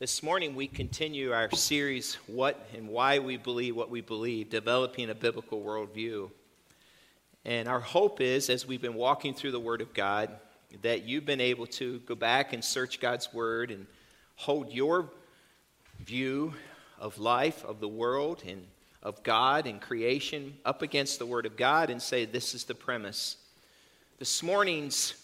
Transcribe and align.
This 0.00 0.24
morning, 0.24 0.56
we 0.56 0.66
continue 0.66 1.32
our 1.32 1.48
series, 1.52 2.16
What 2.26 2.66
and 2.74 2.88
Why 2.88 3.20
We 3.20 3.36
Believe 3.36 3.76
What 3.76 3.90
We 3.90 4.00
Believe, 4.00 4.50
developing 4.50 5.08
a 5.08 5.14
biblical 5.14 5.62
worldview. 5.62 6.30
And 7.44 7.68
our 7.68 7.78
hope 7.78 8.20
is, 8.20 8.50
as 8.50 8.66
we've 8.66 8.82
been 8.82 8.94
walking 8.94 9.34
through 9.34 9.52
the 9.52 9.60
Word 9.60 9.80
of 9.80 9.94
God, 9.94 10.30
that 10.82 11.04
you've 11.04 11.24
been 11.24 11.40
able 11.40 11.68
to 11.68 12.00
go 12.00 12.16
back 12.16 12.52
and 12.52 12.64
search 12.64 12.98
God's 12.98 13.32
Word 13.32 13.70
and 13.70 13.86
hold 14.34 14.72
your 14.72 15.10
view 16.00 16.54
of 16.98 17.20
life, 17.20 17.64
of 17.64 17.78
the 17.78 17.86
world, 17.86 18.42
and 18.44 18.66
of 19.00 19.22
God 19.22 19.68
and 19.68 19.80
creation 19.80 20.56
up 20.64 20.82
against 20.82 21.20
the 21.20 21.26
Word 21.26 21.46
of 21.46 21.56
God 21.56 21.88
and 21.88 22.02
say, 22.02 22.24
This 22.24 22.52
is 22.52 22.64
the 22.64 22.74
premise. 22.74 23.36
This 24.18 24.42
morning's 24.42 25.14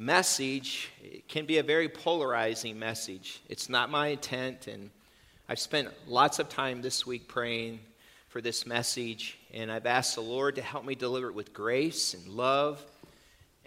message 0.00 0.90
can 1.28 1.44
be 1.44 1.58
a 1.58 1.62
very 1.62 1.86
polarizing 1.86 2.78
message. 2.78 3.42
It's 3.50 3.68
not 3.68 3.90
my 3.90 4.08
intent, 4.08 4.66
and 4.66 4.88
I've 5.46 5.58
spent 5.58 5.88
lots 6.08 6.38
of 6.38 6.48
time 6.48 6.80
this 6.80 7.06
week 7.06 7.28
praying 7.28 7.80
for 8.28 8.40
this 8.40 8.64
message, 8.66 9.38
and 9.52 9.70
I've 9.70 9.84
asked 9.84 10.14
the 10.14 10.22
Lord 10.22 10.56
to 10.56 10.62
help 10.62 10.86
me 10.86 10.94
deliver 10.94 11.28
it 11.28 11.34
with 11.34 11.52
grace 11.52 12.14
and 12.14 12.26
love 12.28 12.82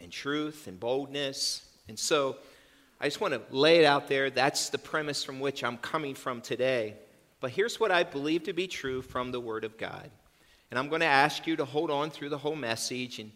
and 0.02 0.12
truth 0.12 0.66
and 0.66 0.80
boldness. 0.80 1.68
And 1.88 2.00
so 2.00 2.38
I 3.00 3.06
just 3.06 3.22
want 3.22 3.36
to 3.36 3.56
lay 3.56 3.78
it 3.78 3.86
out 3.86 4.08
there. 4.08 4.32
That's 4.32 4.70
the 4.70 4.80
premise 4.80 5.24
from 5.24 5.40
which 5.40 5.64
I'm 5.64 5.78
coming 5.78 6.16
from 6.16 6.42
today. 6.42 6.96
But 7.42 7.52
here's 7.52 7.80
what 7.80 7.92
I 7.92 8.02
believe 8.02 8.46
to 8.46 8.54
be 8.54 8.66
true 8.66 9.04
from 9.04 9.32
the 9.32 9.40
Word 9.40 9.66
of 9.66 9.78
God. 9.78 10.10
And 10.72 10.80
I'm 10.80 10.90
going 10.90 11.02
to 11.02 11.06
ask 11.06 11.46
you 11.46 11.58
to 11.58 11.66
hold 11.66 11.92
on 11.92 12.10
through 12.10 12.30
the 12.30 12.40
whole 12.40 12.56
message 12.56 13.20
and 13.20 13.32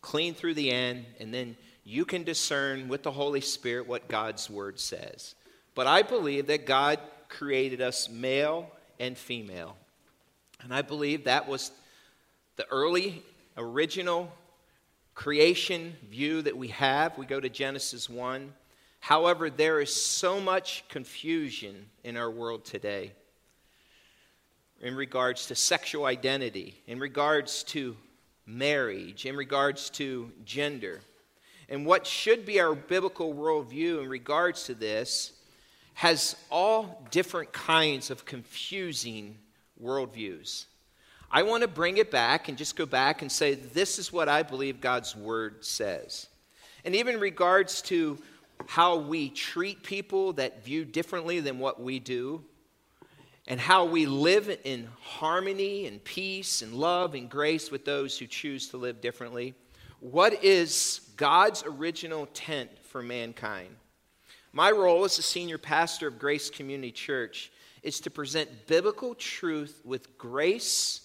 clean 0.00 0.32
through 0.32 0.54
the 0.54 0.70
end, 0.70 1.06
and 1.18 1.34
then 1.34 1.56
you 1.84 2.04
can 2.04 2.24
discern 2.24 2.88
with 2.88 3.02
the 3.02 3.10
Holy 3.10 3.40
Spirit 3.40 3.86
what 3.86 4.08
God's 4.08 4.48
Word 4.50 4.78
says. 4.78 5.34
But 5.74 5.86
I 5.86 6.02
believe 6.02 6.46
that 6.48 6.66
God 6.66 6.98
created 7.28 7.80
us 7.80 8.08
male 8.08 8.70
and 8.98 9.16
female. 9.16 9.76
And 10.62 10.74
I 10.74 10.82
believe 10.82 11.24
that 11.24 11.48
was 11.48 11.70
the 12.56 12.66
early, 12.70 13.22
original 13.56 14.30
creation 15.14 15.94
view 16.10 16.42
that 16.42 16.56
we 16.56 16.68
have. 16.68 17.16
We 17.16 17.26
go 17.26 17.40
to 17.40 17.48
Genesis 17.48 18.08
1. 18.08 18.52
However, 19.00 19.48
there 19.48 19.80
is 19.80 19.94
so 19.94 20.40
much 20.40 20.84
confusion 20.88 21.86
in 22.04 22.16
our 22.16 22.30
world 22.30 22.64
today 22.64 23.12
in 24.82 24.94
regards 24.94 25.46
to 25.46 25.54
sexual 25.54 26.04
identity, 26.04 26.80
in 26.86 26.98
regards 26.98 27.62
to 27.64 27.96
marriage, 28.46 29.26
in 29.26 29.36
regards 29.36 29.90
to 29.90 30.30
gender. 30.44 31.00
And 31.70 31.86
what 31.86 32.06
should 32.06 32.44
be 32.44 32.60
our 32.60 32.74
biblical 32.74 33.32
worldview 33.32 34.02
in 34.02 34.08
regards 34.08 34.64
to 34.64 34.74
this 34.74 35.32
has 35.94 36.34
all 36.50 37.06
different 37.10 37.52
kinds 37.52 38.10
of 38.10 38.24
confusing 38.24 39.38
worldviews. 39.82 40.66
I 41.30 41.44
want 41.44 41.62
to 41.62 41.68
bring 41.68 41.98
it 41.98 42.10
back 42.10 42.48
and 42.48 42.58
just 42.58 42.74
go 42.74 42.86
back 42.86 43.22
and 43.22 43.30
say, 43.30 43.54
this 43.54 44.00
is 44.00 44.12
what 44.12 44.28
I 44.28 44.42
believe 44.42 44.80
God's 44.80 45.14
word 45.14 45.64
says. 45.64 46.26
And 46.84 46.96
even 46.96 47.14
in 47.14 47.20
regards 47.20 47.82
to 47.82 48.18
how 48.66 48.96
we 48.96 49.30
treat 49.30 49.84
people 49.84 50.32
that 50.34 50.64
view 50.64 50.84
differently 50.84 51.38
than 51.38 51.58
what 51.60 51.80
we 51.80 51.98
do, 51.98 52.44
and 53.46 53.58
how 53.58 53.84
we 53.84 54.06
live 54.06 54.56
in 54.64 54.88
harmony 55.02 55.86
and 55.86 56.02
peace 56.04 56.62
and 56.62 56.74
love 56.74 57.14
and 57.14 57.28
grace 57.28 57.70
with 57.70 57.84
those 57.84 58.16
who 58.16 58.26
choose 58.26 58.68
to 58.68 58.76
live 58.76 59.00
differently. 59.00 59.54
What 59.98 60.44
is 60.44 61.00
God's 61.20 61.62
original 61.66 62.24
tent 62.32 62.70
for 62.84 63.02
mankind? 63.02 63.76
My 64.54 64.70
role 64.70 65.04
as 65.04 65.18
a 65.18 65.22
senior 65.22 65.58
pastor 65.58 66.08
of 66.08 66.18
Grace 66.18 66.48
Community 66.48 66.90
Church 66.90 67.52
is 67.82 68.00
to 68.00 68.10
present 68.10 68.66
biblical 68.66 69.14
truth 69.14 69.82
with 69.84 70.16
grace 70.16 71.02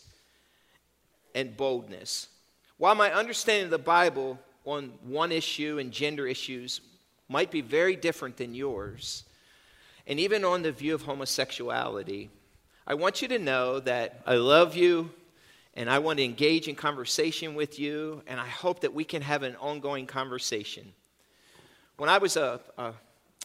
and 1.35 1.57
boldness. 1.57 2.29
While 2.77 2.95
my 2.95 3.11
understanding 3.11 3.65
of 3.65 3.71
the 3.71 3.77
Bible 3.77 4.39
on 4.63 4.93
one 5.03 5.33
issue 5.33 5.79
and 5.79 5.91
gender 5.91 6.25
issues 6.25 6.79
might 7.27 7.51
be 7.51 7.59
very 7.59 7.97
different 7.97 8.37
than 8.37 8.55
yours, 8.55 9.25
and 10.07 10.17
even 10.17 10.45
on 10.45 10.61
the 10.61 10.71
view 10.71 10.95
of 10.95 11.01
homosexuality, 11.01 12.29
I 12.87 12.93
want 12.93 13.21
you 13.21 13.27
to 13.27 13.37
know 13.37 13.81
that 13.81 14.21
I 14.25 14.35
love 14.35 14.77
you 14.77 15.11
and 15.75 15.89
I 15.89 15.99
want 15.99 16.17
to 16.19 16.23
engage 16.23 16.67
in 16.67 16.75
conversation 16.75 17.53
with 17.53 17.79
you, 17.79 18.21
and 18.27 18.39
I 18.39 18.47
hope 18.47 18.81
that 18.81 18.93
we 18.93 19.03
can 19.03 19.21
have 19.21 19.43
an 19.43 19.55
ongoing 19.57 20.07
conversation. 20.07 20.93
When 21.97 22.09
I 22.09 22.17
was 22.17 22.37
a, 22.37 22.61
a 22.77 22.93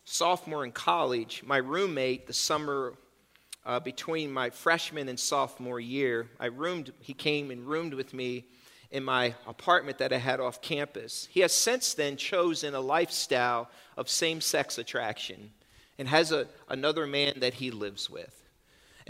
sophomore 0.05 0.65
in 0.65 0.73
college, 0.73 1.43
my 1.45 1.57
roommate, 1.57 2.27
the 2.27 2.33
summer 2.33 2.95
uh, 3.67 3.81
between 3.81 4.33
my 4.33 4.51
freshman 4.51 5.09
and 5.09 5.19
sophomore 5.19 5.81
year, 5.81 6.29
I 6.39 6.47
roomed, 6.47 6.93
he 7.01 7.15
came 7.15 7.51
and 7.51 7.67
roomed 7.67 7.95
with 7.95 8.15
me 8.15 8.47
in 8.91 9.05
my 9.05 9.35
apartment 9.47 9.99
that 9.99 10.13
I 10.13 10.19
had 10.19 10.41
off 10.41 10.63
campus. 10.63 11.29
He 11.31 11.41
has 11.41 11.53
since 11.53 11.95
then 11.95 12.17
chosen 12.17 12.75
a 12.75 12.81
lifestyle 12.81 13.71
of 13.97 14.09
same 14.09 14.41
sex 14.41 14.79
attraction 14.79 15.53
and 15.99 16.09
has 16.09 16.33
a, 16.33 16.47
another 16.69 17.07
man 17.07 17.35
that 17.41 17.55
he 17.55 17.71
lives 17.71 18.09
with. 18.09 18.40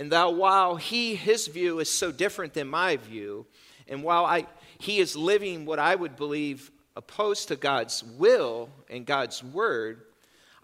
And 0.01 0.11
that 0.13 0.33
while 0.33 0.77
he, 0.77 1.15
his 1.15 1.47
view 1.47 1.79
is 1.79 1.91
so 1.91 2.11
different 2.11 2.55
than 2.55 2.69
my 2.69 2.97
view, 2.97 3.45
and 3.87 4.03
while 4.03 4.25
I, 4.25 4.47
he 4.79 4.99
is 4.99 5.15
living 5.15 5.67
what 5.67 5.79
I 5.79 5.95
would 5.95 6.17
believe 6.17 6.71
opposed 6.97 7.49
to 7.49 7.57
God's 7.57 8.03
will 8.03 8.71
and 8.89 9.05
God's 9.05 9.45
word, 9.45 10.01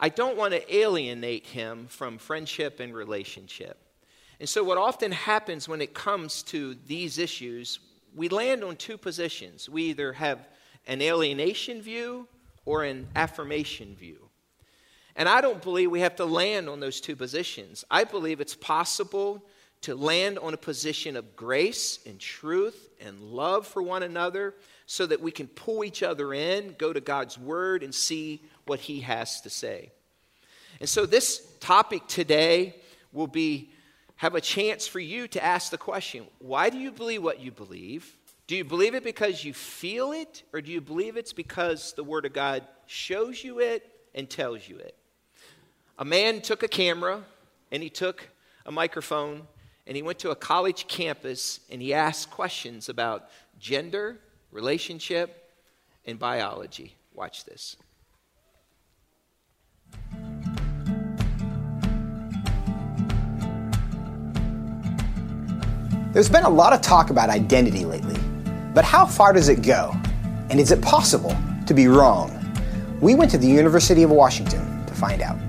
I 0.01 0.09
don't 0.09 0.39
want 0.39 0.55
to 0.55 0.75
alienate 0.75 1.49
him 1.49 1.87
from 1.87 2.17
friendship 2.17 2.81
and 2.81 2.95
relationship. 2.95 3.77
And 4.41 4.49
so, 4.49 4.65
what 4.65 4.79
often 4.79 5.13
happens 5.13 5.69
when 5.69 5.83
it 5.83 5.93
comes 5.93 6.43
to 6.45 6.75
these 6.87 7.19
issues, 7.19 7.79
we 8.15 8.31
land 8.31 8.65
on 8.65 8.77
two 8.77 8.97
positions. 8.97 9.69
We 9.69 9.83
either 9.83 10.15
have 10.15 10.49
an 10.87 11.03
alienation 11.03 11.83
view 11.83 12.27
or 12.65 12.85
an 12.85 13.07
affirmation 13.15 13.97
view. 13.97 14.26
And 15.17 15.29
I 15.29 15.41
don't 15.41 15.63
believe 15.63 15.91
we 15.91 16.01
have 16.01 16.17
to 16.17 16.27
land 16.27 16.69
on 16.69 16.79
those 16.79 17.01
two 17.01 17.17
positions. 17.17 17.85
I 17.91 18.05
believe 18.05 18.41
it's 18.41 18.55
possible 18.55 19.43
to 19.83 19.95
land 19.95 20.39
on 20.39 20.53
a 20.53 20.59
position 20.59 21.17
of 21.17 21.37
grace 21.37 22.01
and 22.07 22.19
truth 22.19 22.91
and 23.01 23.21
love 23.21 23.67
for 23.67 23.83
one 23.83 24.03
another 24.03 24.55
so 24.87 25.07
that 25.07 25.21
we 25.21 25.31
can 25.31 25.47
pull 25.49 25.85
each 25.85 26.03
other 26.03 26.35
in, 26.35 26.75
go 26.79 26.93
to 26.93 27.01
God's 27.01 27.39
word, 27.39 27.83
and 27.83 27.95
see 27.95 28.43
what 28.67 28.81
He 28.81 29.01
has 29.01 29.41
to 29.43 29.51
say. 29.51 29.91
And 30.81 30.89
so, 30.89 31.07
this 31.07 31.47
topic 31.61 32.07
today 32.07 32.77
will 33.13 33.27
be 33.27 33.71
have 34.17 34.35
a 34.35 34.41
chance 34.41 34.87
for 34.87 35.01
you 35.01 35.29
to 35.29 35.45
ask 35.45 35.71
the 35.71 35.79
question 35.79 36.27
why 36.39 36.71
do 36.71 36.79
you 36.79 36.91
believe 36.91 37.23
what 37.23 37.41
you 37.41 37.51
believe? 37.51 38.17
Do 38.47 38.55
you 38.55 38.65
believe 38.65 38.95
it 38.95 39.03
because 39.03 39.45
you 39.45 39.53
feel 39.53 40.13
it, 40.13 40.45
or 40.53 40.61
do 40.61 40.71
you 40.71 40.81
believe 40.81 41.17
it's 41.17 41.33
because 41.33 41.95
the 41.95 42.05
Word 42.05 42.27
of 42.27 42.33
God 42.33 42.63
shows 42.87 43.43
you 43.43 43.59
it 43.61 43.89
and 44.15 44.31
tells 44.31 44.69
you 44.69 44.77
it? 44.79 44.95
A 45.99 46.05
man 46.05 46.43
took 46.43 46.63
a 46.63 46.69
camera 46.69 47.25
and 47.73 47.83
he 47.83 47.89
took 47.89 48.29
a 48.67 48.71
microphone 48.71 49.47
and 49.87 49.97
he 49.97 50.03
went 50.03 50.19
to 50.19 50.31
a 50.31 50.37
college 50.37 50.87
campus 50.89 51.61
and 51.71 51.81
he 51.81 51.95
asked 51.95 52.31
questions 52.31 52.91
about 52.91 53.31
gender, 53.59 54.19
relationship, 54.51 55.51
and 56.05 56.19
biology. 56.19 56.97
Watch 57.15 57.47
this. 57.47 57.77
There's 66.13 66.29
been 66.29 66.45
a 66.45 66.51
lot 66.51 66.75
of 66.75 66.83
talk 66.83 67.09
about 67.09 67.31
identity 67.31 67.87
lately, 67.87 68.21
but 68.75 68.85
how 68.85 69.07
far 69.07 69.33
does 69.33 69.49
it 69.49 69.63
go? 69.63 69.95
And 70.51 70.61
is 70.61 70.73
it 70.73 70.83
possible 70.83 71.35
to 71.67 71.73
be 71.73 71.89
wrong? 71.89 72.33
We 73.01 73.15
went 73.15 73.31
to 73.31 73.39
the 73.39 73.49
University 73.49 74.03
of 74.03 74.11
Washington 74.11 74.85
to 74.87 74.95
find 74.95 75.23
out. 75.23 75.46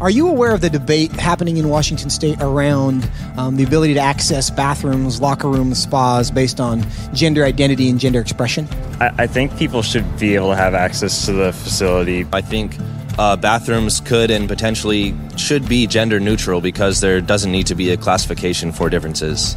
Are 0.00 0.10
you 0.10 0.28
aware 0.28 0.54
of 0.54 0.60
the 0.60 0.70
debate 0.70 1.10
happening 1.10 1.56
in 1.56 1.68
Washington 1.68 2.08
state 2.08 2.38
around 2.40 3.10
um, 3.36 3.56
the 3.56 3.64
ability 3.64 3.94
to 3.94 4.00
access 4.00 4.48
bathrooms, 4.48 5.20
locker 5.20 5.48
rooms, 5.48 5.82
spas 5.82 6.30
based 6.30 6.60
on 6.60 6.86
gender 7.12 7.44
identity 7.44 7.90
and 7.90 7.98
gender 7.98 8.20
expression? 8.20 8.68
I, 9.00 9.10
I 9.18 9.26
think 9.26 9.58
people 9.58 9.82
should 9.82 10.04
be 10.20 10.36
able 10.36 10.50
to 10.50 10.56
have 10.56 10.72
access 10.72 11.26
to 11.26 11.32
the 11.32 11.52
facility. 11.52 12.24
I 12.32 12.42
think 12.42 12.76
uh, 13.18 13.34
bathrooms 13.34 13.98
could 13.98 14.30
and 14.30 14.46
potentially 14.46 15.16
should 15.36 15.68
be 15.68 15.88
gender 15.88 16.20
neutral 16.20 16.60
because 16.60 17.00
there 17.00 17.20
doesn't 17.20 17.50
need 17.50 17.66
to 17.66 17.74
be 17.74 17.90
a 17.90 17.96
classification 17.96 18.70
for 18.70 18.88
differences. 18.88 19.56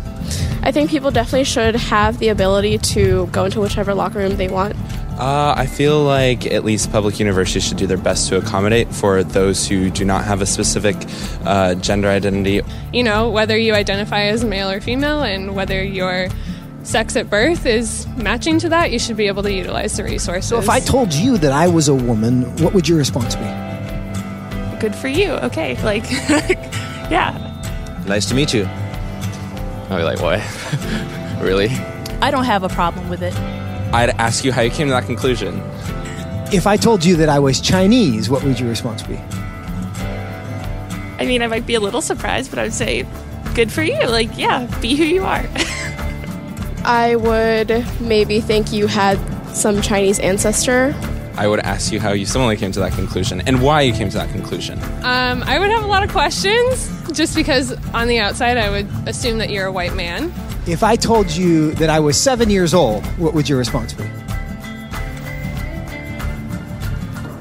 I 0.63 0.71
think 0.71 0.89
people 0.89 1.11
definitely 1.11 1.43
should 1.43 1.75
have 1.75 2.17
the 2.17 2.29
ability 2.29 2.79
to 2.79 3.27
go 3.27 3.45
into 3.45 3.61
whichever 3.61 3.93
locker 3.93 4.17
room 4.17 4.38
they 4.38 4.47
want. 4.47 4.75
Uh, 5.19 5.53
I 5.55 5.67
feel 5.67 6.03
like 6.03 6.47
at 6.47 6.63
least 6.63 6.91
public 6.91 7.19
universities 7.19 7.63
should 7.67 7.77
do 7.77 7.85
their 7.85 7.97
best 7.97 8.29
to 8.29 8.37
accommodate 8.37 8.87
for 8.93 9.23
those 9.23 9.67
who 9.67 9.89
do 9.89 10.03
not 10.03 10.23
have 10.25 10.41
a 10.41 10.45
specific 10.45 10.95
uh, 11.45 11.75
gender 11.75 12.07
identity. 12.07 12.61
You 12.91 13.03
know, 13.03 13.29
whether 13.29 13.57
you 13.57 13.73
identify 13.73 14.23
as 14.23 14.43
male 14.43 14.69
or 14.69 14.81
female 14.81 15.21
and 15.21 15.55
whether 15.55 15.83
your 15.83 16.29
sex 16.83 17.15
at 17.15 17.29
birth 17.29 17.65
is 17.65 18.07
matching 18.17 18.57
to 18.59 18.69
that, 18.69 18.91
you 18.91 18.97
should 18.97 19.17
be 19.17 19.27
able 19.27 19.43
to 19.43 19.53
utilize 19.53 19.97
the 19.97 20.03
resources. 20.03 20.49
So 20.49 20.57
if 20.57 20.69
I 20.69 20.79
told 20.79 21.13
you 21.13 21.37
that 21.37 21.51
I 21.51 21.67
was 21.67 21.87
a 21.87 21.95
woman, 21.95 22.43
what 22.57 22.73
would 22.73 22.87
your 22.89 22.97
response 22.97 23.35
be? 23.35 23.45
good 24.81 24.95
for 24.95 25.07
you. 25.07 25.33
Okay, 25.33 25.81
like, 25.83 26.09
yeah. 27.09 27.37
Nice 28.07 28.25
to 28.25 28.35
meet 28.35 28.53
you. 28.53 28.65
I'd 28.65 29.97
be 29.97 30.03
like, 30.03 30.19
what? 30.19 30.39
really? 31.41 31.69
I 32.21 32.31
don't 32.31 32.45
have 32.45 32.63
a 32.63 32.69
problem 32.69 33.07
with 33.07 33.21
it. 33.21 33.33
I'd 33.93 34.11
ask 34.11 34.45
you 34.45 34.51
how 34.51 34.61
you 34.61 34.69
came 34.69 34.88
to 34.88 34.93
that 34.93 35.05
conclusion. 35.05 35.61
If 36.53 36.65
I 36.67 36.77
told 36.77 37.03
you 37.03 37.15
that 37.17 37.29
I 37.29 37.39
was 37.39 37.59
Chinese, 37.59 38.29
what 38.29 38.43
would 38.43 38.59
your 38.59 38.69
response 38.69 39.03
be? 39.03 39.17
I 41.17 41.25
mean, 41.25 41.41
I 41.41 41.47
might 41.47 41.65
be 41.65 41.75
a 41.75 41.79
little 41.79 42.01
surprised, 42.01 42.49
but 42.49 42.59
I 42.59 42.63
would 42.63 42.73
say, 42.73 43.05
good 43.53 43.71
for 43.71 43.83
you. 43.83 43.99
Like, 44.07 44.38
yeah, 44.38 44.65
be 44.81 44.95
who 44.95 45.03
you 45.03 45.23
are. 45.23 45.45
I 46.83 47.15
would 47.15 47.85
maybe 48.01 48.41
think 48.41 48.71
you 48.71 48.88
had 48.88 49.19
some 49.55 49.81
Chinese 49.81 50.19
ancestor. 50.19 50.95
I 51.35 51.47
would 51.47 51.59
ask 51.59 51.91
you 51.91 51.99
how 51.99 52.11
you 52.13 52.25
similarly 52.25 52.57
came 52.57 52.71
to 52.71 52.79
that 52.79 52.93
conclusion 52.93 53.41
and 53.41 53.61
why 53.61 53.81
you 53.81 53.93
came 53.93 54.09
to 54.09 54.17
that 54.17 54.29
conclusion. 54.31 54.81
Um, 55.03 55.43
I 55.43 55.59
would 55.59 55.69
have 55.69 55.83
a 55.83 55.88
lot 55.88 56.03
of 56.03 56.11
questions 56.11 56.89
just 57.11 57.35
because 57.35 57.71
on 57.93 58.07
the 58.07 58.19
outside 58.19 58.57
I 58.57 58.69
would 58.69 58.88
assume 59.07 59.38
that 59.39 59.49
you're 59.49 59.65
a 59.65 59.71
white 59.71 59.95
man. 59.95 60.33
If 60.67 60.83
I 60.83 60.95
told 60.95 61.31
you 61.31 61.71
that 61.73 61.89
I 61.89 61.99
was 61.99 62.21
seven 62.21 62.49
years 62.49 62.73
old, 62.73 63.05
what 63.17 63.33
would 63.33 63.49
your 63.49 63.57
response 63.57 63.93
be? 63.93 64.03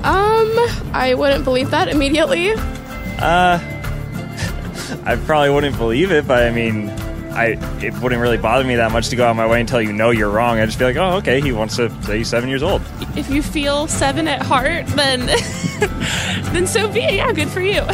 Um, 0.02 0.50
I 0.94 1.14
wouldn't 1.16 1.44
believe 1.44 1.70
that 1.70 1.88
immediately. 1.88 2.52
Uh, 2.52 3.58
I 5.04 5.16
probably 5.26 5.50
wouldn't 5.50 5.76
believe 5.76 6.10
it, 6.10 6.26
but 6.26 6.42
I 6.44 6.50
mean, 6.50 6.88
I 7.32 7.58
it 7.84 7.92
wouldn't 8.00 8.20
really 8.22 8.38
bother 8.38 8.64
me 8.64 8.76
that 8.76 8.90
much 8.90 9.10
to 9.10 9.16
go 9.16 9.26
out 9.26 9.36
my 9.36 9.46
way 9.46 9.60
and 9.60 9.68
tell 9.68 9.82
you 9.82 9.92
no, 9.92 10.10
you're 10.10 10.30
wrong. 10.30 10.58
I'd 10.58 10.66
just 10.66 10.78
be 10.78 10.86
like, 10.86 10.96
oh, 10.96 11.16
okay, 11.18 11.42
he 11.42 11.52
wants 11.52 11.76
to 11.76 11.90
say 12.02 12.18
he's 12.18 12.28
seven 12.28 12.48
years 12.48 12.62
old. 12.62 12.80
If 13.16 13.28
you 13.28 13.42
feel 13.42 13.86
seven 13.86 14.26
at 14.26 14.40
heart, 14.40 14.86
then 14.88 15.26
then 16.52 16.66
so 16.66 16.90
be 16.90 17.00
it. 17.00 17.14
Yeah, 17.14 17.32
good 17.32 17.48
for 17.48 17.60
you. 17.60 17.82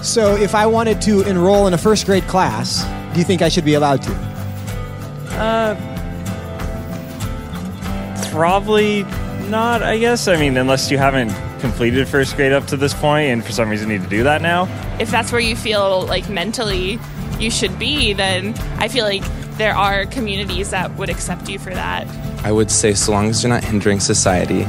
So, 0.00 0.36
if 0.36 0.54
I 0.54 0.64
wanted 0.64 1.02
to 1.02 1.22
enroll 1.22 1.66
in 1.66 1.74
a 1.74 1.78
first 1.78 2.06
grade 2.06 2.22
class, 2.28 2.84
do 3.12 3.18
you 3.18 3.24
think 3.24 3.42
I 3.42 3.48
should 3.48 3.64
be 3.64 3.74
allowed 3.74 4.00
to? 4.04 4.37
Uh, 5.38 5.74
probably 8.30 9.02
not. 9.48 9.82
I 9.82 9.98
guess. 9.98 10.28
I 10.28 10.36
mean, 10.36 10.56
unless 10.56 10.90
you 10.90 10.98
haven't 10.98 11.30
completed 11.60 12.06
first 12.08 12.36
grade 12.36 12.52
up 12.52 12.66
to 12.66 12.76
this 12.76 12.94
point, 12.94 13.30
and 13.30 13.44
for 13.44 13.52
some 13.52 13.68
reason 13.68 13.88
need 13.88 14.02
to 14.02 14.08
do 14.08 14.22
that 14.24 14.42
now. 14.42 14.68
if 15.00 15.10
that's 15.10 15.32
where 15.32 15.40
you 15.40 15.56
feel 15.56 16.06
like 16.06 16.28
mentally 16.28 16.98
you 17.38 17.50
should 17.50 17.78
be, 17.78 18.12
then 18.12 18.54
I 18.78 18.88
feel 18.88 19.04
like 19.04 19.22
there 19.58 19.74
are 19.74 20.06
communities 20.06 20.70
that 20.70 20.94
would 20.96 21.08
accept 21.08 21.48
you 21.48 21.58
for 21.58 21.70
that. 21.74 22.06
I 22.44 22.52
would 22.52 22.70
say, 22.70 22.94
so 22.94 23.10
long 23.12 23.26
as 23.28 23.42
you're 23.42 23.50
not 23.50 23.64
hindering 23.64 23.98
society 24.00 24.62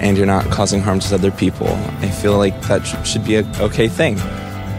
and 0.00 0.16
you're 0.18 0.26
not 0.26 0.44
causing 0.50 0.80
harm 0.82 1.00
to 1.00 1.14
other 1.14 1.30
people, 1.30 1.68
I 2.00 2.10
feel 2.10 2.36
like 2.36 2.60
that 2.62 2.84
sh- 2.86 3.08
should 3.10 3.24
be 3.24 3.36
a 3.36 3.44
okay 3.60 3.88
thing. 3.88 4.18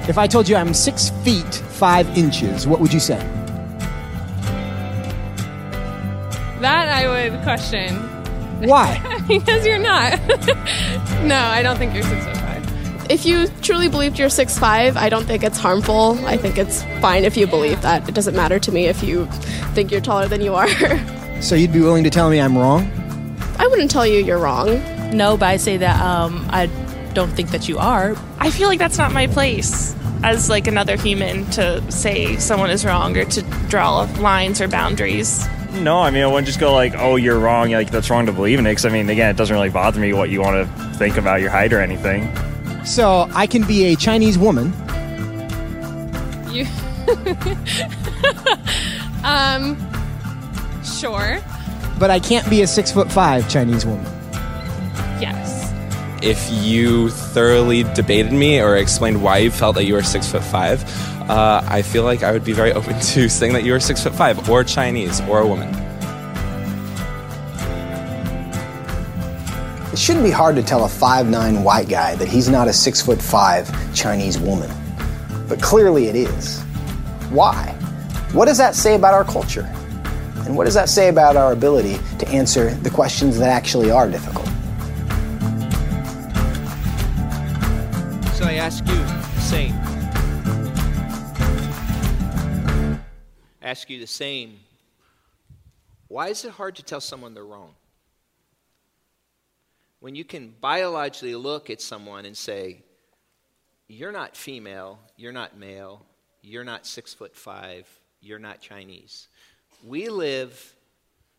If 0.08 0.20
I 0.20 0.28
told 0.28 0.48
you 0.48 0.56
I'm 0.56 0.74
six 0.76 1.10
feet 1.24 1.56
five 1.56 2.08
inches, 2.18 2.68
what 2.68 2.80
would 2.80 2.94
you 2.94 3.00
say? 3.00 3.20
That 7.30 7.40
I 7.40 7.44
question 7.44 7.96
Why? 8.68 9.22
because 9.28 9.66
you're 9.66 9.80
not. 9.80 10.20
no, 11.24 11.38
I 11.38 11.62
don't 11.64 11.78
think 11.78 11.94
you're 11.94 12.04
six 12.04 12.26
foot 12.26 12.38
five. 12.38 12.46
If 13.10 13.26
you 13.26 13.48
truly 13.62 13.88
believed 13.88 14.18
you're 14.18 14.30
6'5, 14.30 14.96
I 14.96 15.10
don't 15.10 15.26
think 15.26 15.44
it's 15.44 15.60
harmful. 15.60 16.18
I 16.26 16.38
think 16.38 16.58
it's 16.58 16.82
fine 17.02 17.24
if 17.24 17.38
you 17.38 17.46
believe 17.46 17.80
that. 17.84 18.10
It 18.10 18.16
doesn't 18.16 18.36
matter 18.36 18.58
to 18.58 18.72
me 18.72 18.88
if 18.88 19.04
you 19.04 19.28
think 19.76 19.92
you're 19.92 20.02
taller 20.02 20.28
than 20.28 20.42
you 20.42 20.56
are. 20.56 20.68
so 21.40 21.54
you'd 21.54 21.72
be 21.72 21.82
willing 21.82 22.04
to 22.04 22.10
tell 22.10 22.32
me 22.32 22.42
I'm 22.42 22.58
wrong? 22.58 22.90
I 23.60 23.68
wouldn't 23.68 23.92
tell 23.92 24.08
you 24.08 24.24
you're 24.24 24.40
wrong. 24.40 24.82
No, 25.16 25.38
but 25.38 25.50
I 25.50 25.58
say 25.58 25.78
that 25.78 26.02
um, 26.02 26.48
I 26.50 26.66
don't 27.14 27.32
think 27.32 27.52
that 27.52 27.70
you 27.70 27.78
are. 27.78 28.16
I 28.40 28.50
feel 28.50 28.68
like 28.68 28.80
that's 28.80 28.98
not 28.98 29.14
my 29.14 29.28
place 29.28 29.96
as 30.24 30.50
like 30.50 30.66
another 30.66 30.98
human 30.98 31.46
to 31.52 31.92
say 31.92 32.38
someone 32.38 32.72
is 32.72 32.84
wrong 32.84 33.16
or 33.16 33.26
to 33.26 33.44
draw 33.70 34.02
lines 34.18 34.62
or 34.62 34.68
boundaries. 34.68 35.48
No, 35.82 36.00
I 36.00 36.10
mean, 36.10 36.24
I 36.24 36.28
wouldn't 36.28 36.48
just 36.48 36.60
go 36.60 36.74
like, 36.74 36.94
oh, 36.96 37.16
you're 37.16 37.40
wrong. 37.40 37.72
Like, 37.72 37.92
that's 37.92 38.10
wrong 38.10 38.26
to 38.26 38.32
believe 38.32 38.60
in 38.60 38.66
it. 38.66 38.72
Because, 38.72 38.86
I 38.86 38.90
mean, 38.90 39.10
again, 39.10 39.30
it 39.30 39.38
doesn't 39.38 39.54
really 39.54 39.70
bother 39.70 40.00
me 40.00 40.14
what 40.14 40.30
you 40.30 40.42
want 40.42 40.68
to 40.68 40.84
think 40.98 41.18
about 41.18 41.42
your 41.42 41.50
height 41.50 41.74
or 41.74 41.82
anything. 41.82 42.34
So 42.86 43.28
I 43.34 43.48
can 43.48 43.66
be 43.66 43.86
a 43.86 43.96
Chinese 43.96 44.38
woman. 44.38 44.74
You. 46.52 46.66
um. 49.24 49.78
Sure. 50.84 51.40
But 52.00 52.12
I 52.12 52.20
can't 52.20 52.50
be 52.50 52.62
a 52.62 52.68
six 52.68 52.92
foot 52.92 53.12
five 53.12 53.50
Chinese 53.50 53.86
woman. 53.86 54.06
Yes. 55.20 55.74
If 56.22 56.48
you 56.64 57.10
thoroughly 57.10 57.84
debated 57.84 58.32
me 58.34 58.62
or 58.62 58.78
explained 58.78 59.24
why 59.24 59.40
you 59.40 59.52
felt 59.52 59.76
that 59.76 59.86
you 59.86 59.94
were 59.94 60.04
six 60.04 60.32
foot 60.32 60.44
five, 60.44 60.84
uh, 61.30 61.64
I 61.68 61.82
feel 61.82 62.04
like 62.04 62.24
I 62.24 62.32
would 62.32 62.44
be 62.44 62.54
very 62.54 62.72
open 62.74 63.00
to 63.00 63.30
saying 63.30 63.54
that 63.54 63.64
you 63.64 63.72
were 63.72 63.80
six 63.80 64.04
foot 64.04 64.14
five, 64.14 64.50
or 64.50 64.64
Chinese, 64.64 65.22
or 65.22 65.40
a 65.40 65.48
woman. 65.48 65.74
It 69.96 70.00
shouldn't 70.00 70.26
be 70.26 70.32
hard 70.32 70.58
to 70.58 70.62
tell 70.62 70.84
a 70.84 70.90
5'9 70.90 71.64
white 71.64 71.88
guy 71.88 72.16
that 72.16 72.28
he's 72.28 72.50
not 72.50 72.68
a 72.68 72.72
6'5 72.72 73.96
Chinese 73.96 74.38
woman. 74.38 74.70
But 75.48 75.62
clearly 75.62 76.08
it 76.08 76.18
is. 76.18 76.62
Why? 77.30 77.70
What 78.34 78.48
does 78.48 78.58
that 78.58 78.76
say 78.76 78.96
about 78.96 79.14
our 79.14 79.24
culture? 79.24 79.72
And 80.46 80.58
what 80.58 80.66
does 80.66 80.74
that 80.74 80.90
say 80.90 81.08
about 81.08 81.38
our 81.38 81.54
ability 81.54 81.98
to 82.20 82.28
answer 82.28 82.72
the 82.72 82.90
questions 82.90 83.40
that 83.40 83.48
actually 83.48 83.90
are 83.90 84.10
difficult? 84.10 84.48
So 88.36 88.44
I 88.44 88.56
ask 88.60 88.86
you 88.86 89.40
same. 89.40 89.85
Ask 93.66 93.90
you 93.90 94.00
the 94.00 94.06
same. 94.06 94.60
Why 96.08 96.28
is 96.28 96.46
it 96.46 96.52
hard 96.52 96.76
to 96.76 96.84
tell 96.84 97.02
someone 97.02 97.34
they're 97.34 97.44
wrong? 97.44 97.74
When 100.02 100.14
you 100.14 100.24
can 100.24 100.54
biologically 100.62 101.34
look 101.34 101.72
at 101.72 101.82
someone 101.82 102.26
and 102.26 102.38
say, 102.38 102.84
You're 103.88 104.12
not 104.12 104.38
female, 104.38 105.00
you're 105.18 105.32
not 105.32 105.58
male, 105.58 106.06
you're 106.44 106.64
not 106.64 106.86
six 106.86 107.16
foot 107.16 107.36
five, 107.36 107.88
you're 108.22 108.38
not 108.38 108.62
Chinese. 108.62 109.30
We 109.84 110.10
live 110.10 110.76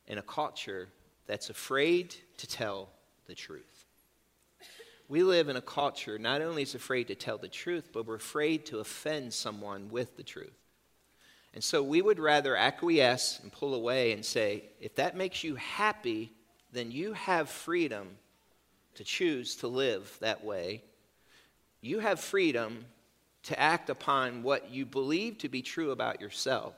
in 0.08 0.18
a 0.18 0.22
culture 0.22 0.88
that's 1.28 1.48
afraid 1.48 2.16
to 2.38 2.48
tell 2.48 2.88
the 3.28 3.36
truth. 3.36 3.84
We 5.08 5.22
live 5.22 5.48
in 5.48 5.54
a 5.54 5.62
culture 5.62 6.18
not 6.18 6.42
only 6.42 6.62
is 6.62 6.74
afraid 6.74 7.06
to 7.06 7.14
tell 7.14 7.38
the 7.38 7.46
truth, 7.46 7.90
but 7.92 8.04
we're 8.04 8.16
afraid 8.16 8.66
to 8.66 8.80
offend 8.80 9.32
someone 9.32 9.90
with 9.90 10.16
the 10.16 10.24
truth. 10.24 10.65
And 11.56 11.64
so 11.64 11.82
we 11.82 12.02
would 12.02 12.20
rather 12.20 12.54
acquiesce 12.54 13.40
and 13.42 13.50
pull 13.50 13.72
away 13.72 14.12
and 14.12 14.22
say, 14.22 14.64
if 14.78 14.96
that 14.96 15.16
makes 15.16 15.42
you 15.42 15.54
happy, 15.54 16.30
then 16.70 16.90
you 16.90 17.14
have 17.14 17.48
freedom 17.48 18.18
to 18.96 19.04
choose 19.04 19.56
to 19.56 19.66
live 19.66 20.18
that 20.20 20.44
way. 20.44 20.82
You 21.80 22.00
have 22.00 22.20
freedom 22.20 22.84
to 23.44 23.58
act 23.58 23.88
upon 23.88 24.42
what 24.42 24.70
you 24.70 24.84
believe 24.84 25.38
to 25.38 25.48
be 25.48 25.62
true 25.62 25.92
about 25.92 26.20
yourself, 26.20 26.74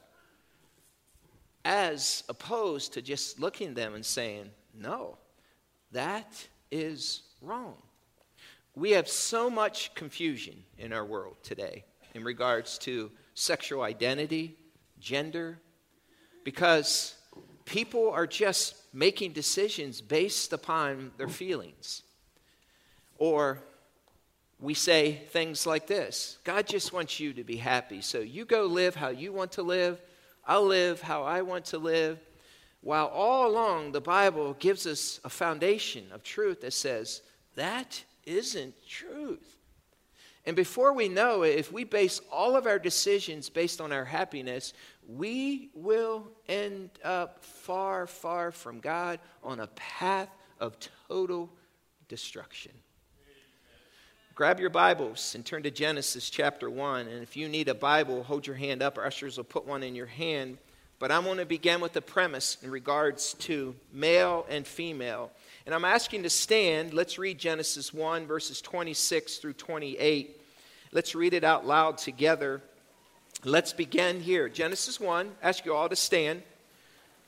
as 1.65 2.23
opposed 2.29 2.93
to 2.93 3.03
just 3.03 3.41
looking 3.41 3.71
at 3.71 3.75
them 3.75 3.97
and 3.97 4.07
saying, 4.07 4.49
no, 4.73 5.19
that 5.91 6.47
is 6.71 7.23
wrong. 7.43 7.75
We 8.77 8.93
have 8.93 9.09
so 9.09 9.51
much 9.51 9.93
confusion 9.97 10.63
in 10.79 10.93
our 10.93 11.05
world 11.05 11.39
today 11.43 11.85
in 12.15 12.23
regards 12.23 12.79
to 12.79 13.11
sexual 13.35 13.83
identity, 13.83 14.57
gender, 15.01 15.59
because 16.45 17.15
people 17.65 18.11
are 18.11 18.27
just 18.27 18.75
making 18.93 19.33
decisions 19.33 20.01
based 20.01 20.53
upon 20.53 21.13
their 21.19 21.29
feelings. 21.29 22.03
Or 23.19 23.63
we 24.61 24.75
say 24.75 25.23
things 25.29 25.67
like 25.67 25.87
this 25.87 26.39
God 26.45 26.67
just 26.67 26.93
wants 26.93 27.21
you 27.21 27.33
to 27.35 27.45
be 27.45 27.57
happy, 27.57 28.01
so 28.01 28.21
you 28.21 28.45
go 28.45 28.65
live 28.65 28.95
how 28.95 29.09
you 29.09 29.33
want 29.33 29.53
to 29.53 29.63
live, 29.63 30.01
I'll 30.47 30.67
live 30.67 31.01
how 31.01 31.25
I 31.25 31.43
want 31.43 31.67
to 31.67 31.79
live. 31.79 32.19
While 32.81 33.09
all 33.09 33.51
along 33.51 33.93
the 33.93 34.01
Bible 34.01 34.55
gives 34.55 34.87
us 34.87 35.21
a 35.25 35.29
foundation 35.29 36.07
of 36.13 36.23
truth 36.23 36.61
that 36.61 36.73
says 36.73 37.23
that 37.57 38.05
isn't 38.25 38.75
truth. 38.89 39.58
And 40.49 40.57
before 40.57 40.95
we 40.95 41.11
know 41.11 41.43
it, 41.43 41.59
if 41.59 41.71
we 41.71 41.85
base 41.85 42.23
all 42.33 42.57
of 42.57 42.67
our 42.67 42.79
decisions 42.79 43.51
based 43.51 43.83
on 43.83 43.93
our 43.93 44.07
happiness, 44.07 44.73
we 45.07 45.69
will 45.75 46.27
end 46.49 46.89
up 47.05 47.45
far, 47.45 48.07
far 48.07 48.51
from 48.51 48.81
God 48.81 49.21
on 49.45 49.61
a 49.61 49.67
path 49.67 50.31
of 50.59 50.79
total 51.07 51.51
destruction. 52.09 52.73
Grab 54.35 54.59
your 54.59 54.71
Bibles 54.71 55.35
and 55.35 55.45
turn 55.45 55.65
to 55.65 55.71
Genesis 55.71 56.31
chapter 56.31 56.71
1. 56.71 57.09
And 57.09 57.23
if 57.23 57.37
you 57.37 57.47
need 57.47 57.69
a 57.69 57.75
Bible, 57.75 58.23
hold 58.23 58.47
your 58.47 58.57
hand 58.57 58.83
up. 58.83 58.97
Our 58.97 59.05
ushers 59.05 59.37
will 59.37 59.45
put 59.45 59.67
one 59.67 59.83
in 59.83 59.95
your 59.95 60.07
hand. 60.07 60.57
But 60.99 61.13
I'm 61.13 61.25
going 61.25 61.39
to 61.39 61.45
begin 61.45 61.83
with 61.83 61.93
the 61.93 62.01
premise 62.01 62.57
in 62.63 62.71
regards 62.71 63.35
to 63.41 63.77
male 63.93 64.47
and 64.49 64.67
female. 64.67 65.31
And 65.67 65.75
I'm 65.75 65.85
asking 65.85 66.23
to 66.23 66.31
stand. 66.31 66.95
Let's 66.95 67.19
read 67.19 67.39
Genesis 67.39 67.93
1, 67.93 68.27
verses 68.27 68.63
26 68.63 69.37
through 69.37 69.53
28. 69.53 70.37
Let's 70.93 71.15
read 71.15 71.35
it 71.35 71.45
out 71.45 71.67
loud 71.67 71.99
together. 71.99 72.63
Let's 73.45 73.73
begin 73.73 74.21
here. 74.21 74.49
Genesis 74.49 74.99
1, 74.99 75.31
ask 75.43 75.65
you 75.65 75.75
all 75.75 75.89
to 75.89 75.97
stand. 75.97 76.43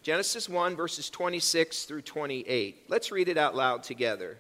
Genesis 0.03 0.49
1, 0.49 0.77
verses 0.77 1.11
26 1.11 1.85
through 1.85 2.03
28. 2.03 2.85
Let's 2.89 3.13
read 3.13 3.29
it 3.29 3.37
out 3.37 3.55
loud 3.55 3.83
together. 3.83 4.39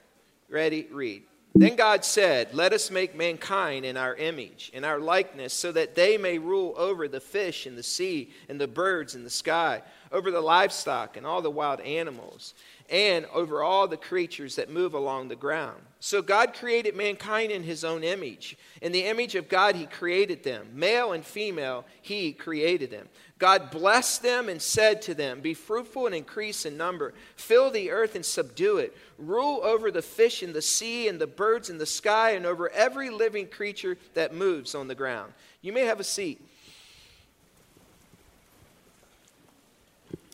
Ready? 0.48 0.88
Read. 0.90 1.22
Then 1.54 1.76
God 1.76 2.04
said, 2.04 2.54
Let 2.54 2.72
us 2.72 2.90
make 2.90 3.14
mankind 3.14 3.84
in 3.84 3.96
our 3.96 4.14
image, 4.14 4.70
in 4.72 4.84
our 4.84 4.98
likeness, 4.98 5.52
so 5.52 5.72
that 5.72 5.94
they 5.94 6.16
may 6.16 6.38
rule 6.38 6.74
over 6.76 7.08
the 7.08 7.20
fish 7.20 7.66
in 7.66 7.76
the 7.76 7.82
sea, 7.82 8.30
and 8.48 8.60
the 8.60 8.68
birds 8.68 9.14
in 9.14 9.24
the 9.24 9.30
sky, 9.30 9.82
over 10.12 10.30
the 10.30 10.40
livestock 10.40 11.16
and 11.16 11.26
all 11.26 11.42
the 11.42 11.50
wild 11.50 11.80
animals, 11.80 12.54
and 12.88 13.26
over 13.26 13.62
all 13.62 13.86
the 13.86 13.96
creatures 13.96 14.56
that 14.56 14.70
move 14.70 14.94
along 14.94 15.28
the 15.28 15.36
ground. 15.36 15.82
So 16.02 16.22
God 16.22 16.54
created 16.54 16.96
mankind 16.96 17.52
in 17.52 17.62
his 17.62 17.84
own 17.84 18.02
image. 18.02 18.56
In 18.80 18.90
the 18.90 19.04
image 19.04 19.34
of 19.34 19.50
God, 19.50 19.76
he 19.76 19.84
created 19.84 20.42
them. 20.42 20.68
Male 20.72 21.12
and 21.12 21.22
female, 21.22 21.84
he 22.00 22.32
created 22.32 22.90
them. 22.90 23.06
God 23.38 23.70
blessed 23.70 24.22
them 24.22 24.48
and 24.48 24.62
said 24.62 25.02
to 25.02 25.14
them, 25.14 25.40
Be 25.40 25.52
fruitful 25.52 26.06
and 26.06 26.14
increase 26.14 26.64
in 26.64 26.78
number, 26.78 27.12
fill 27.36 27.70
the 27.70 27.90
earth 27.90 28.14
and 28.14 28.24
subdue 28.24 28.78
it, 28.78 28.96
rule 29.18 29.60
over 29.62 29.90
the 29.90 30.00
fish 30.00 30.42
in 30.42 30.54
the 30.54 30.62
sea 30.62 31.06
and 31.06 31.20
the 31.20 31.26
birds 31.26 31.68
in 31.68 31.76
the 31.76 31.86
sky, 31.86 32.30
and 32.30 32.46
over 32.46 32.70
every 32.70 33.10
living 33.10 33.46
creature 33.46 33.98
that 34.14 34.34
moves 34.34 34.74
on 34.74 34.88
the 34.88 34.94
ground. 34.94 35.34
You 35.60 35.74
may 35.74 35.84
have 35.84 36.00
a 36.00 36.04
seat. 36.04 36.40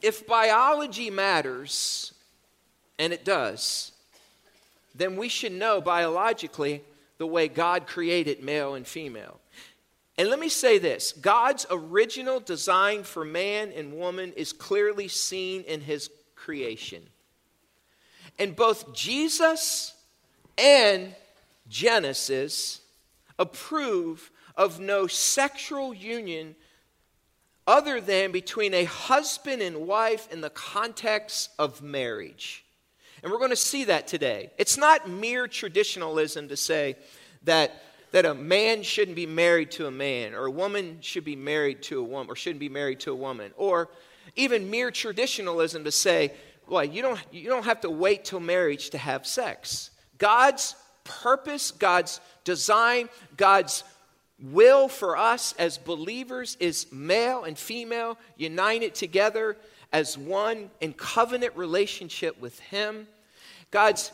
If 0.01 0.29
biology 0.29 1.11
matters, 1.11 2.13
and 3.01 3.13
it 3.13 3.25
does, 3.25 3.91
then 4.97 5.17
we 5.17 5.29
should 5.29 5.53
know 5.53 5.81
biologically 5.81 6.83
the 7.19 7.27
way 7.27 7.49
God 7.49 7.87
created 7.87 8.43
male 8.43 8.75
and 8.75 8.87
female. 8.87 9.41
And 10.19 10.29
let 10.31 10.39
me 10.39 10.49
say 10.49 10.79
this 10.79 11.13
God's 11.13 11.67
original 11.71 12.41
design 12.41 13.03
for 13.03 13.25
man 13.25 13.73
and 13.73 13.95
woman 13.95 14.33
is 14.37 14.53
clearly 14.53 15.09
seen 15.09 15.63
in 15.63 15.81
his 15.81 16.11
creation. 16.35 17.03
And 18.39 18.55
both 18.55 18.95
Jesus 18.95 19.95
and 20.59 21.15
Genesis 21.69 22.81
approve 23.39 24.31
of 24.57 24.81
no 24.81 25.07
sexual 25.07 25.93
union 25.93 26.55
other 27.67 28.01
than 28.01 28.31
between 28.31 28.73
a 28.73 28.85
husband 28.85 29.61
and 29.61 29.87
wife 29.87 30.31
in 30.31 30.41
the 30.41 30.51
context 30.51 31.51
of 31.59 31.83
marriage. 31.83 32.66
And 33.23 33.33
we're 33.33 33.39
going 33.39 33.51
to 33.51 33.57
see 33.57 33.85
that 33.85 34.07
today. 34.07 34.51
It's 34.59 34.77
not 34.77 35.09
mere 35.09 35.49
traditionalism 35.49 36.49
to 36.49 36.57
say 36.57 36.97
that 37.45 37.83
that 38.13 38.25
a 38.25 38.35
man 38.35 38.83
shouldn't 38.83 39.17
be 39.17 39.27
married 39.27 39.71
to 39.73 39.87
a 39.87 39.91
man, 39.91 40.35
or 40.35 40.47
a 40.47 40.51
woman 40.51 40.99
should 41.01 41.25
be 41.25 41.37
married 41.37 41.83
to 41.83 41.99
a 42.01 42.03
woman, 42.03 42.31
or 42.31 42.37
shouldn't 42.37 42.61
be 42.61 42.69
married 42.69 43.01
to 43.01 43.13
a 43.13 43.17
woman, 43.17 43.53
or 43.57 43.89
even 44.37 44.71
mere 44.71 44.91
traditionalism 44.91 45.85
to 45.85 45.93
say, 45.93 46.33
well, 46.67 46.85
you 46.85 47.03
don't, 47.03 47.21
you 47.31 47.49
don't 47.49 47.65
have 47.65 47.81
to 47.83 47.91
wait 47.91 48.25
till 48.25 48.41
marriage 48.41 48.91
to 48.91 48.99
have 48.99 49.27
sex. 49.27 49.91
God's 50.19 50.75
purpose, 51.05 51.71
God's 51.71 52.21
design, 52.45 53.09
God's 53.37 53.85
will 54.41 54.89
for 54.89 55.17
us 55.17 55.55
as 55.59 55.79
believers 55.79 56.57
is 56.61 56.91
male 56.93 57.45
and 57.45 57.59
female 57.59 58.19
united 58.37 58.95
together 58.95 59.57
as 59.97 60.19
one 60.19 60.69
in 60.83 60.93
covenant 60.93 61.57
relationship 61.57 62.39
with 62.39 62.61
Him. 62.61 63.07
God's 63.71 64.13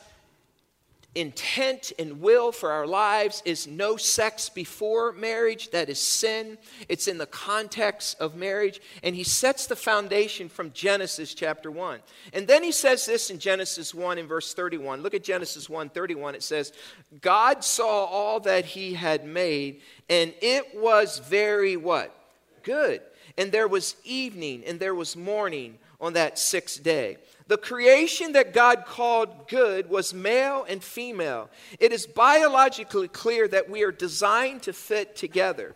intent 1.17 1.91
and 1.99 2.21
will 2.21 2.53
for 2.53 2.71
our 2.71 2.87
lives 2.87 3.43
is 3.45 3.67
no 3.67 3.97
sex 3.97 4.49
before 4.49 5.11
marriage. 5.11 5.73
That 5.73 5.91
is 5.91 5.99
sin. 5.99 6.57
It's 6.89 7.09
in 7.09 7.19
the 7.19 7.27
context 7.27 8.17
of 8.21 8.37
marriage. 8.37 8.81
And 9.03 9.17
he 9.17 9.25
sets 9.25 9.67
the 9.67 9.75
foundation 9.75 10.49
from 10.49 10.71
Genesis 10.71 11.35
chapter 11.35 11.69
1. 11.69 11.99
And 12.33 12.47
then 12.47 12.63
he 12.63 12.71
says 12.71 13.05
this 13.05 13.29
in 13.29 13.41
Genesis 13.41 13.93
1 13.93 14.19
in 14.19 14.29
verse 14.29 14.55
31. 14.55 15.03
Look 15.03 15.15
at 15.15 15.25
Genesis 15.25 15.69
1 15.69 15.89
31. 15.89 16.37
It 16.37 16.45
says, 16.45 16.73
God 17.21 17.65
saw 17.65 18.05
all 18.05 18.39
that 18.39 18.67
he 18.67 18.95
had 18.95 19.27
made, 19.27 19.81
and 20.09 20.33
it 20.41 20.77
was 20.77 21.19
very 21.19 21.77
what? 21.77 22.15
Good. 22.63 23.03
And 23.37 23.53
there 23.53 23.69
was 23.69 23.97
evening 24.05 24.63
and 24.67 24.79
there 24.79 24.95
was 24.95 25.17
morning 25.17 25.79
on 26.01 26.15
that 26.15 26.39
sixth 26.39 26.83
day. 26.83 27.17
The 27.47 27.57
creation 27.57 28.33
that 28.33 28.55
God 28.55 28.85
called 28.87 29.49
good 29.49 29.89
was 29.89 30.15
male 30.15 30.65
and 30.69 30.83
female. 30.83 31.51
It 31.79 31.93
is 31.93 32.07
biologically 32.07 33.09
clear 33.09 33.47
that 33.49 33.69
we 33.69 33.83
are 33.83 33.93
designed 33.93 34.63
to 34.63 34.73
fit 34.73 35.17
together. 35.17 35.75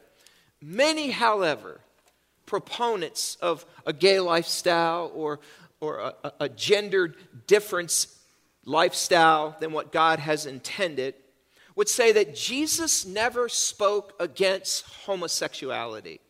Many, 0.61 1.11
however, 1.11 1.81
proponents 2.47 3.37
of 3.43 3.67
a 3.85 3.93
gay 3.93 4.21
lifestyle 4.21 5.11
or, 5.15 5.41
or 5.81 6.15
a, 6.25 6.33
a 6.41 6.49
gendered 6.49 7.17
difference 7.47 8.19
lifestyle 8.65 9.57
than 9.61 9.73
what 9.73 9.93
God 9.93 10.19
has 10.19 10.47
intended 10.47 11.15
would 11.75 11.89
say 11.89 12.13
that 12.13 12.35
Jesus 12.35 13.05
never 13.05 13.49
spoke 13.49 14.15
against 14.19 14.87
homosexuality. 15.05 16.21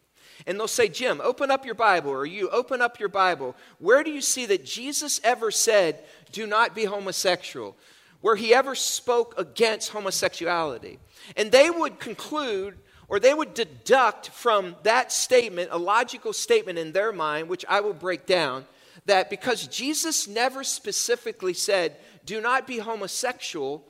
And 0.47 0.59
they'll 0.59 0.69
say, 0.69 0.89
Jim, 0.89 1.21
open 1.23 1.51
up 1.51 1.67
your 1.67 1.75
Bible, 1.75 2.11
or 2.11 2.25
you 2.25 2.49
open 2.51 2.81
up 2.81 3.01
your 3.01 3.09
Bible. 3.09 3.57
Where 3.79 4.05
do 4.05 4.11
you 4.11 4.21
see 4.21 4.47
that 4.47 4.65
Jesus 4.65 5.21
ever 5.25 5.51
said, 5.51 6.05
do 6.31 6.47
not 6.47 6.75
be 6.75 6.85
homosexual? 6.85 7.77
Where 8.21 8.37
he 8.37 8.55
ever 8.55 8.75
spoke 8.75 9.35
against 9.39 9.91
homosexuality? 9.91 10.99
And 11.37 11.51
they 11.51 11.69
would 11.69 11.99
conclude, 11.99 12.79
or 13.09 13.19
they 13.19 13.35
would 13.35 13.55
deduct 13.55 14.29
from 14.31 14.77
that 14.85 15.11
statement, 15.11 15.71
a 15.73 15.79
logical 15.79 16.33
statement 16.33 16.79
in 16.79 16.93
their 16.93 17.13
mind, 17.13 17.49
which 17.49 17.65
I 17.69 17.81
will 17.81 17.93
break 17.93 18.25
down, 18.25 18.67
that 19.07 19.31
because 19.31 19.67
Jesus 19.67 20.29
never 20.29 20.63
specifically 20.63 21.55
said, 21.55 21.97
do 22.25 22.41
not 22.41 22.67
be 22.67 22.79
homosexual, 22.79 23.85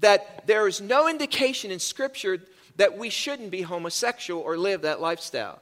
that 0.00 0.46
there 0.46 0.68
is 0.68 0.80
no 0.80 1.08
indication 1.08 1.70
in 1.70 1.78
Scripture 1.78 2.38
that 2.76 2.96
we 2.96 3.10
shouldn't 3.10 3.50
be 3.50 3.62
homosexual 3.62 4.42
or 4.42 4.56
live 4.56 4.82
that 4.82 5.00
lifestyle. 5.00 5.60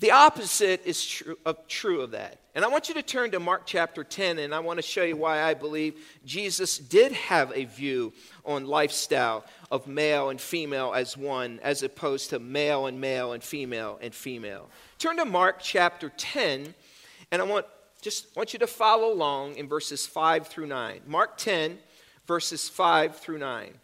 The 0.00 0.12
opposite 0.12 0.86
is 0.86 1.04
true 1.04 1.36
of, 1.44 1.68
true 1.68 2.00
of 2.00 2.12
that. 2.12 2.38
And 2.54 2.64
I 2.64 2.68
want 2.68 2.88
you 2.88 2.94
to 2.94 3.02
turn 3.02 3.30
to 3.32 3.38
Mark 3.38 3.62
chapter 3.66 4.02
10, 4.02 4.38
and 4.38 4.54
I 4.54 4.60
want 4.60 4.78
to 4.78 4.82
show 4.82 5.04
you 5.04 5.14
why 5.14 5.42
I 5.42 5.52
believe 5.52 5.94
Jesus 6.24 6.78
did 6.78 7.12
have 7.12 7.52
a 7.54 7.66
view 7.66 8.14
on 8.44 8.66
lifestyle 8.66 9.44
of 9.70 9.86
male 9.86 10.30
and 10.30 10.40
female 10.40 10.94
as 10.94 11.18
one, 11.18 11.60
as 11.62 11.82
opposed 11.82 12.30
to 12.30 12.38
male 12.38 12.86
and 12.86 12.98
male 12.98 13.34
and 13.34 13.44
female 13.44 13.98
and 14.00 14.14
female. 14.14 14.70
Turn 14.98 15.18
to 15.18 15.26
Mark 15.26 15.58
chapter 15.60 16.10
10, 16.16 16.74
and 17.30 17.42
I 17.42 17.44
want 17.44 17.66
just 18.00 18.34
want 18.34 18.54
you 18.54 18.58
to 18.60 18.66
follow 18.66 19.12
along 19.12 19.56
in 19.56 19.68
verses 19.68 20.06
5 20.06 20.46
through 20.46 20.66
9. 20.66 21.02
Mark 21.06 21.36
10, 21.36 21.78
verses 22.26 22.70
5 22.70 23.16
through 23.16 23.38
9. 23.38 23.74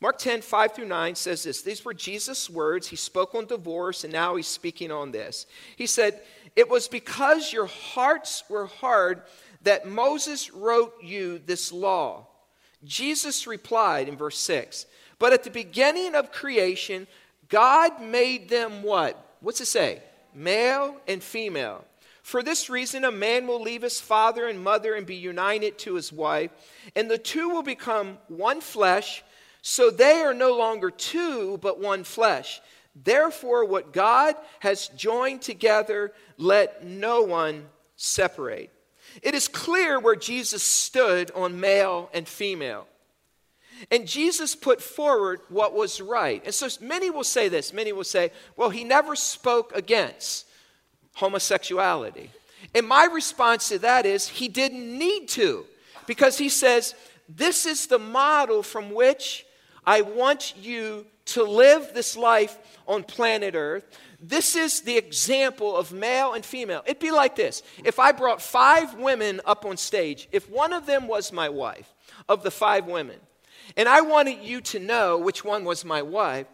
Mark 0.00 0.18
10, 0.18 0.42
5 0.42 0.72
through 0.72 0.86
9 0.86 1.14
says 1.14 1.42
this. 1.42 1.62
These 1.62 1.84
were 1.84 1.94
Jesus' 1.94 2.50
words. 2.50 2.88
He 2.88 2.96
spoke 2.96 3.34
on 3.34 3.46
divorce, 3.46 4.04
and 4.04 4.12
now 4.12 4.36
he's 4.36 4.46
speaking 4.46 4.90
on 4.90 5.10
this. 5.10 5.46
He 5.76 5.86
said, 5.86 6.20
It 6.54 6.68
was 6.68 6.86
because 6.86 7.52
your 7.52 7.66
hearts 7.66 8.44
were 8.50 8.66
hard 8.66 9.22
that 9.62 9.88
Moses 9.88 10.52
wrote 10.52 10.94
you 11.02 11.38
this 11.38 11.72
law. 11.72 12.26
Jesus 12.84 13.46
replied 13.46 14.08
in 14.08 14.16
verse 14.16 14.38
6 14.38 14.86
But 15.18 15.32
at 15.32 15.44
the 15.44 15.50
beginning 15.50 16.14
of 16.14 16.30
creation, 16.30 17.06
God 17.48 18.00
made 18.00 18.48
them 18.48 18.82
what? 18.82 19.36
What's 19.40 19.60
it 19.60 19.66
say? 19.66 20.02
Male 20.34 20.96
and 21.08 21.22
female. 21.22 21.84
For 22.22 22.42
this 22.42 22.68
reason, 22.68 23.04
a 23.04 23.12
man 23.12 23.46
will 23.46 23.62
leave 23.62 23.82
his 23.82 24.00
father 24.00 24.48
and 24.48 24.62
mother 24.62 24.94
and 24.94 25.06
be 25.06 25.14
united 25.14 25.78
to 25.78 25.94
his 25.94 26.12
wife, 26.12 26.50
and 26.96 27.08
the 27.08 27.18
two 27.18 27.48
will 27.48 27.62
become 27.62 28.18
one 28.26 28.60
flesh. 28.60 29.22
So 29.68 29.90
they 29.90 30.22
are 30.22 30.32
no 30.32 30.56
longer 30.56 30.92
two, 30.92 31.58
but 31.60 31.80
one 31.80 32.04
flesh. 32.04 32.60
Therefore, 32.94 33.64
what 33.64 33.92
God 33.92 34.36
has 34.60 34.86
joined 34.86 35.42
together, 35.42 36.12
let 36.38 36.84
no 36.84 37.22
one 37.22 37.66
separate. 37.96 38.70
It 39.24 39.34
is 39.34 39.48
clear 39.48 39.98
where 39.98 40.14
Jesus 40.14 40.62
stood 40.62 41.32
on 41.32 41.58
male 41.58 42.10
and 42.14 42.28
female. 42.28 42.86
And 43.90 44.06
Jesus 44.06 44.54
put 44.54 44.80
forward 44.80 45.40
what 45.48 45.74
was 45.74 46.00
right. 46.00 46.40
And 46.44 46.54
so 46.54 46.68
many 46.80 47.10
will 47.10 47.24
say 47.24 47.48
this 47.48 47.72
many 47.72 47.92
will 47.92 48.04
say, 48.04 48.30
well, 48.56 48.70
he 48.70 48.84
never 48.84 49.16
spoke 49.16 49.74
against 49.74 50.46
homosexuality. 51.14 52.30
And 52.72 52.86
my 52.86 53.06
response 53.06 53.70
to 53.70 53.80
that 53.80 54.06
is, 54.06 54.28
he 54.28 54.46
didn't 54.46 54.96
need 54.96 55.26
to, 55.30 55.66
because 56.06 56.38
he 56.38 56.50
says, 56.50 56.94
this 57.28 57.66
is 57.66 57.88
the 57.88 57.98
model 57.98 58.62
from 58.62 58.94
which 58.94 59.44
I 59.86 60.02
want 60.02 60.54
you 60.56 61.06
to 61.26 61.44
live 61.44 61.92
this 61.94 62.16
life 62.16 62.58
on 62.88 63.04
planet 63.04 63.54
Earth. 63.54 63.84
This 64.20 64.56
is 64.56 64.80
the 64.80 64.96
example 64.96 65.76
of 65.76 65.92
male 65.92 66.32
and 66.32 66.44
female. 66.44 66.82
It'd 66.86 66.98
be 66.98 67.10
like 67.10 67.36
this 67.36 67.62
if 67.84 67.98
I 67.98 68.12
brought 68.12 68.42
five 68.42 68.94
women 68.94 69.40
up 69.44 69.64
on 69.64 69.76
stage, 69.76 70.28
if 70.32 70.50
one 70.50 70.72
of 70.72 70.86
them 70.86 71.06
was 71.06 71.32
my 71.32 71.48
wife, 71.48 71.92
of 72.28 72.42
the 72.42 72.50
five 72.50 72.86
women, 72.86 73.16
and 73.76 73.88
I 73.88 74.00
wanted 74.00 74.42
you 74.42 74.60
to 74.62 74.78
know 74.78 75.18
which 75.18 75.44
one 75.44 75.64
was 75.64 75.84
my 75.84 76.02
wife, 76.02 76.46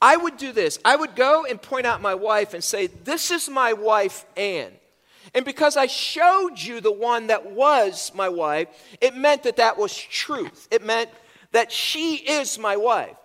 I 0.00 0.16
would 0.16 0.36
do 0.36 0.52
this. 0.52 0.78
I 0.84 0.96
would 0.96 1.14
go 1.14 1.44
and 1.44 1.62
point 1.62 1.86
out 1.86 2.02
my 2.02 2.14
wife 2.14 2.54
and 2.54 2.64
say, 2.64 2.88
This 2.88 3.30
is 3.30 3.48
my 3.48 3.72
wife, 3.72 4.24
Anne. 4.36 4.72
And 5.34 5.44
because 5.44 5.76
I 5.76 5.86
showed 5.86 6.56
you 6.56 6.80
the 6.80 6.92
one 6.92 7.28
that 7.28 7.52
was 7.52 8.12
my 8.14 8.28
wife, 8.28 8.68
it 9.00 9.14
meant 9.14 9.44
that 9.44 9.56
that 9.56 9.78
was 9.78 9.96
truth. 9.96 10.66
It 10.70 10.84
meant 10.84 11.08
that 11.52 11.70
she 11.72 12.16
is 12.16 12.58
my 12.58 12.76
wife. 12.76 13.16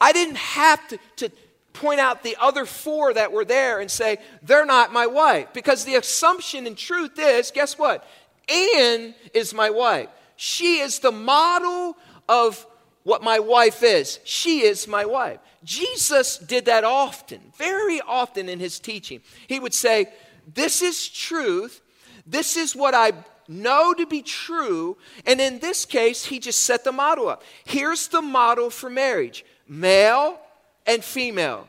I 0.00 0.12
didn't 0.12 0.36
have 0.36 0.86
to, 0.88 0.98
to 1.16 1.30
point 1.72 2.00
out 2.00 2.22
the 2.22 2.36
other 2.40 2.66
four 2.66 3.14
that 3.14 3.32
were 3.32 3.44
there 3.44 3.80
and 3.80 3.90
say, 3.90 4.18
they're 4.42 4.66
not 4.66 4.92
my 4.92 5.06
wife. 5.06 5.48
Because 5.52 5.84
the 5.84 5.94
assumption 5.94 6.66
in 6.66 6.74
truth 6.74 7.18
is 7.18 7.50
guess 7.50 7.78
what? 7.78 8.06
Anne 8.48 9.14
is 9.34 9.54
my 9.54 9.70
wife. 9.70 10.08
She 10.36 10.78
is 10.78 11.00
the 11.00 11.12
model 11.12 11.96
of 12.28 12.64
what 13.02 13.22
my 13.22 13.38
wife 13.38 13.82
is. 13.82 14.20
She 14.24 14.62
is 14.62 14.86
my 14.86 15.04
wife. 15.04 15.38
Jesus 15.64 16.38
did 16.38 16.66
that 16.66 16.84
often, 16.84 17.40
very 17.56 18.00
often 18.00 18.48
in 18.48 18.60
his 18.60 18.78
teaching. 18.78 19.20
He 19.46 19.58
would 19.58 19.74
say, 19.74 20.06
This 20.54 20.82
is 20.82 21.08
truth. 21.08 21.80
This 22.26 22.56
is 22.56 22.76
what 22.76 22.94
I 22.94 23.12
know 23.48 23.94
to 23.94 24.06
be 24.06 24.22
true. 24.22 24.96
And 25.26 25.40
in 25.40 25.58
this 25.58 25.84
case, 25.84 26.26
he 26.26 26.38
just 26.38 26.62
set 26.62 26.84
the 26.84 26.92
model 26.92 27.28
up. 27.28 27.42
Here's 27.64 28.08
the 28.08 28.22
model 28.22 28.70
for 28.70 28.90
marriage 28.90 29.44
male 29.66 30.38
and 30.86 31.02
female 31.02 31.68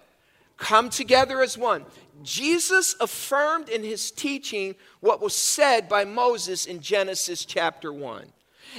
come 0.57 0.89
together 0.89 1.41
as 1.41 1.57
one. 1.57 1.85
Jesus 2.21 2.95
affirmed 2.99 3.69
in 3.69 3.83
his 3.83 4.11
teaching 4.11 4.75
what 4.99 5.21
was 5.21 5.33
said 5.33 5.87
by 5.87 6.03
Moses 6.03 6.65
in 6.65 6.81
Genesis 6.81 7.45
chapter 7.45 7.93
1. 7.93 8.25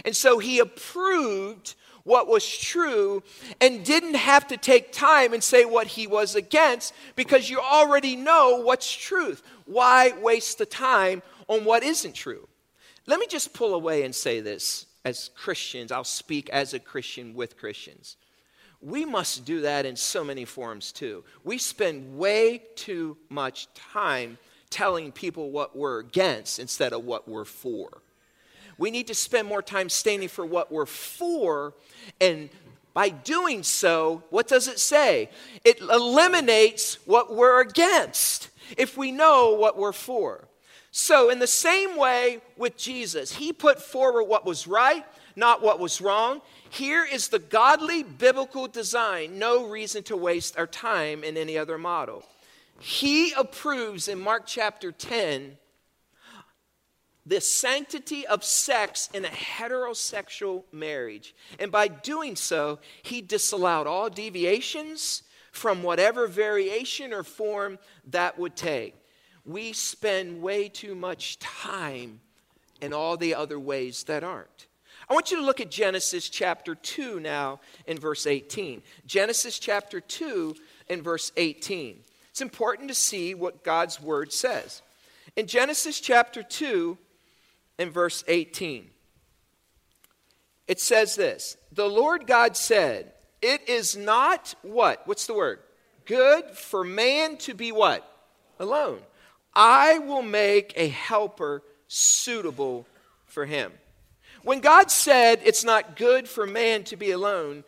And 0.04 0.14
so 0.14 0.38
he 0.38 0.58
approved 0.58 1.74
what 2.04 2.28
was 2.28 2.46
true 2.46 3.22
and 3.60 3.84
didn't 3.84 4.14
have 4.14 4.46
to 4.48 4.56
take 4.56 4.92
time 4.92 5.32
and 5.32 5.42
say 5.42 5.64
what 5.64 5.86
he 5.86 6.06
was 6.06 6.34
against 6.34 6.94
because 7.16 7.48
you 7.48 7.60
already 7.60 8.16
know 8.16 8.60
what's 8.62 8.90
truth. 8.90 9.42
Why 9.64 10.12
waste 10.20 10.58
the 10.58 10.66
time 10.66 11.22
on 11.48 11.64
what 11.64 11.82
isn't 11.82 12.14
true? 12.14 12.46
Let 13.06 13.20
me 13.20 13.26
just 13.28 13.52
pull 13.52 13.74
away 13.74 14.04
and 14.04 14.14
say 14.14 14.40
this 14.40 14.86
as 15.04 15.30
Christians. 15.34 15.90
I'll 15.92 16.04
speak 16.04 16.48
as 16.50 16.74
a 16.74 16.78
Christian 16.78 17.34
with 17.34 17.56
Christians. 17.56 18.16
We 18.80 19.04
must 19.04 19.44
do 19.44 19.60
that 19.62 19.84
in 19.84 19.96
so 19.96 20.24
many 20.24 20.44
forms 20.44 20.92
too. 20.92 21.24
We 21.44 21.58
spend 21.58 22.16
way 22.16 22.62
too 22.76 23.16
much 23.28 23.72
time 23.74 24.38
telling 24.70 25.12
people 25.12 25.50
what 25.50 25.76
we're 25.76 25.98
against 25.98 26.58
instead 26.58 26.92
of 26.92 27.04
what 27.04 27.28
we're 27.28 27.44
for. 27.44 28.02
We 28.78 28.90
need 28.90 29.08
to 29.08 29.14
spend 29.14 29.46
more 29.46 29.60
time 29.60 29.90
standing 29.90 30.28
for 30.28 30.46
what 30.46 30.72
we're 30.72 30.86
for, 30.86 31.74
and 32.18 32.48
by 32.94 33.10
doing 33.10 33.62
so, 33.62 34.22
what 34.30 34.48
does 34.48 34.68
it 34.68 34.78
say? 34.78 35.28
It 35.64 35.80
eliminates 35.80 36.94
what 37.04 37.34
we're 37.34 37.60
against 37.60 38.48
if 38.78 38.96
we 38.96 39.12
know 39.12 39.52
what 39.52 39.76
we're 39.76 39.92
for. 39.92 40.48
So, 40.92 41.30
in 41.30 41.38
the 41.38 41.46
same 41.46 41.96
way 41.96 42.40
with 42.56 42.76
Jesus, 42.76 43.32
he 43.32 43.52
put 43.52 43.80
forward 43.80 44.24
what 44.24 44.44
was 44.44 44.66
right, 44.66 45.04
not 45.36 45.62
what 45.62 45.78
was 45.78 46.00
wrong. 46.00 46.40
Here 46.68 47.04
is 47.04 47.28
the 47.28 47.38
godly 47.38 48.02
biblical 48.02 48.66
design. 48.66 49.38
No 49.38 49.68
reason 49.68 50.02
to 50.04 50.16
waste 50.16 50.58
our 50.58 50.66
time 50.66 51.22
in 51.22 51.36
any 51.36 51.56
other 51.56 51.78
model. 51.78 52.24
He 52.80 53.32
approves 53.32 54.08
in 54.08 54.18
Mark 54.18 54.44
chapter 54.46 54.90
10 54.90 55.58
the 57.26 57.40
sanctity 57.40 58.26
of 58.26 58.42
sex 58.42 59.08
in 59.12 59.24
a 59.24 59.28
heterosexual 59.28 60.64
marriage. 60.72 61.34
And 61.60 61.70
by 61.70 61.86
doing 61.86 62.34
so, 62.34 62.80
he 63.02 63.20
disallowed 63.20 63.86
all 63.86 64.10
deviations 64.10 65.22
from 65.52 65.82
whatever 65.82 66.26
variation 66.26 67.12
or 67.12 67.22
form 67.22 67.78
that 68.08 68.38
would 68.38 68.56
take. 68.56 68.94
We 69.50 69.72
spend 69.72 70.42
way 70.42 70.68
too 70.68 70.94
much 70.94 71.38
time 71.40 72.20
in 72.80 72.92
all 72.92 73.16
the 73.16 73.34
other 73.34 73.58
ways 73.58 74.04
that 74.04 74.22
aren't. 74.22 74.68
I 75.08 75.14
want 75.14 75.32
you 75.32 75.38
to 75.38 75.42
look 75.42 75.60
at 75.60 75.72
Genesis 75.72 76.28
chapter 76.28 76.76
2 76.76 77.18
now 77.18 77.58
in 77.84 77.98
verse 77.98 78.28
18. 78.28 78.80
Genesis 79.06 79.58
chapter 79.58 80.00
2 80.00 80.54
in 80.88 81.02
verse 81.02 81.32
18. 81.36 81.98
It's 82.30 82.40
important 82.40 82.88
to 82.90 82.94
see 82.94 83.34
what 83.34 83.64
God's 83.64 84.00
word 84.00 84.32
says. 84.32 84.82
In 85.34 85.48
Genesis 85.48 85.98
chapter 85.98 86.44
2 86.44 86.96
in 87.80 87.90
verse 87.90 88.22
18, 88.28 88.88
it 90.68 90.78
says 90.78 91.16
this 91.16 91.56
The 91.72 91.88
Lord 91.88 92.28
God 92.28 92.56
said, 92.56 93.12
It 93.42 93.68
is 93.68 93.96
not 93.96 94.54
what? 94.62 95.02
What's 95.06 95.26
the 95.26 95.34
word? 95.34 95.58
Good 96.04 96.50
for 96.50 96.84
man 96.84 97.36
to 97.38 97.54
be 97.54 97.72
what? 97.72 98.06
Alone. 98.60 99.00
I 99.54 99.98
will 99.98 100.22
make 100.22 100.72
a 100.76 100.88
helper 100.88 101.62
suitable 101.88 102.86
for 103.26 103.46
him. 103.46 103.72
When 104.42 104.60
God 104.60 104.90
said 104.90 105.40
it's 105.44 105.64
not 105.64 105.96
good 105.96 106.28
for 106.28 106.46
man 106.46 106.84
to 106.84 106.96
be 106.96 107.10
alone, 107.10 107.64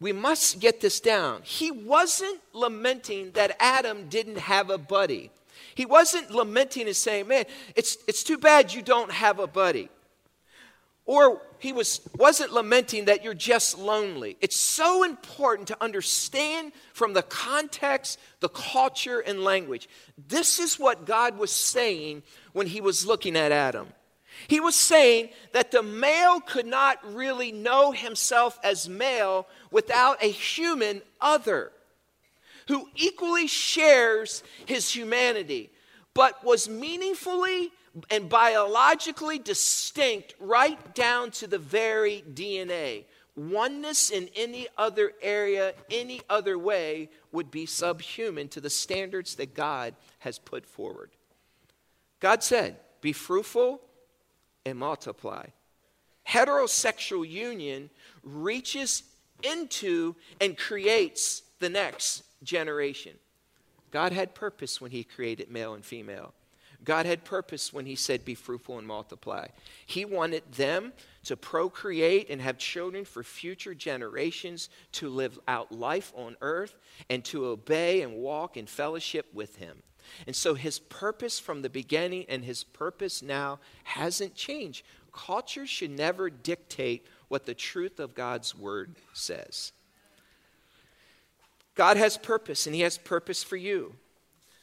we 0.00 0.12
must 0.12 0.60
get 0.60 0.80
this 0.80 0.98
down. 0.98 1.42
He 1.42 1.70
wasn't 1.70 2.40
lamenting 2.54 3.32
that 3.32 3.56
Adam 3.60 4.08
didn't 4.08 4.38
have 4.38 4.70
a 4.70 4.78
buddy. 4.78 5.30
He 5.74 5.84
wasn't 5.84 6.30
lamenting 6.30 6.86
and 6.86 6.96
saying, 6.96 7.28
Man, 7.28 7.44
it's, 7.76 7.98
it's 8.08 8.24
too 8.24 8.38
bad 8.38 8.72
you 8.72 8.80
don't 8.80 9.10
have 9.10 9.38
a 9.38 9.46
buddy. 9.46 9.90
Or 11.10 11.42
he 11.58 11.72
was, 11.72 12.00
wasn't 12.16 12.52
lamenting 12.52 13.06
that 13.06 13.24
you're 13.24 13.34
just 13.34 13.76
lonely. 13.76 14.36
It's 14.40 14.54
so 14.54 15.02
important 15.02 15.66
to 15.66 15.76
understand 15.82 16.70
from 16.92 17.14
the 17.14 17.24
context, 17.24 18.20
the 18.38 18.48
culture, 18.48 19.18
and 19.18 19.42
language. 19.42 19.88
This 20.28 20.60
is 20.60 20.78
what 20.78 21.06
God 21.06 21.36
was 21.36 21.50
saying 21.50 22.22
when 22.52 22.68
he 22.68 22.80
was 22.80 23.04
looking 23.04 23.34
at 23.34 23.50
Adam. 23.50 23.88
He 24.46 24.60
was 24.60 24.76
saying 24.76 25.30
that 25.52 25.72
the 25.72 25.82
male 25.82 26.38
could 26.38 26.66
not 26.66 26.98
really 27.12 27.50
know 27.50 27.90
himself 27.90 28.60
as 28.62 28.88
male 28.88 29.48
without 29.72 30.22
a 30.22 30.30
human 30.30 31.02
other 31.20 31.72
who 32.68 32.88
equally 32.94 33.48
shares 33.48 34.44
his 34.64 34.94
humanity, 34.94 35.70
but 36.14 36.44
was 36.44 36.68
meaningfully 36.68 37.72
and 38.10 38.28
biologically 38.28 39.38
distinct 39.38 40.34
right 40.38 40.94
down 40.94 41.30
to 41.32 41.46
the 41.46 41.58
very 41.58 42.24
DNA. 42.32 43.04
Oneness 43.36 44.10
in 44.10 44.28
any 44.36 44.68
other 44.76 45.12
area, 45.22 45.74
any 45.90 46.20
other 46.28 46.58
way, 46.58 47.08
would 47.32 47.50
be 47.50 47.66
subhuman 47.66 48.48
to 48.48 48.60
the 48.60 48.70
standards 48.70 49.36
that 49.36 49.54
God 49.54 49.94
has 50.20 50.38
put 50.38 50.66
forward. 50.66 51.10
God 52.20 52.42
said, 52.42 52.76
Be 53.00 53.12
fruitful 53.12 53.80
and 54.64 54.78
multiply. 54.78 55.46
Heterosexual 56.28 57.28
union 57.28 57.90
reaches 58.22 59.02
into 59.42 60.14
and 60.40 60.56
creates 60.56 61.42
the 61.60 61.68
next 61.68 62.24
generation. 62.42 63.14
God 63.90 64.12
had 64.12 64.34
purpose 64.34 64.80
when 64.80 64.90
He 64.90 65.02
created 65.02 65.50
male 65.50 65.74
and 65.74 65.84
female. 65.84 66.34
God 66.84 67.06
had 67.06 67.24
purpose 67.24 67.72
when 67.72 67.86
He 67.86 67.96
said, 67.96 68.24
Be 68.24 68.34
fruitful 68.34 68.78
and 68.78 68.86
multiply. 68.86 69.48
He 69.86 70.04
wanted 70.04 70.50
them 70.52 70.92
to 71.24 71.36
procreate 71.36 72.30
and 72.30 72.40
have 72.40 72.58
children 72.58 73.04
for 73.04 73.22
future 73.22 73.74
generations 73.74 74.68
to 74.92 75.08
live 75.08 75.38
out 75.46 75.72
life 75.72 76.12
on 76.16 76.36
earth 76.40 76.74
and 77.08 77.24
to 77.26 77.46
obey 77.46 78.02
and 78.02 78.14
walk 78.14 78.56
in 78.56 78.66
fellowship 78.66 79.26
with 79.34 79.56
Him. 79.56 79.82
And 80.26 80.34
so 80.34 80.54
his 80.54 80.78
purpose 80.78 81.38
from 81.38 81.62
the 81.62 81.70
beginning 81.70 82.26
and 82.28 82.44
his 82.44 82.64
purpose 82.64 83.22
now 83.22 83.60
hasn't 83.84 84.34
changed. 84.34 84.84
Culture 85.12 85.66
should 85.66 85.90
never 85.90 86.30
dictate 86.30 87.06
what 87.28 87.46
the 87.46 87.54
truth 87.54 88.00
of 88.00 88.14
God's 88.14 88.56
word 88.56 88.96
says. 89.12 89.72
God 91.74 91.96
has 91.96 92.16
purpose, 92.16 92.66
and 92.66 92.74
he 92.74 92.82
has 92.82 92.98
purpose 92.98 93.42
for 93.42 93.56
you. 93.56 93.94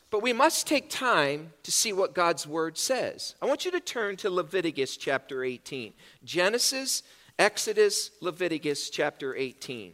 But 0.10 0.22
we 0.22 0.32
must 0.32 0.68
take 0.68 0.90
time 0.90 1.54
to 1.64 1.72
see 1.72 1.92
what 1.92 2.14
God's 2.14 2.48
word 2.48 2.78
says. 2.78 3.36
I 3.42 3.46
want 3.46 3.66
you 3.66 3.72
to 3.72 3.80
turn 3.80 4.16
to 4.18 4.30
Leviticus 4.30 4.96
chapter 4.96 5.44
18. 5.44 5.94
Genesis, 6.24 7.04
Exodus, 7.38 8.12
Leviticus 8.22 8.90
chapter 8.90 9.36
18. 9.36 9.94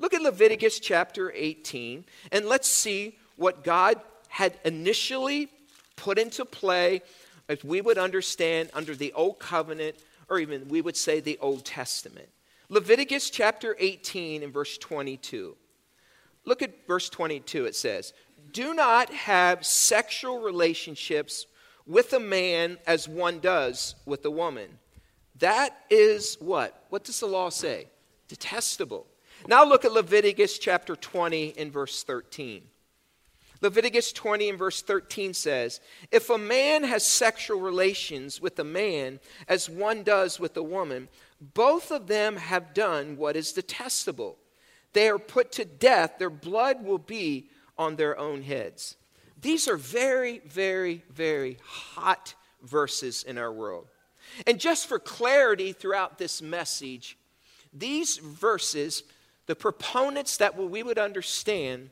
Look 0.00 0.12
at 0.12 0.22
Leviticus 0.22 0.80
chapter 0.80 1.32
18, 1.34 2.04
and 2.32 2.46
let's 2.46 2.68
see 2.68 3.16
what 3.36 3.62
God 3.62 4.00
had 4.28 4.58
initially 4.64 5.48
put 5.96 6.18
into 6.18 6.44
play, 6.44 7.02
as 7.48 7.62
we 7.62 7.80
would 7.80 7.98
understand 7.98 8.70
under 8.74 8.96
the 8.96 9.12
Old 9.12 9.38
Covenant, 9.38 9.96
or 10.28 10.40
even 10.40 10.68
we 10.68 10.80
would 10.80 10.96
say 10.96 11.20
the 11.20 11.38
Old 11.40 11.64
Testament. 11.64 12.28
Leviticus 12.68 13.30
chapter 13.30 13.76
18 13.78 14.42
and 14.42 14.52
verse 14.52 14.76
22. 14.78 15.56
Look 16.44 16.62
at 16.62 16.86
verse 16.86 17.08
22. 17.08 17.66
It 17.66 17.76
says, 17.76 18.12
Do 18.54 18.72
not 18.72 19.10
have 19.10 19.66
sexual 19.66 20.38
relationships 20.38 21.46
with 21.86 22.12
a 22.12 22.20
man 22.20 22.78
as 22.86 23.08
one 23.08 23.40
does 23.40 23.96
with 24.06 24.24
a 24.24 24.30
woman. 24.30 24.78
That 25.40 25.76
is 25.90 26.36
what? 26.40 26.84
What 26.88 27.02
does 27.02 27.18
the 27.18 27.26
law 27.26 27.48
say? 27.48 27.88
Detestable. 28.28 29.06
Now 29.48 29.64
look 29.64 29.84
at 29.84 29.92
Leviticus 29.92 30.58
chapter 30.58 30.94
20 30.94 31.54
and 31.58 31.72
verse 31.72 32.04
13. 32.04 32.62
Leviticus 33.60 34.12
20 34.12 34.50
and 34.50 34.58
verse 34.58 34.82
13 34.82 35.34
says, 35.34 35.80
If 36.12 36.30
a 36.30 36.38
man 36.38 36.84
has 36.84 37.04
sexual 37.04 37.58
relations 37.60 38.40
with 38.40 38.56
a 38.60 38.64
man 38.64 39.18
as 39.48 39.68
one 39.68 40.04
does 40.04 40.38
with 40.38 40.56
a 40.56 40.62
woman, 40.62 41.08
both 41.40 41.90
of 41.90 42.06
them 42.06 42.36
have 42.36 42.72
done 42.72 43.16
what 43.16 43.34
is 43.34 43.52
detestable. 43.52 44.36
They 44.92 45.08
are 45.08 45.18
put 45.18 45.50
to 45.52 45.64
death, 45.64 46.18
their 46.18 46.30
blood 46.30 46.84
will 46.84 46.98
be 46.98 47.48
on 47.78 47.96
their 47.96 48.18
own 48.18 48.42
heads. 48.42 48.96
These 49.40 49.68
are 49.68 49.76
very, 49.76 50.40
very, 50.46 51.02
very 51.10 51.58
hot 51.64 52.34
verses 52.62 53.22
in 53.22 53.38
our 53.38 53.52
world. 53.52 53.86
And 54.46 54.58
just 54.58 54.86
for 54.86 54.98
clarity 54.98 55.72
throughout 55.72 56.18
this 56.18 56.40
message, 56.40 57.18
these 57.72 58.16
verses, 58.18 59.02
the 59.46 59.54
proponents 59.54 60.38
that 60.38 60.56
we 60.56 60.82
would 60.82 60.98
understand 60.98 61.90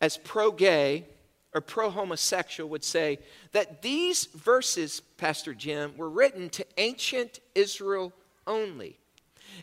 as 0.00 0.16
pro 0.16 0.50
gay 0.52 1.06
or 1.54 1.60
pro 1.60 1.90
homosexual 1.90 2.68
would 2.70 2.84
say 2.84 3.18
that 3.52 3.82
these 3.82 4.26
verses, 4.26 5.00
Pastor 5.00 5.54
Jim, 5.54 5.96
were 5.96 6.10
written 6.10 6.50
to 6.50 6.66
ancient 6.78 7.40
Israel 7.54 8.12
only. 8.46 8.98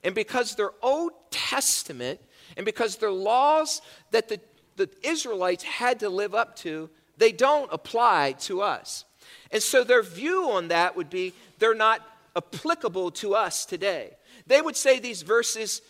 And 0.04 0.16
because 0.16 0.56
they're 0.56 0.74
Old 0.82 1.12
Testament, 1.32 2.20
and 2.58 2.66
because 2.66 2.96
they're 2.98 3.12
laws 3.12 3.82
that 4.12 4.30
the, 4.30 4.40
the 4.86 5.08
Israelites 5.08 5.63
had 5.63 6.00
to 6.00 6.10
live 6.10 6.36
up 6.36 6.56
to, 6.58 6.89
they 7.17 7.32
don't 7.32 7.70
apply 7.72 8.34
to 8.39 8.62
us. 8.62 9.06
And 9.52 9.62
so 9.62 9.84
their 9.84 10.04
view 10.04 10.52
on 10.52 10.70
that 10.70 10.96
would 10.96 11.10
be 11.10 11.34
they're 11.60 11.76
not 11.76 12.02
applicable 12.36 13.12
to 13.12 13.36
us 13.36 13.65
today. 13.65 14.12
They 14.48 14.62
would 14.62 14.76
say 14.76 15.00
these 15.00 15.22
verses 15.22 15.82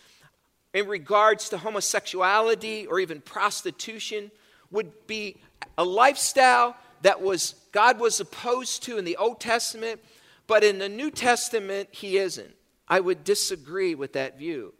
in 0.73 0.87
regards 0.87 1.49
to 1.49 1.57
homosexuality 1.57 2.87
or 2.87 2.99
even 2.99 3.21
prostitution 3.21 4.31
would 4.71 5.07
be 5.07 5.37
a 5.77 5.83
lifestyle 5.83 6.75
that 7.01 7.21
was 7.21 7.55
God 7.71 7.99
was 7.99 8.19
opposed 8.19 8.83
to 8.83 8.97
in 8.97 9.05
the 9.05 9.17
Old 9.17 9.39
Testament, 9.39 10.01
but 10.47 10.63
in 10.63 10.79
the 10.79 10.89
New 10.89 11.11
Testament 11.11 11.89
he 11.91 12.17
isn't. 12.17 12.55
I 12.87 12.99
would 12.99 13.23
disagree 13.23 13.95
with 13.95 14.13
that 14.13 14.37
view. 14.37 14.73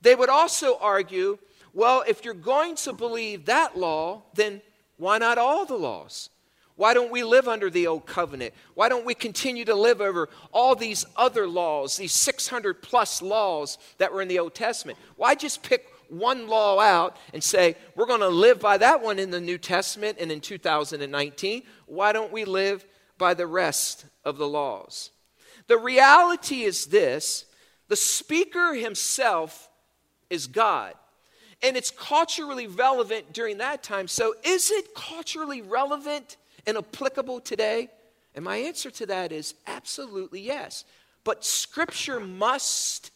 They 0.00 0.14
would 0.14 0.28
also 0.28 0.78
argue, 0.80 1.38
well, 1.76 2.02
if 2.08 2.24
you're 2.24 2.32
going 2.32 2.74
to 2.74 2.94
believe 2.94 3.44
that 3.44 3.76
law, 3.76 4.22
then 4.32 4.62
why 4.96 5.18
not 5.18 5.36
all 5.36 5.66
the 5.66 5.76
laws? 5.76 6.30
Why 6.74 6.94
don't 6.94 7.10
we 7.10 7.22
live 7.22 7.48
under 7.48 7.68
the 7.68 7.86
old 7.86 8.06
covenant? 8.06 8.54
Why 8.74 8.88
don't 8.88 9.04
we 9.04 9.12
continue 9.12 9.66
to 9.66 9.74
live 9.74 10.00
over 10.00 10.30
all 10.52 10.74
these 10.74 11.04
other 11.16 11.46
laws, 11.46 11.98
these 11.98 12.14
600 12.14 12.80
plus 12.80 13.20
laws 13.20 13.76
that 13.98 14.10
were 14.10 14.22
in 14.22 14.28
the 14.28 14.38
Old 14.38 14.54
Testament? 14.54 14.98
Why 15.16 15.34
just 15.34 15.62
pick 15.62 15.86
one 16.08 16.48
law 16.48 16.80
out 16.80 17.18
and 17.34 17.44
say, 17.44 17.76
we're 17.94 18.06
going 18.06 18.20
to 18.20 18.28
live 18.28 18.58
by 18.58 18.78
that 18.78 19.02
one 19.02 19.18
in 19.18 19.30
the 19.30 19.40
New 19.40 19.58
Testament 19.58 20.16
and 20.18 20.32
in 20.32 20.40
2019? 20.40 21.62
Why 21.84 22.12
don't 22.12 22.32
we 22.32 22.46
live 22.46 22.86
by 23.18 23.34
the 23.34 23.46
rest 23.46 24.06
of 24.24 24.38
the 24.38 24.48
laws? 24.48 25.10
The 25.66 25.76
reality 25.76 26.62
is 26.62 26.86
this 26.86 27.44
the 27.88 27.96
speaker 27.96 28.72
himself 28.72 29.68
is 30.30 30.46
God. 30.46 30.94
And 31.66 31.76
it's 31.76 31.90
culturally 31.90 32.68
relevant 32.68 33.32
during 33.32 33.58
that 33.58 33.82
time. 33.82 34.06
So, 34.06 34.34
is 34.44 34.70
it 34.70 34.94
culturally 34.94 35.62
relevant 35.62 36.36
and 36.64 36.76
applicable 36.76 37.40
today? 37.40 37.88
And 38.36 38.44
my 38.44 38.56
answer 38.56 38.90
to 38.92 39.06
that 39.06 39.32
is 39.32 39.54
absolutely 39.66 40.40
yes. 40.40 40.84
But 41.24 41.44
Scripture 41.44 42.20
must 42.20 43.10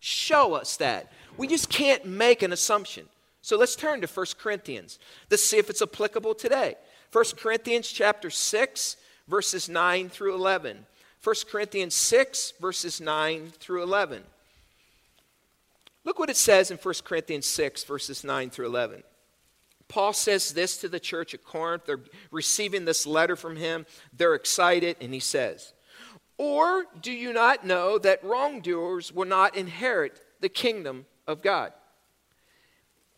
show 0.00 0.54
us 0.54 0.78
that. 0.78 1.12
We 1.36 1.46
just 1.46 1.68
can't 1.68 2.04
make 2.04 2.42
an 2.42 2.52
assumption. 2.52 3.06
So 3.42 3.56
let's 3.56 3.76
turn 3.76 4.00
to 4.00 4.08
1 4.08 4.26
Corinthians. 4.38 4.98
Let's 5.30 5.44
see 5.44 5.58
if 5.58 5.70
it's 5.70 5.82
applicable 5.82 6.34
today. 6.34 6.74
1 7.12 7.24
Corinthians 7.38 7.88
chapter 7.88 8.30
6, 8.30 8.96
verses 9.28 9.68
9 9.68 10.08
through 10.08 10.34
11. 10.34 10.86
1 11.22 11.34
Corinthians 11.50 11.94
6, 11.94 12.54
verses 12.60 13.00
9 13.00 13.52
through 13.58 13.82
11. 13.82 14.24
Look 16.04 16.18
what 16.18 16.30
it 16.30 16.36
says 16.36 16.70
in 16.70 16.78
1 16.78 16.94
Corinthians 17.04 17.46
6, 17.46 17.84
verses 17.84 18.24
9 18.24 18.50
through 18.50 18.66
11. 18.66 19.02
Paul 19.88 20.12
says 20.12 20.52
this 20.52 20.78
to 20.78 20.88
the 20.88 20.98
church 20.98 21.34
at 21.34 21.44
Corinth. 21.44 21.84
They're 21.86 22.00
receiving 22.30 22.84
this 22.84 23.06
letter 23.06 23.36
from 23.36 23.56
him. 23.56 23.86
They're 24.12 24.34
excited, 24.34 24.96
and 25.00 25.12
he 25.12 25.20
says, 25.20 25.74
Or 26.38 26.86
do 27.00 27.12
you 27.12 27.32
not 27.32 27.66
know 27.66 27.98
that 27.98 28.24
wrongdoers 28.24 29.12
will 29.12 29.26
not 29.26 29.56
inherit 29.56 30.20
the 30.40 30.48
kingdom 30.48 31.06
of 31.26 31.42
God? 31.42 31.72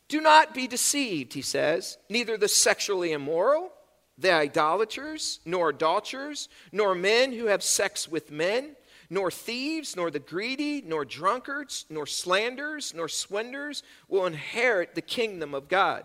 Do 0.09 0.21
not 0.21 0.53
be 0.53 0.67
deceived, 0.67 1.33
he 1.33 1.43
says. 1.43 1.97
Neither 2.11 2.37
the 2.37 2.49
sexually 2.49 3.13
immoral, 3.13 3.73
the 4.19 4.33
idolaters, 4.33 5.41
nor 5.45 5.71
adulterers, 5.71 6.49
nor 6.73 6.95
men 6.95 7.33
who 7.33 7.47
have 7.47 7.63
sex 7.63 8.09
with 8.09 8.31
men, 8.31 8.77
nor 9.15 9.31
thieves, 9.31 9.95
nor 9.95 10.11
the 10.11 10.19
greedy, 10.19 10.83
nor 10.85 11.05
drunkards, 11.05 11.87
nor 11.89 12.05
slanderers, 12.05 12.93
nor 12.93 13.09
swindlers 13.09 13.85
will 14.09 14.27
inherit 14.27 14.97
the 14.97 15.01
kingdom 15.01 15.55
of 15.55 15.69
God. 15.69 16.05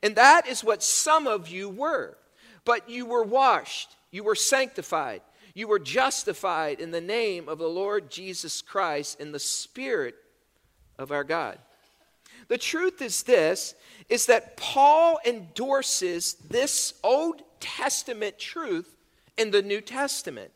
And 0.00 0.14
that 0.14 0.46
is 0.46 0.62
what 0.62 0.82
some 0.82 1.26
of 1.26 1.48
you 1.48 1.68
were. 1.68 2.16
But 2.64 2.88
you 2.88 3.04
were 3.04 3.24
washed, 3.24 3.96
you 4.12 4.22
were 4.22 4.36
sanctified, 4.36 5.22
you 5.54 5.66
were 5.66 5.80
justified 5.80 6.80
in 6.80 6.92
the 6.92 7.00
name 7.00 7.48
of 7.48 7.58
the 7.58 7.68
Lord 7.68 8.10
Jesus 8.10 8.62
Christ 8.62 9.20
in 9.20 9.32
the 9.32 9.40
Spirit 9.40 10.14
of 10.98 11.10
our 11.10 11.24
God. 11.24 11.58
The 12.48 12.58
truth 12.58 13.02
is 13.02 13.24
this 13.24 13.74
is 14.08 14.26
that 14.26 14.56
Paul 14.56 15.18
endorses 15.26 16.34
this 16.48 16.94
Old 17.02 17.42
Testament 17.58 18.38
truth 18.38 18.96
in 19.36 19.50
the 19.50 19.62
New 19.62 19.80
Testament. 19.80 20.52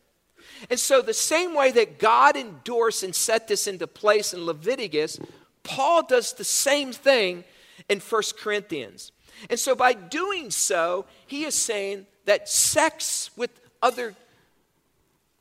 And 0.69 0.79
so, 0.79 1.01
the 1.01 1.15
same 1.15 1.55
way 1.55 1.71
that 1.73 1.99
God 1.99 2.37
endorsed 2.37 3.03
and 3.03 3.15
set 3.15 3.49
this 3.49 3.67
into 3.67 3.87
place 3.87 4.35
in 4.35 4.45
Leviticus, 4.45 5.19
Paul 5.63 6.03
does 6.07 6.33
the 6.33 6.45
same 6.45 6.93
thing 6.93 7.45
in 7.89 8.01
1 8.01 8.23
Corinthians. 8.39 9.13
And 9.49 9.59
so, 9.59 9.75
by 9.75 9.95
doing 9.95 10.51
so, 10.51 11.07
he 11.27 11.45
is 11.45 11.55
saying 11.55 12.07
that 12.27 12.49
sex 12.49 13.31
with 13.37 13.51
other 13.83 14.15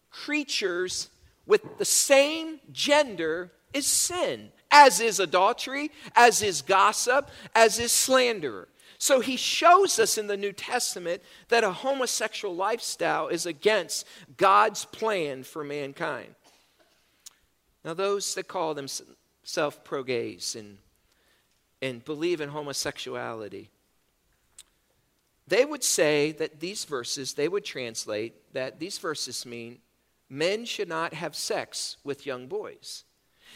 creatures 0.10 1.10
with 1.45 1.77
the 1.77 1.86
same 1.86 2.60
gender 2.71 3.51
is 3.73 3.88
sin, 3.88 4.49
as 4.71 4.99
is 4.99 5.19
adultery, 5.19 5.91
as 6.15 6.41
is 6.41 6.62
gossip, 6.62 7.29
as 7.55 7.79
is 7.79 7.91
slander. 7.91 8.67
So 8.99 9.21
he 9.21 9.38
shows 9.38 9.97
us 9.97 10.17
in 10.17 10.27
the 10.27 10.35
New 10.35 10.51
Testament 10.51 11.23
that 11.47 11.63
a 11.63 11.71
homosexual 11.71 12.53
lifestyle 12.53 13.29
is 13.29 13.45
against 13.45 14.05
God's 14.35 14.83
plan 14.83 15.43
for 15.43 15.63
mankind. 15.63 16.35
Now, 17.85 17.93
those 17.93 18.35
that 18.35 18.49
call 18.49 18.73
themselves 18.73 19.79
pro 19.85 20.03
gays 20.03 20.53
and, 20.53 20.77
and 21.81 22.03
believe 22.03 22.41
in 22.41 22.49
homosexuality, 22.49 23.69
they 25.47 25.63
would 25.63 25.83
say 25.83 26.33
that 26.33 26.59
these 26.59 26.83
verses, 26.83 27.33
they 27.33 27.47
would 27.47 27.63
translate 27.63 28.53
that 28.53 28.79
these 28.79 28.97
verses 28.97 29.45
mean 29.45 29.79
men 30.29 30.65
should 30.65 30.89
not 30.89 31.13
have 31.13 31.35
sex 31.38 31.95
with 32.03 32.25
young 32.25 32.47
boys. 32.47 33.05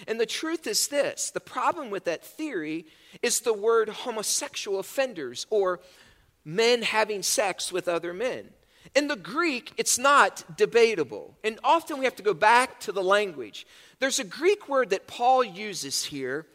And 0.08 0.20
the 0.20 0.26
truth 0.26 0.68
is 0.68 0.88
this 0.88 1.32
the 1.32 1.40
problem 1.40 1.90
with 1.90 2.06
that 2.06 2.24
theory 2.24 2.86
is 3.22 3.42
the 3.42 3.54
word 3.54 3.90
homosexual 3.90 4.80
offenders 4.80 5.46
or 5.50 5.80
men 6.46 6.82
having 6.82 7.24
sex 7.24 7.72
with 7.72 7.88
other 7.88 8.14
men. 8.14 8.50
In 8.96 9.08
the 9.08 9.16
Greek, 9.16 9.72
it's 9.78 9.98
not 9.98 10.58
debatable. 10.58 11.36
And 11.44 11.58
often 11.64 11.98
we 11.98 12.06
have 12.06 12.18
to 12.18 12.24
go 12.24 12.34
back 12.34 12.80
to 12.82 12.92
the 12.92 13.04
language. 13.04 13.66
There's 14.00 14.20
a 14.20 14.26
Greek 14.26 14.68
word 14.68 14.90
that 14.92 15.08
Paul 15.08 15.44
uses 15.44 16.06
here 16.06 16.46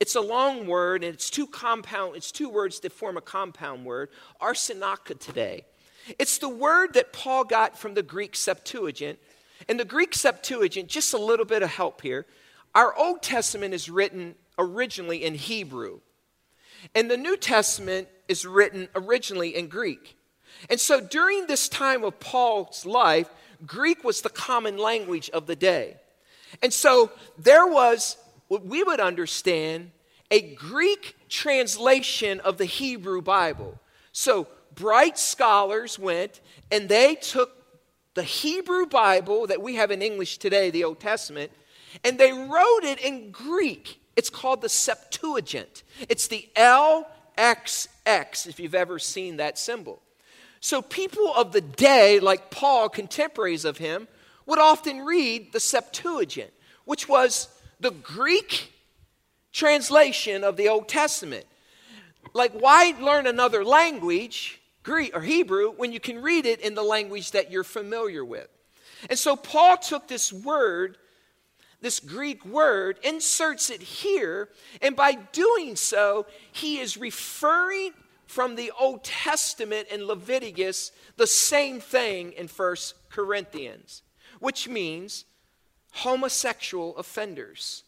it's 0.00 0.16
a 0.16 0.20
long 0.20 0.66
word 0.66 1.04
and 1.04 1.14
it's 1.14 1.30
two 1.30 1.46
compound, 1.46 2.16
it's 2.16 2.32
two 2.32 2.48
words 2.48 2.80
that 2.80 2.92
form 2.92 3.16
a 3.16 3.20
compound 3.20 3.84
word, 3.84 4.10
arsenokoitai. 4.40 5.64
It's 6.18 6.38
the 6.38 6.48
word 6.48 6.94
that 6.94 7.12
Paul 7.12 7.44
got 7.44 7.78
from 7.78 7.94
the 7.94 8.02
Greek 8.02 8.36
Septuagint. 8.36 9.18
And 9.68 9.80
the 9.80 9.84
Greek 9.84 10.14
Septuagint, 10.14 10.88
just 10.88 11.14
a 11.14 11.18
little 11.18 11.46
bit 11.46 11.62
of 11.62 11.70
help 11.70 12.02
here. 12.02 12.26
Our 12.74 12.96
Old 12.96 13.22
Testament 13.22 13.74
is 13.74 13.88
written 13.88 14.34
originally 14.58 15.24
in 15.24 15.34
Hebrew, 15.34 16.00
and 16.94 17.10
the 17.10 17.16
New 17.16 17.36
Testament 17.36 18.08
is 18.28 18.44
written 18.44 18.88
originally 18.94 19.56
in 19.56 19.68
Greek. 19.68 20.16
And 20.70 20.80
so 20.80 21.00
during 21.00 21.46
this 21.46 21.68
time 21.68 22.04
of 22.04 22.20
Paul's 22.20 22.86
life, 22.86 23.28
Greek 23.66 24.04
was 24.04 24.20
the 24.20 24.28
common 24.28 24.76
language 24.76 25.30
of 25.30 25.46
the 25.46 25.56
day. 25.56 25.96
And 26.62 26.72
so 26.72 27.10
there 27.38 27.66
was 27.66 28.16
what 28.48 28.64
we 28.64 28.82
would 28.82 29.00
understand 29.00 29.90
a 30.30 30.54
Greek 30.54 31.16
translation 31.28 32.40
of 32.40 32.58
the 32.58 32.64
Hebrew 32.64 33.22
Bible. 33.22 33.78
So 34.12 34.48
bright 34.74 35.18
scholars 35.18 35.98
went 35.98 36.40
and 36.70 36.88
they 36.88 37.14
took 37.14 37.50
the 38.14 38.22
Hebrew 38.22 38.86
Bible 38.86 39.46
that 39.48 39.60
we 39.62 39.74
have 39.74 39.90
in 39.90 40.02
English 40.02 40.38
today, 40.38 40.70
the 40.70 40.84
Old 40.84 41.00
Testament, 41.00 41.50
and 42.02 42.18
they 42.18 42.32
wrote 42.32 42.84
it 42.84 42.98
in 43.00 43.30
Greek. 43.30 44.00
It's 44.16 44.30
called 44.30 44.62
the 44.62 44.68
Septuagint. 44.68 45.82
It's 46.08 46.28
the 46.28 46.48
LXX, 46.56 48.46
if 48.46 48.58
you've 48.58 48.74
ever 48.74 48.98
seen 48.98 49.36
that 49.36 49.58
symbol. 49.58 50.00
So 50.60 50.80
people 50.80 51.32
of 51.34 51.52
the 51.52 51.60
day, 51.60 52.20
like 52.20 52.50
Paul, 52.50 52.88
contemporaries 52.88 53.64
of 53.64 53.76
him, 53.78 54.08
would 54.46 54.58
often 54.58 55.00
read 55.00 55.52
the 55.52 55.60
Septuagint, 55.60 56.52
which 56.84 57.08
was 57.08 57.48
the 57.80 57.90
Greek 57.90 58.72
translation 59.52 60.42
of 60.44 60.56
the 60.56 60.68
Old 60.68 60.88
Testament. 60.88 61.44
Like, 62.32 62.52
why 62.52 62.94
learn 63.00 63.26
another 63.26 63.64
language, 63.64 64.60
Greek 64.82 65.16
or 65.16 65.20
Hebrew, 65.20 65.72
when 65.72 65.92
you 65.92 66.00
can 66.00 66.22
read 66.22 66.46
it 66.46 66.60
in 66.60 66.74
the 66.74 66.82
language 66.82 67.30
that 67.32 67.50
you're 67.50 67.64
familiar 67.64 68.24
with? 68.24 68.48
And 69.08 69.18
so 69.18 69.36
Paul 69.36 69.76
took 69.76 70.08
this 70.08 70.32
word, 70.32 70.96
this 71.84 72.00
Greek 72.00 72.44
word, 72.46 72.98
inserts 73.02 73.68
it 73.68 73.82
here, 73.82 74.48
and 74.80 74.96
by 74.96 75.12
doing 75.12 75.76
so, 75.76 76.24
he 76.50 76.78
is 76.78 76.96
referring 76.96 77.92
from 78.26 78.56
the 78.56 78.72
Old 78.80 79.04
Testament 79.04 79.88
in 79.90 80.06
Leviticus 80.06 80.92
the 81.18 81.26
same 81.26 81.80
thing 81.80 82.32
in 82.32 82.48
First 82.48 82.94
Corinthians, 83.10 84.02
which 84.40 84.66
means 84.66 85.26
homosexual 85.92 86.96
offenders, 86.96 87.84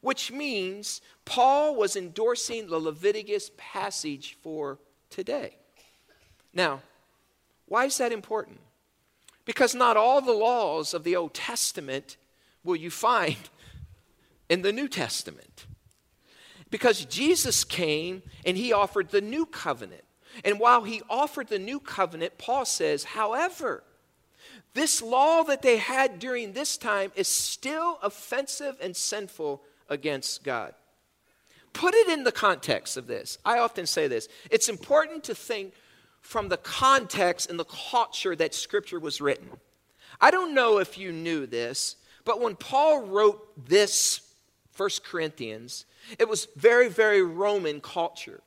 which 0.00 0.32
means 0.32 1.02
Paul 1.26 1.76
was 1.76 1.96
endorsing 1.96 2.66
the 2.68 2.78
Leviticus 2.78 3.50
passage 3.58 4.38
for 4.42 4.78
today. 5.10 5.58
Now, 6.54 6.80
why 7.66 7.84
is 7.84 7.98
that 7.98 8.10
important? 8.10 8.60
Because 9.44 9.74
not 9.74 9.98
all 9.98 10.22
the 10.22 10.32
laws 10.32 10.94
of 10.94 11.04
the 11.04 11.14
Old 11.14 11.34
Testament 11.34 12.16
will 12.64 12.76
you 12.76 12.90
find 12.90 13.36
in 14.48 14.62
the 14.62 14.72
New 14.72 14.88
Testament. 14.88 15.66
Because 16.70 17.04
Jesus 17.04 17.62
came 17.62 18.22
and 18.44 18.56
he 18.56 18.72
offered 18.72 19.10
the 19.10 19.20
new 19.20 19.46
covenant. 19.46 20.04
And 20.44 20.58
while 20.58 20.82
he 20.82 21.02
offered 21.08 21.48
the 21.48 21.58
new 21.58 21.78
covenant, 21.78 22.38
Paul 22.38 22.64
says, 22.64 23.04
however, 23.04 23.84
this 24.72 25.00
law 25.00 25.44
that 25.44 25.62
they 25.62 25.76
had 25.76 26.18
during 26.18 26.52
this 26.52 26.76
time 26.76 27.12
is 27.14 27.28
still 27.28 27.98
offensive 28.02 28.76
and 28.80 28.96
sinful 28.96 29.62
against 29.88 30.42
God. 30.42 30.74
Put 31.72 31.94
it 31.94 32.08
in 32.08 32.24
the 32.24 32.32
context 32.32 32.96
of 32.96 33.06
this. 33.06 33.38
I 33.44 33.58
often 33.58 33.86
say 33.86 34.08
this 34.08 34.28
it's 34.50 34.68
important 34.68 35.24
to 35.24 35.34
think 35.34 35.74
from 36.20 36.48
the 36.48 36.56
context 36.56 37.50
and 37.50 37.58
the 37.58 37.64
culture 37.64 38.34
that 38.34 38.54
Scripture 38.54 38.98
was 38.98 39.20
written. 39.20 39.48
I 40.20 40.30
don't 40.30 40.54
know 40.54 40.78
if 40.78 40.96
you 40.96 41.12
knew 41.12 41.46
this, 41.46 41.96
but 42.24 42.40
when 42.40 42.56
Paul 42.56 43.06
wrote 43.06 43.66
this, 43.68 44.20
First 44.72 45.04
Corinthians, 45.04 45.86
it 46.18 46.28
was 46.28 46.48
very, 46.56 46.88
very 46.88 47.22
Roman 47.22 47.80
culture. 47.80 48.40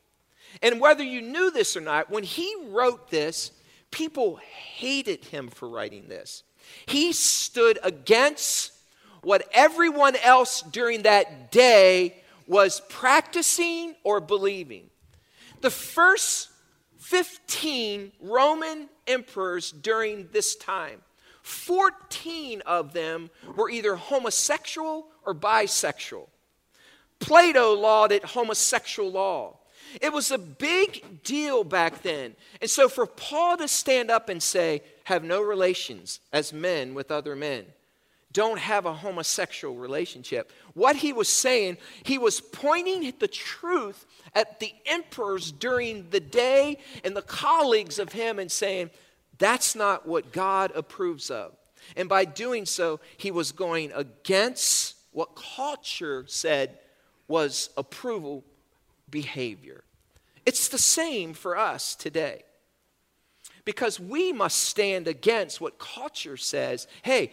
And 0.61 0.81
whether 0.81 1.03
you 1.03 1.21
knew 1.21 1.51
this 1.51 1.77
or 1.77 1.81
not, 1.81 2.09
when 2.09 2.23
he 2.23 2.53
wrote 2.69 3.09
this, 3.09 3.51
people 3.91 4.35
hated 4.35 5.25
him 5.25 5.47
for 5.47 5.69
writing 5.69 6.07
this. 6.07 6.43
He 6.85 7.13
stood 7.13 7.79
against 7.83 8.73
what 9.21 9.47
everyone 9.53 10.15
else 10.17 10.61
during 10.61 11.03
that 11.03 11.51
day 11.51 12.23
was 12.45 12.81
practicing 12.89 13.95
or 14.03 14.19
believing. 14.19 14.89
The 15.61 15.69
first 15.69 16.49
15 16.97 18.11
Roman 18.21 18.89
emperors 19.05 19.71
during 19.71 20.29
this 20.31 20.55
time, 20.55 21.01
14 21.47 22.61
of 22.65 22.91
them 22.91 23.29
were 23.55 23.69
either 23.69 23.95
homosexual 23.95 25.07
or 25.25 25.33
bisexual. 25.33 26.27
Plato 27.19 27.73
lauded 27.73 28.23
homosexual 28.23 29.09
law. 29.09 29.57
It 30.01 30.11
was 30.11 30.29
a 30.29 30.37
big 30.37 31.23
deal 31.23 31.63
back 31.63 32.03
then. 32.03 32.35
And 32.59 32.69
so 32.69 32.89
for 32.89 33.05
Paul 33.05 33.57
to 33.57 33.67
stand 33.69 34.11
up 34.11 34.27
and 34.27 34.43
say, 34.43 34.81
have 35.05 35.23
no 35.23 35.41
relations 35.41 36.19
as 36.33 36.51
men 36.51 36.93
with 36.93 37.11
other 37.11 37.35
men, 37.35 37.65
don't 38.33 38.59
have 38.59 38.85
a 38.85 38.93
homosexual 38.93 39.77
relationship, 39.77 40.51
what 40.73 40.97
he 40.97 41.13
was 41.13 41.29
saying, 41.29 41.77
he 42.03 42.17
was 42.17 42.41
pointing 42.41 43.13
the 43.19 43.27
truth 43.27 44.05
at 44.35 44.59
the 44.59 44.73
emperors 44.85 45.53
during 45.53 46.09
the 46.09 46.19
day 46.19 46.77
and 47.05 47.15
the 47.15 47.21
colleagues 47.21 47.99
of 47.99 48.11
him 48.11 48.37
and 48.37 48.51
saying, 48.51 48.89
that's 49.37 49.75
not 49.75 50.07
what 50.07 50.31
God 50.31 50.71
approves 50.75 51.29
of. 51.29 51.53
And 51.95 52.09
by 52.09 52.25
doing 52.25 52.65
so, 52.65 52.99
he 53.17 53.31
was 53.31 53.51
going 53.51 53.91
against 53.93 54.95
what 55.11 55.35
culture 55.35 56.25
said 56.27 56.77
was 57.27 57.69
approval 57.77 58.43
behavior. 59.09 59.83
It's 60.45 60.69
the 60.69 60.77
same 60.77 61.33
for 61.33 61.57
us 61.57 61.95
today. 61.95 62.43
Because 63.65 63.99
we 63.99 64.31
must 64.31 64.59
stand 64.59 65.07
against 65.07 65.59
what 65.59 65.77
culture 65.77 66.37
says 66.37 66.87
hey, 67.03 67.31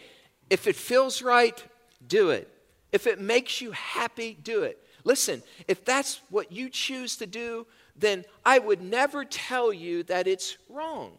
if 0.49 0.67
it 0.67 0.75
feels 0.75 1.21
right, 1.21 1.63
do 2.05 2.29
it. 2.29 2.49
If 2.91 3.07
it 3.07 3.19
makes 3.19 3.61
you 3.61 3.71
happy, 3.71 4.37
do 4.41 4.63
it. 4.63 4.79
Listen, 5.03 5.43
if 5.67 5.85
that's 5.85 6.21
what 6.29 6.51
you 6.51 6.69
choose 6.69 7.15
to 7.17 7.25
do, 7.25 7.65
then 7.95 8.25
I 8.43 8.59
would 8.59 8.81
never 8.81 9.23
tell 9.23 9.71
you 9.71 10.03
that 10.03 10.27
it's 10.27 10.57
wrong. 10.69 11.17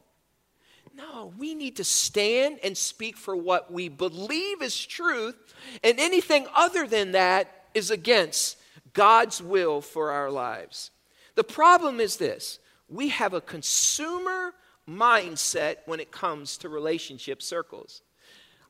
No, 0.96 1.32
we 1.36 1.54
need 1.54 1.76
to 1.76 1.84
stand 1.84 2.58
and 2.62 2.76
speak 2.76 3.18
for 3.18 3.36
what 3.36 3.70
we 3.70 3.88
believe 3.90 4.62
is 4.62 4.86
truth, 4.86 5.36
and 5.84 6.00
anything 6.00 6.46
other 6.56 6.86
than 6.86 7.12
that 7.12 7.66
is 7.74 7.90
against 7.90 8.56
God's 8.94 9.42
will 9.42 9.82
for 9.82 10.10
our 10.10 10.30
lives. 10.30 10.90
The 11.34 11.44
problem 11.44 12.00
is 12.00 12.16
this 12.16 12.60
we 12.88 13.08
have 13.08 13.34
a 13.34 13.42
consumer 13.42 14.54
mindset 14.88 15.76
when 15.84 16.00
it 16.00 16.10
comes 16.10 16.56
to 16.58 16.70
relationship 16.70 17.42
circles. 17.42 18.00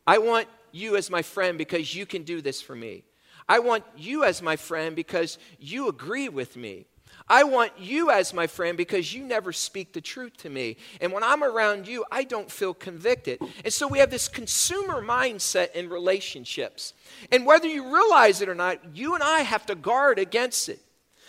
I 0.04 0.18
want 0.18 0.48
you 0.72 0.96
as 0.96 1.10
my 1.10 1.22
friend 1.22 1.56
because 1.56 1.94
you 1.94 2.06
can 2.06 2.24
do 2.24 2.40
this 2.40 2.60
for 2.60 2.74
me. 2.74 3.04
I 3.48 3.60
want 3.60 3.84
you 3.96 4.24
as 4.24 4.42
my 4.42 4.56
friend 4.56 4.96
because 4.96 5.38
you 5.60 5.88
agree 5.88 6.28
with 6.28 6.56
me. 6.56 6.86
I 7.28 7.42
want 7.42 7.72
you 7.78 8.10
as 8.10 8.32
my 8.32 8.46
friend 8.46 8.76
because 8.76 9.12
you 9.12 9.24
never 9.24 9.52
speak 9.52 9.92
the 9.92 10.00
truth 10.00 10.36
to 10.38 10.50
me. 10.50 10.76
And 11.00 11.12
when 11.12 11.24
I'm 11.24 11.42
around 11.42 11.88
you, 11.88 12.04
I 12.10 12.22
don't 12.22 12.50
feel 12.50 12.72
convicted. 12.72 13.40
And 13.64 13.72
so 13.72 13.88
we 13.88 13.98
have 13.98 14.10
this 14.10 14.28
consumer 14.28 15.02
mindset 15.02 15.72
in 15.72 15.88
relationships. 15.88 16.94
And 17.32 17.44
whether 17.44 17.66
you 17.66 17.92
realize 17.92 18.40
it 18.40 18.48
or 18.48 18.54
not, 18.54 18.96
you 18.96 19.14
and 19.14 19.24
I 19.24 19.40
have 19.40 19.66
to 19.66 19.74
guard 19.74 20.18
against 20.20 20.68
it. 20.68 20.80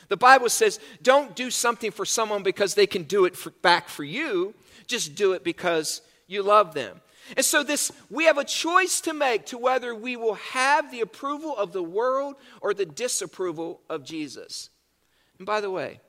The 0.10 0.18
Bible 0.18 0.50
says, 0.50 0.80
don't 1.02 1.36
do 1.36 1.50
something 1.50 1.92
for 1.92 2.06
someone 2.06 2.44
because 2.44 2.76
they 2.76 2.88
can 2.88 3.04
do 3.04 3.26
it 3.26 3.36
for, 3.36 3.50
back 3.50 3.90
for 3.90 4.04
you. 4.04 4.54
Just 4.86 5.16
do 5.16 5.34
it 5.34 5.44
because 5.44 6.02
you 6.28 6.44
love 6.44 6.74
them. 6.74 7.02
And 7.36 7.44
so 7.44 7.62
this 7.64 7.92
we 8.10 8.26
have 8.26 8.38
a 8.38 8.46
choice 8.46 9.02
to 9.02 9.14
make 9.14 9.48
to 9.48 9.58
whether 9.58 9.94
we 9.94 10.16
will 10.16 10.36
have 10.36 10.92
the 10.92 11.02
approval 11.02 11.58
of 11.58 11.74
the 11.74 11.84
world 11.84 12.36
or 12.62 12.74
the 12.74 12.86
disapproval 12.86 13.82
of 13.90 14.06
Jesus. 14.06 14.70
And 15.38 15.46
by 15.46 15.62
the 15.62 15.72
way, 15.72 16.00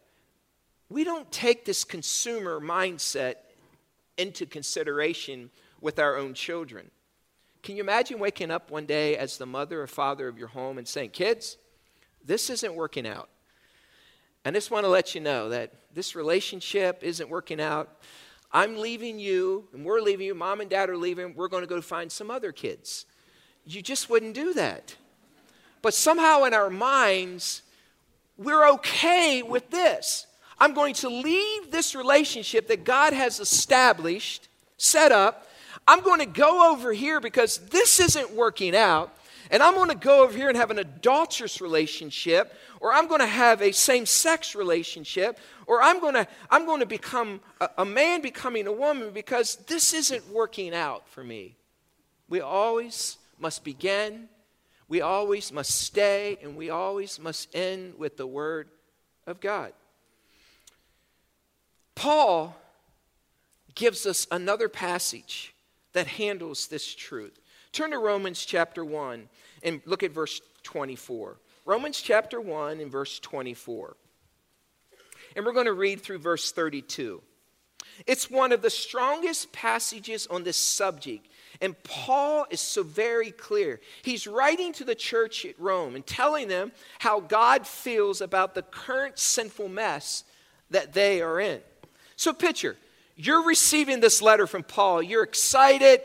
we 0.89 1.05
don't 1.05 1.31
take 1.31 1.65
this 1.65 1.85
consumer 1.85 2.61
mindset 2.61 3.35
into 4.17 4.47
consideration 4.47 5.51
with 5.81 5.99
our 5.99 6.17
own 6.17 6.35
children. 6.35 6.91
Can 7.63 7.77
you 7.77 7.83
imagine 7.83 8.19
waking 8.19 8.51
up 8.51 8.71
one 8.71 8.87
day 8.87 9.17
as 9.17 9.37
the 9.37 9.47
mother 9.47 9.83
or 9.83 9.87
father 9.87 10.29
of 10.29 10.39
your 10.39 10.49
home 10.49 10.79
and 10.79 10.89
saying, 10.89 11.11
Kids, 11.11 11.57
this 12.25 12.51
isn't 12.51 12.75
working 12.75 13.07
out. 13.07 13.29
I 14.45 14.51
just 14.51 14.71
want 14.71 14.85
to 14.85 14.89
let 14.89 15.15
you 15.15 15.21
know 15.21 15.51
that 15.51 15.73
this 15.95 16.15
relationship 16.15 17.03
isn't 17.03 17.29
working 17.29 17.61
out. 17.61 18.01
I'm 18.51 18.79
leaving 18.79 19.19
you, 19.19 19.69
and 19.75 19.85
we're 19.85 20.01
leaving 20.01 20.27
you. 20.27 20.35
Mom 20.35 20.61
and 20.61 20.71
dad 20.71 20.89
are 20.89 20.97
leaving. 20.97 21.35
We're 21.35 21.49
going 21.49 21.63
to 21.63 21.67
go 21.67 21.83
find 21.83 22.11
some 22.11 22.31
other 22.31 22.51
kids. 22.51 23.05
You 23.67 23.83
just 23.83 24.09
wouldn't 24.09 24.35
do 24.35 24.55
that. 24.55 24.97
But 25.83 25.93
somehow 25.93 26.45
in 26.45 26.55
our 26.55 26.71
minds, 26.71 27.63
we're 28.39 28.71
okay 28.75 29.43
with 29.43 29.71
this. 29.71 30.27
I'm 30.59 30.73
going 30.73 30.95
to 30.95 31.09
leave 31.09 31.71
this 31.71 31.95
relationship 31.95 32.69
that 32.69 32.85
God 32.85 33.13
has 33.13 33.41
established, 33.41 34.49
set 34.77 35.13
up. 35.13 35.47
I'm 35.87 36.01
going 36.01 36.21
to 36.21 36.27
go 36.27 36.73
over 36.73 36.93
here 36.93 37.21
because 37.21 37.59
this 37.59 38.01
isn't 38.01 38.33
working 38.33 38.75
out. 38.75 39.15
And 39.51 39.63
I'm 39.63 39.75
going 39.75 39.89
to 39.89 39.95
go 39.95 40.25
over 40.25 40.37
here 40.37 40.49
and 40.49 40.57
have 40.57 40.71
an 40.71 40.79
adulterous 40.79 41.61
relationship, 41.61 42.53
or 42.81 42.93
I'm 42.93 43.09
going 43.09 43.21
to 43.21 43.27
have 43.27 43.63
a 43.63 43.73
same 43.73 44.05
sex 44.05 44.55
relationship, 44.55 45.39
or 45.67 45.83
I'm 45.83 46.01
going 46.01 46.15
to, 46.15 46.29
I'm 46.51 46.67
going 46.67 46.81
to 46.81 46.87
become 46.87 47.41
a, 47.61 47.71
a 47.79 47.85
man 47.85 48.21
becoming 48.21 48.67
a 48.67 48.73
woman 48.73 49.11
because 49.11 49.57
this 49.67 49.95
isn't 49.95 50.29
working 50.29 50.75
out 50.75 51.09
for 51.09 51.25
me. 51.25 51.57
We 52.29 52.41
always 52.41 53.17
must 53.39 53.65
begin 53.65 54.29
we 54.89 55.01
always 55.03 55.53
must 55.53 55.71
stay 55.71 56.39
and 56.43 56.57
we 56.57 56.71
always 56.71 57.19
must 57.21 57.55
end 57.55 57.95
with 57.99 58.17
the 58.17 58.27
Word 58.27 58.69
of 59.27 59.41
God. 59.41 59.73
Paul 61.95 62.57
gives 63.75 64.07
us 64.07 64.27
another 64.31 64.69
passage 64.69 65.55
that 65.93 66.07
handles 66.07 66.69
this 66.69 66.95
truth. 66.95 67.39
Turn 67.73 67.91
to 67.91 67.99
Romans 67.99 68.45
chapter 68.45 68.85
1 68.85 69.29
and 69.63 69.83
look 69.85 70.03
at 70.03 70.13
verse 70.13 70.41
24. 70.63 71.37
Romans 71.65 72.01
chapter 72.01 72.41
1 72.41 72.81
and 72.81 72.91
verse 72.91 73.19
24. 73.19 73.97
And 75.37 75.45
we're 75.45 75.53
going 75.53 75.67
to 75.67 75.73
read 75.73 76.01
through 76.01 76.19
verse 76.19 76.51
32. 76.51 77.23
It's 78.07 78.31
one 78.31 78.53
of 78.53 78.63
the 78.63 78.71
strongest 78.71 79.53
passages 79.53 80.27
on 80.27 80.45
this 80.45 80.57
subject. 80.57 81.27
And 81.61 81.81
Paul 81.83 82.47
is 82.51 82.61
so 82.61 82.83
very 82.83 83.33
clear. 83.33 83.81
He's 84.03 84.27
writing 84.27 84.73
to 84.75 84.85
the 84.85 84.95
church 84.95 85.45
at 85.45 85.59
Rome 85.59 85.97
and 85.97 86.07
telling 86.07 86.49
them 86.49 86.73
how 87.01 87.21
God 87.21 87.67
feels 87.67 88.21
about 88.21 88.55
the 88.55 88.63
current 88.63 89.19
sinful 89.19 89.69
mess 89.69 90.25
that 90.71 90.93
they 90.93 91.21
are 91.21 91.41
in. 91.41 91.61
So, 92.17 92.33
picture, 92.33 92.77
you're 93.17 93.45
receiving 93.45 94.01
this 94.01 94.23
letter 94.23 94.47
from 94.47 94.63
Paul, 94.63 95.03
you're 95.03 95.25
excited. 95.25 96.01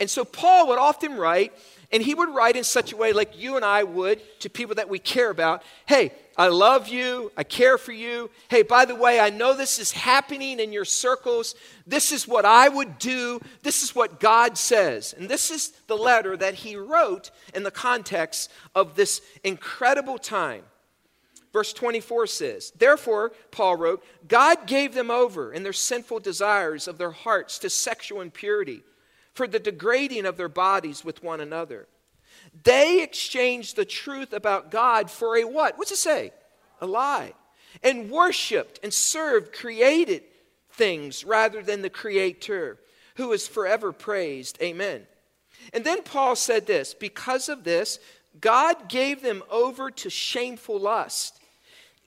And 0.00 0.10
so, 0.10 0.24
Paul 0.24 0.68
would 0.68 0.78
often 0.78 1.16
write, 1.16 1.52
and 1.92 2.02
he 2.02 2.14
would 2.14 2.30
write 2.30 2.56
in 2.56 2.64
such 2.64 2.92
a 2.92 2.96
way 2.96 3.12
like 3.12 3.38
you 3.38 3.54
and 3.54 3.64
I 3.64 3.84
would 3.84 4.20
to 4.40 4.50
people 4.50 4.74
that 4.76 4.88
we 4.88 4.98
care 4.98 5.30
about 5.30 5.62
Hey, 5.86 6.12
I 6.36 6.48
love 6.48 6.88
you. 6.88 7.30
I 7.36 7.44
care 7.44 7.76
for 7.76 7.92
you. 7.92 8.30
Hey, 8.48 8.62
by 8.62 8.84
the 8.84 8.94
way, 8.94 9.20
I 9.20 9.30
know 9.30 9.54
this 9.54 9.78
is 9.78 9.92
happening 9.92 10.60
in 10.60 10.72
your 10.72 10.84
circles. 10.84 11.54
This 11.86 12.12
is 12.12 12.26
what 12.26 12.44
I 12.44 12.68
would 12.68 12.98
do. 12.98 13.40
This 13.62 13.82
is 13.82 13.94
what 13.94 14.20
God 14.20 14.56
says. 14.56 15.14
And 15.16 15.28
this 15.28 15.50
is 15.50 15.70
the 15.88 15.96
letter 15.96 16.36
that 16.36 16.54
he 16.54 16.76
wrote 16.76 17.30
in 17.54 17.62
the 17.62 17.70
context 17.70 18.50
of 18.74 18.94
this 18.94 19.20
incredible 19.44 20.18
time. 20.18 20.62
Verse 21.52 21.72
24 21.74 22.26
says, 22.28 22.72
Therefore, 22.78 23.32
Paul 23.50 23.76
wrote, 23.76 24.04
God 24.26 24.66
gave 24.66 24.94
them 24.94 25.10
over 25.10 25.52
in 25.52 25.62
their 25.62 25.74
sinful 25.74 26.20
desires 26.20 26.88
of 26.88 26.96
their 26.96 27.10
hearts 27.10 27.58
to 27.58 27.68
sexual 27.68 28.22
impurity 28.22 28.82
for 29.34 29.46
the 29.46 29.58
degrading 29.58 30.24
of 30.24 30.36
their 30.36 30.48
bodies 30.48 31.04
with 31.04 31.22
one 31.22 31.40
another. 31.40 31.88
They 32.64 33.02
exchanged 33.02 33.76
the 33.76 33.84
truth 33.84 34.32
about 34.32 34.70
God 34.70 35.10
for 35.10 35.36
a 35.36 35.44
what? 35.44 35.78
What's 35.78 35.92
it 35.92 35.96
say? 35.96 36.32
A 36.80 36.86
lie. 36.86 37.32
And 37.82 38.10
worshiped 38.10 38.80
and 38.82 38.92
served 38.92 39.52
created 39.52 40.24
things 40.70 41.24
rather 41.24 41.62
than 41.62 41.82
the 41.82 41.90
Creator, 41.90 42.78
who 43.16 43.32
is 43.32 43.48
forever 43.48 43.92
praised. 43.92 44.60
Amen. 44.62 45.06
And 45.72 45.84
then 45.84 46.02
Paul 46.02 46.36
said 46.36 46.66
this 46.66 46.94
because 46.94 47.48
of 47.48 47.64
this, 47.64 47.98
God 48.40 48.88
gave 48.88 49.22
them 49.22 49.42
over 49.50 49.90
to 49.90 50.10
shameful 50.10 50.78
lust. 50.78 51.38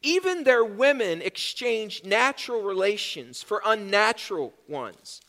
Even 0.02 0.44
their 0.44 0.64
women 0.64 1.22
exchanged 1.22 2.06
natural 2.06 2.62
relations 2.62 3.42
for 3.42 3.62
unnatural 3.66 4.54
ones. 4.68 5.22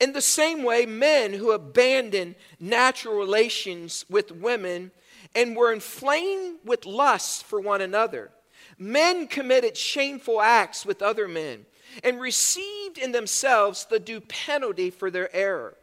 In 0.00 0.12
the 0.14 0.22
same 0.22 0.62
way, 0.62 0.86
men 0.86 1.34
who 1.34 1.50
abandoned 1.52 2.36
natural 2.58 3.16
relations 3.16 4.06
with 4.08 4.32
women 4.32 4.90
and 5.34 5.54
were 5.54 5.72
inflamed 5.72 6.58
with 6.64 6.86
lust 6.86 7.44
for 7.44 7.60
one 7.60 7.82
another. 7.82 8.30
Men 8.78 9.26
committed 9.26 9.76
shameful 9.76 10.40
acts 10.40 10.86
with 10.86 11.02
other 11.02 11.28
men 11.28 11.66
and 12.02 12.20
received 12.20 12.96
in 12.96 13.12
themselves 13.12 13.84
the 13.84 14.00
due 14.00 14.20
penalty 14.22 14.90
for 14.90 15.10
their 15.10 15.34
error. 15.36 15.76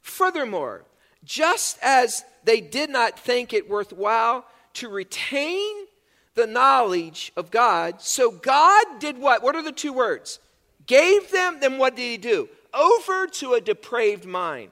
Furthermore, 0.00 0.84
just 1.24 1.78
as 1.82 2.24
they 2.44 2.60
did 2.60 2.88
not 2.88 3.18
think 3.18 3.52
it 3.52 3.68
worthwhile 3.68 4.46
to 4.74 4.88
retain 4.88 5.86
the 6.34 6.46
knowledge 6.46 7.32
of 7.36 7.50
God, 7.50 8.00
so 8.00 8.30
God 8.30 8.86
did 9.00 9.18
what? 9.18 9.42
What 9.42 9.56
are 9.56 9.62
the 9.62 9.72
two 9.72 9.92
words? 9.92 10.38
Gave 10.86 11.30
them, 11.30 11.58
then 11.60 11.78
what 11.78 11.96
did 11.96 12.02
He 12.02 12.16
do? 12.16 12.48
Over 12.74 13.26
to 13.26 13.54
a 13.54 13.60
depraved 13.60 14.24
mind. 14.24 14.70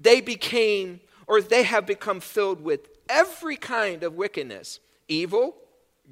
They 0.00 0.20
became, 0.20 1.00
or 1.26 1.40
they 1.40 1.62
have 1.62 1.86
become 1.86 2.20
filled 2.20 2.62
with 2.62 2.88
every 3.08 3.56
kind 3.56 4.02
of 4.02 4.14
wickedness 4.14 4.80
evil, 5.08 5.56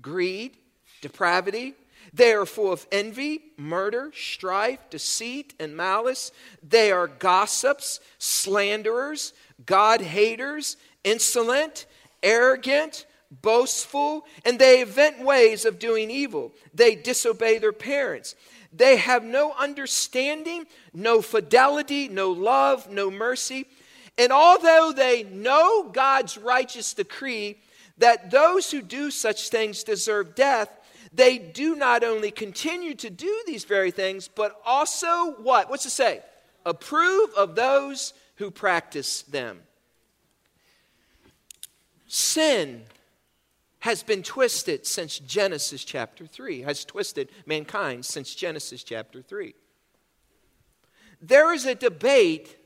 greed, 0.00 0.56
depravity. 1.00 1.74
They 2.14 2.32
are 2.32 2.46
full 2.46 2.72
of 2.72 2.86
envy, 2.92 3.40
murder, 3.56 4.12
strife, 4.14 4.80
deceit, 4.90 5.54
and 5.58 5.76
malice. 5.76 6.30
They 6.62 6.92
are 6.92 7.06
gossips, 7.06 8.00
slanderers, 8.18 9.32
God 9.64 10.00
haters, 10.00 10.76
insolent, 11.04 11.86
arrogant, 12.22 13.06
boastful, 13.40 14.26
and 14.44 14.58
they 14.58 14.82
invent 14.82 15.24
ways 15.24 15.64
of 15.64 15.78
doing 15.78 16.10
evil. 16.10 16.52
They 16.74 16.94
disobey 16.94 17.58
their 17.58 17.72
parents. 17.72 18.34
They 18.72 18.96
have 18.96 19.22
no 19.22 19.52
understanding, 19.58 20.66
no 20.94 21.20
fidelity, 21.20 22.08
no 22.08 22.30
love, 22.30 22.90
no 22.90 23.10
mercy. 23.10 23.66
And 24.16 24.32
although 24.32 24.92
they 24.94 25.24
know 25.24 25.90
God's 25.90 26.38
righteous 26.38 26.94
decree 26.94 27.58
that 27.98 28.30
those 28.30 28.70
who 28.70 28.80
do 28.80 29.10
such 29.10 29.48
things 29.50 29.84
deserve 29.84 30.34
death, 30.34 30.70
they 31.12 31.38
do 31.38 31.76
not 31.76 32.02
only 32.02 32.30
continue 32.30 32.94
to 32.94 33.10
do 33.10 33.42
these 33.46 33.64
very 33.64 33.90
things, 33.90 34.28
but 34.28 34.58
also 34.64 35.32
what? 35.42 35.68
What's 35.68 35.86
it 35.86 35.90
say? 35.90 36.20
Approve 36.64 37.30
of 37.36 37.54
those 37.54 38.14
who 38.36 38.50
practice 38.50 39.22
them. 39.22 39.60
Sin 42.06 42.82
has 43.82 44.04
been 44.04 44.22
twisted 44.22 44.86
since 44.86 45.18
Genesis 45.18 45.82
chapter 45.82 46.24
3, 46.24 46.60
has 46.60 46.84
twisted 46.84 47.28
mankind 47.46 48.04
since 48.04 48.32
Genesis 48.32 48.84
chapter 48.84 49.20
3. 49.20 49.56
There 51.20 51.52
is 51.52 51.66
a 51.66 51.74
debate 51.74 52.56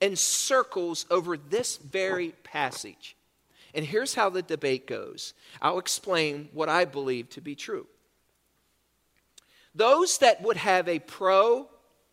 in 0.00 0.16
circles 0.16 1.06
over 1.08 1.36
this 1.36 1.76
very 1.76 2.30
passage. 2.42 3.16
And 3.74 3.84
here's 3.84 4.16
how 4.16 4.28
the 4.28 4.42
debate 4.42 4.88
goes 4.88 5.34
I'll 5.62 5.78
explain 5.78 6.48
what 6.52 6.68
I 6.68 6.84
believe 6.84 7.28
to 7.30 7.40
be 7.40 7.54
true. 7.54 7.86
Those 9.72 10.18
that 10.18 10.42
would 10.42 10.56
have 10.56 10.88
a 10.88 10.98
pro 10.98 11.68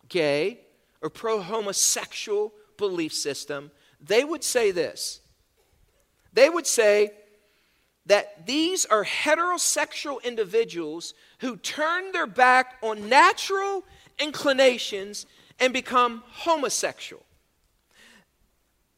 gay 0.08 0.60
or 1.00 1.10
pro 1.10 1.40
homosexual 1.40 2.52
belief 2.76 3.12
system, 3.12 3.72
they 4.00 4.22
would 4.22 4.44
say 4.44 4.70
this. 4.70 5.22
They 6.32 6.48
would 6.48 6.68
say 6.68 7.14
that 8.06 8.46
these 8.46 8.84
are 8.84 9.04
heterosexual 9.04 10.22
individuals 10.24 11.14
who 11.38 11.56
turn 11.56 12.12
their 12.12 12.26
back 12.26 12.76
on 12.82 13.08
natural 13.08 13.84
inclinations 14.18 15.26
and 15.60 15.72
become 15.72 16.22
homosexual. 16.26 17.24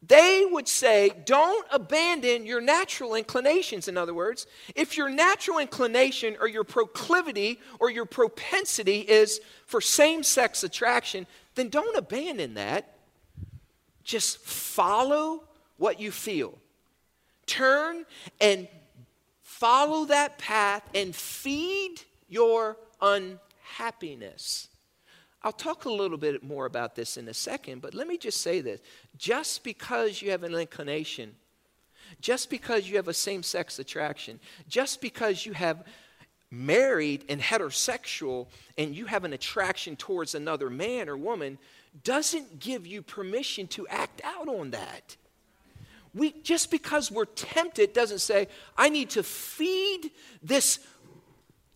They 0.06 0.46
would 0.50 0.68
say, 0.68 1.10
don't 1.24 1.66
abandon 1.70 2.44
your 2.44 2.60
natural 2.60 3.14
inclinations. 3.14 3.88
In 3.88 3.96
other 3.96 4.12
words, 4.12 4.46
if 4.74 4.98
your 4.98 5.08
natural 5.08 5.58
inclination 5.58 6.36
or 6.40 6.48
your 6.48 6.64
proclivity 6.64 7.58
or 7.80 7.90
your 7.90 8.04
propensity 8.04 9.00
is 9.00 9.40
for 9.66 9.80
same 9.80 10.22
sex 10.22 10.62
attraction, 10.62 11.26
then 11.54 11.70
don't 11.70 11.96
abandon 11.96 12.54
that. 12.54 12.96
Just 14.02 14.38
follow 14.38 15.44
what 15.78 16.00
you 16.00 16.10
feel. 16.10 16.58
Turn 17.46 18.04
and 18.40 18.68
follow 19.64 20.04
that 20.04 20.36
path 20.36 20.82
and 20.94 21.16
feed 21.16 21.94
your 22.28 22.76
unhappiness. 23.00 24.68
I'll 25.42 25.52
talk 25.52 25.86
a 25.86 25.90
little 25.90 26.18
bit 26.18 26.44
more 26.44 26.66
about 26.66 26.94
this 26.94 27.16
in 27.16 27.26
a 27.28 27.32
second, 27.32 27.80
but 27.80 27.94
let 27.94 28.06
me 28.06 28.18
just 28.18 28.42
say 28.42 28.60
this. 28.60 28.82
Just 29.16 29.64
because 29.64 30.20
you 30.20 30.32
have 30.32 30.42
an 30.42 30.54
inclination, 30.54 31.34
just 32.20 32.50
because 32.50 32.90
you 32.90 32.96
have 32.96 33.08
a 33.08 33.14
same 33.14 33.42
sex 33.42 33.78
attraction, 33.78 34.38
just 34.68 35.00
because 35.00 35.46
you 35.46 35.54
have 35.54 35.86
married 36.50 37.24
and 37.30 37.40
heterosexual 37.40 38.48
and 38.76 38.94
you 38.94 39.06
have 39.06 39.24
an 39.24 39.32
attraction 39.32 39.96
towards 39.96 40.34
another 40.34 40.68
man 40.68 41.08
or 41.08 41.16
woman, 41.16 41.56
doesn't 42.02 42.58
give 42.58 42.86
you 42.86 43.00
permission 43.00 43.66
to 43.68 43.88
act 43.88 44.20
out 44.24 44.46
on 44.46 44.72
that. 44.72 45.16
We, 46.14 46.32
just 46.42 46.70
because 46.70 47.10
we're 47.10 47.24
tempted 47.24 47.92
doesn't 47.92 48.20
say, 48.20 48.48
I 48.78 48.88
need 48.88 49.10
to 49.10 49.22
feed 49.22 50.12
this 50.42 50.78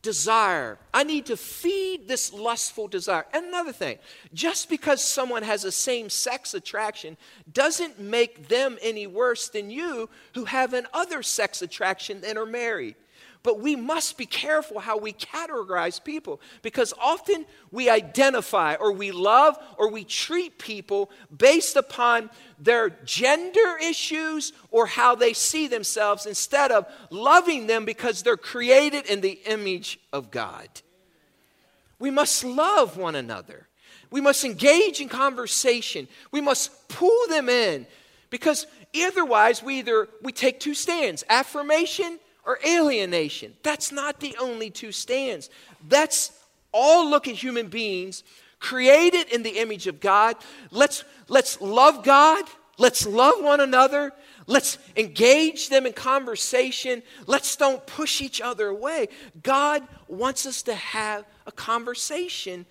desire. 0.01 0.79
I 0.95 1.03
need 1.03 1.27
to 1.27 1.37
feed 1.37 2.07
this 2.07 2.33
lustful 2.33 2.87
desire. 2.87 3.27
And 3.33 3.47
another 3.47 3.73
thing, 3.73 3.99
just 4.33 4.69
because 4.69 5.03
someone 5.05 5.43
has 5.43 5.65
a 5.65 5.73
same 5.73 6.09
sex 6.09 6.55
attraction 6.55 7.17
doesn't 7.53 7.99
make 7.99 8.49
them 8.49 8.79
any 8.81 9.07
worse 9.07 9.49
than 9.49 9.71
you 9.71 10.09
who 10.35 10.45
have 10.45 10.73
an 10.73 10.87
other 10.95 11.23
sex 11.23 11.63
attraction 11.63 12.23
and 12.25 12.39
are 12.39 12.47
married. 12.47 12.95
But 13.49 13.61
we 13.61 13.77
must 13.77 14.19
be 14.19 14.27
careful 14.27 14.79
how 14.79 14.99
we 14.99 15.15
categorize 15.15 16.05
people 16.05 16.39
because 16.61 16.93
often 17.01 17.47
we 17.71 17.89
identify 17.89 18.75
or 18.75 18.93
we 18.93 19.11
love 19.11 19.57
or 19.79 19.91
we 19.91 20.05
treat 20.05 20.59
people 20.59 21.11
based 21.35 21.75
upon 21.75 22.29
their 22.59 22.91
gender 23.07 23.79
issues 23.83 24.53
or 24.71 24.85
how 24.85 25.15
they 25.15 25.33
see 25.33 25.67
themselves 25.67 26.27
instead 26.27 26.71
of 26.71 26.87
loving 27.09 27.67
them 27.67 27.87
because 27.87 28.23
they're 28.23 28.37
created 28.37 29.07
in 29.07 29.23
the 29.23 29.41
image 29.47 29.99
of 30.13 30.31
God. 30.31 30.69
We 31.99 32.11
must 32.11 32.45
love 32.45 32.99
one 32.99 33.15
another. 33.15 33.67
We 34.11 34.21
must 34.21 34.45
engage 34.45 35.01
in 35.01 35.09
conversation. 35.09 36.07
We 36.33 36.43
must 36.43 36.87
pull 36.91 37.29
them 37.31 37.49
in 37.49 37.87
Because 38.29 38.67
otherwise, 38.95 39.63
we 39.63 39.79
either 39.79 40.07
we 40.21 40.33
take 40.33 40.61
two 40.61 40.75
stands 40.75 41.25
affirmation 41.31 42.19
or 42.45 42.59
alienation. 42.67 43.55
That's 43.63 43.93
not 43.93 44.21
the 44.21 44.37
only 44.41 44.71
two 44.71 44.93
stands. 44.93 45.51
That's 45.89 46.33
all 46.73 47.09
look 47.09 47.29
at 47.29 47.35
human 47.35 47.69
beings 47.69 48.23
created 48.61 49.29
in 49.33 49.43
the 49.43 49.59
image 49.59 49.87
of 49.87 50.01
God. 50.01 50.37
Let's, 50.71 51.05
let's 51.29 51.61
love 51.61 52.05
God. 52.05 52.45
Let's 52.77 53.07
love 53.07 53.43
one 53.43 53.61
another. 53.61 54.13
Let's 54.47 54.79
engage 54.97 55.69
them 55.69 55.85
in 55.85 55.93
conversation. 55.93 57.03
Let's 57.27 57.55
don't 57.57 57.85
push 57.87 58.21
each 58.21 58.41
other 58.41 58.69
away. 58.69 59.09
God 59.43 59.87
wants 60.07 60.47
us 60.47 60.63
to 60.63 60.75
have 60.75 61.25
a 61.47 61.53
conversation 61.53 62.65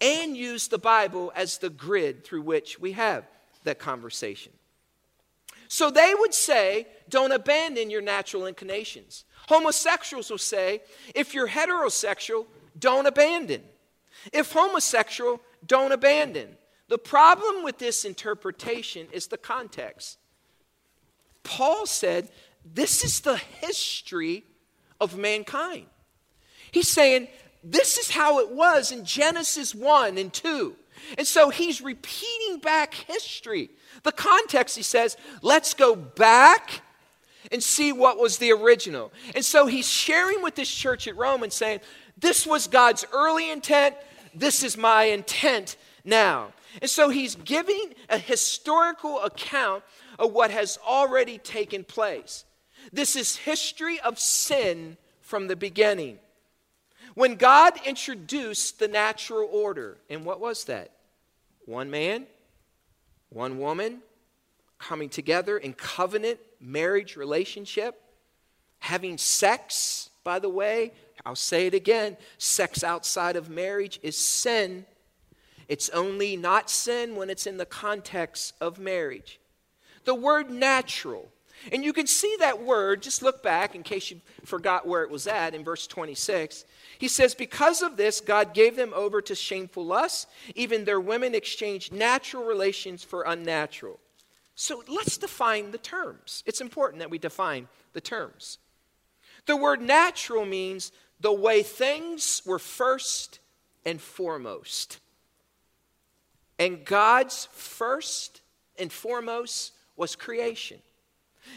and 0.00 0.36
use 0.36 0.68
the 0.68 0.78
Bible 0.78 1.32
as 1.36 1.58
the 1.58 1.70
grid 1.70 2.24
through 2.24 2.42
which 2.42 2.78
we 2.78 2.92
have 2.92 3.24
that 3.64 3.78
conversation. 3.78 4.52
So 5.68 5.90
they 5.90 6.14
would 6.18 6.34
say, 6.34 6.86
don't 7.08 7.32
abandon 7.32 7.90
your 7.90 8.02
natural 8.02 8.46
inclinations. 8.46 9.24
Homosexuals 9.48 10.30
will 10.30 10.38
say, 10.38 10.82
if 11.14 11.34
you're 11.34 11.48
heterosexual, 11.48 12.46
don't 12.78 13.06
abandon. 13.06 13.62
If 14.32 14.52
homosexual, 14.52 15.40
don't 15.66 15.92
abandon. 15.92 16.56
The 16.88 16.98
problem 16.98 17.64
with 17.64 17.78
this 17.78 18.04
interpretation 18.04 19.06
is 19.12 19.26
the 19.26 19.38
context. 19.38 20.18
Paul 21.42 21.86
said, 21.86 22.28
This 22.64 23.04
is 23.04 23.20
the 23.20 23.36
history 23.36 24.44
of 25.00 25.16
mankind. 25.16 25.86
He's 26.70 26.88
saying, 26.88 27.28
This 27.62 27.98
is 27.98 28.10
how 28.10 28.40
it 28.40 28.50
was 28.50 28.92
in 28.92 29.04
Genesis 29.04 29.74
1 29.74 30.18
and 30.18 30.32
2. 30.32 30.76
And 31.18 31.26
so 31.26 31.50
he's 31.50 31.80
repeating 31.80 32.58
back 32.58 32.94
history. 32.94 33.70
The 34.02 34.12
context, 34.12 34.76
he 34.76 34.82
says, 34.82 35.16
let's 35.42 35.74
go 35.74 35.94
back 35.94 36.82
and 37.52 37.62
see 37.62 37.92
what 37.92 38.18
was 38.18 38.38
the 38.38 38.52
original. 38.52 39.12
And 39.34 39.44
so 39.44 39.66
he's 39.66 39.90
sharing 39.90 40.42
with 40.42 40.54
this 40.54 40.72
church 40.72 41.06
at 41.06 41.16
Rome 41.16 41.42
and 41.42 41.52
saying, 41.52 41.80
This 42.16 42.46
was 42.46 42.66
God's 42.66 43.04
early 43.12 43.50
intent. 43.50 43.96
This 44.34 44.62
is 44.62 44.76
my 44.76 45.04
intent 45.04 45.76
now. 46.04 46.52
And 46.80 46.90
so 46.90 47.08
he's 47.08 47.36
giving 47.36 47.94
a 48.08 48.18
historical 48.18 49.20
account 49.20 49.84
of 50.18 50.32
what 50.32 50.50
has 50.50 50.78
already 50.86 51.38
taken 51.38 51.84
place. 51.84 52.44
This 52.92 53.16
is 53.16 53.36
history 53.36 54.00
of 54.00 54.18
sin 54.18 54.96
from 55.20 55.46
the 55.46 55.56
beginning. 55.56 56.18
When 57.14 57.36
God 57.36 57.74
introduced 57.86 58.78
the 58.78 58.88
natural 58.88 59.48
order, 59.50 59.98
and 60.10 60.24
what 60.24 60.40
was 60.40 60.64
that? 60.64 60.90
One 61.66 61.90
man, 61.90 62.26
one 63.30 63.58
woman 63.58 64.00
coming 64.78 65.08
together 65.08 65.56
in 65.56 65.72
covenant 65.72 66.38
marriage 66.60 67.16
relationship, 67.16 68.00
having 68.80 69.16
sex, 69.18 70.10
by 70.24 70.38
the 70.38 70.48
way, 70.48 70.92
I'll 71.24 71.36
say 71.36 71.66
it 71.66 71.74
again 71.74 72.16
sex 72.38 72.84
outside 72.84 73.36
of 73.36 73.48
marriage 73.48 73.98
is 74.02 74.16
sin. 74.16 74.84
It's 75.68 75.88
only 75.90 76.36
not 76.36 76.68
sin 76.68 77.16
when 77.16 77.30
it's 77.30 77.46
in 77.46 77.56
the 77.56 77.66
context 77.66 78.52
of 78.60 78.78
marriage. 78.78 79.40
The 80.04 80.14
word 80.14 80.50
natural, 80.50 81.30
and 81.72 81.84
you 81.84 81.92
can 81.92 82.06
see 82.06 82.36
that 82.40 82.62
word, 82.62 83.02
just 83.02 83.22
look 83.22 83.42
back 83.42 83.74
in 83.74 83.82
case 83.82 84.10
you 84.10 84.20
forgot 84.44 84.86
where 84.86 85.02
it 85.02 85.10
was 85.10 85.26
at 85.26 85.54
in 85.54 85.64
verse 85.64 85.86
26. 85.86 86.64
He 86.98 87.08
says, 87.08 87.34
Because 87.34 87.82
of 87.82 87.96
this, 87.96 88.20
God 88.20 88.54
gave 88.54 88.76
them 88.76 88.92
over 88.94 89.22
to 89.22 89.34
shameful 89.34 89.84
lusts. 89.84 90.26
Even 90.54 90.84
their 90.84 91.00
women 91.00 91.34
exchanged 91.34 91.92
natural 91.92 92.44
relations 92.44 93.02
for 93.02 93.22
unnatural. 93.22 93.98
So 94.54 94.82
let's 94.88 95.18
define 95.18 95.70
the 95.70 95.78
terms. 95.78 96.42
It's 96.46 96.60
important 96.60 97.00
that 97.00 97.10
we 97.10 97.18
define 97.18 97.68
the 97.92 98.00
terms. 98.00 98.58
The 99.46 99.56
word 99.56 99.82
natural 99.82 100.44
means 100.44 100.92
the 101.20 101.32
way 101.32 101.62
things 101.62 102.42
were 102.46 102.58
first 102.58 103.40
and 103.84 104.00
foremost. 104.00 105.00
And 106.58 106.84
God's 106.84 107.48
first 107.52 108.42
and 108.78 108.92
foremost 108.92 109.72
was 109.96 110.16
creation. 110.16 110.78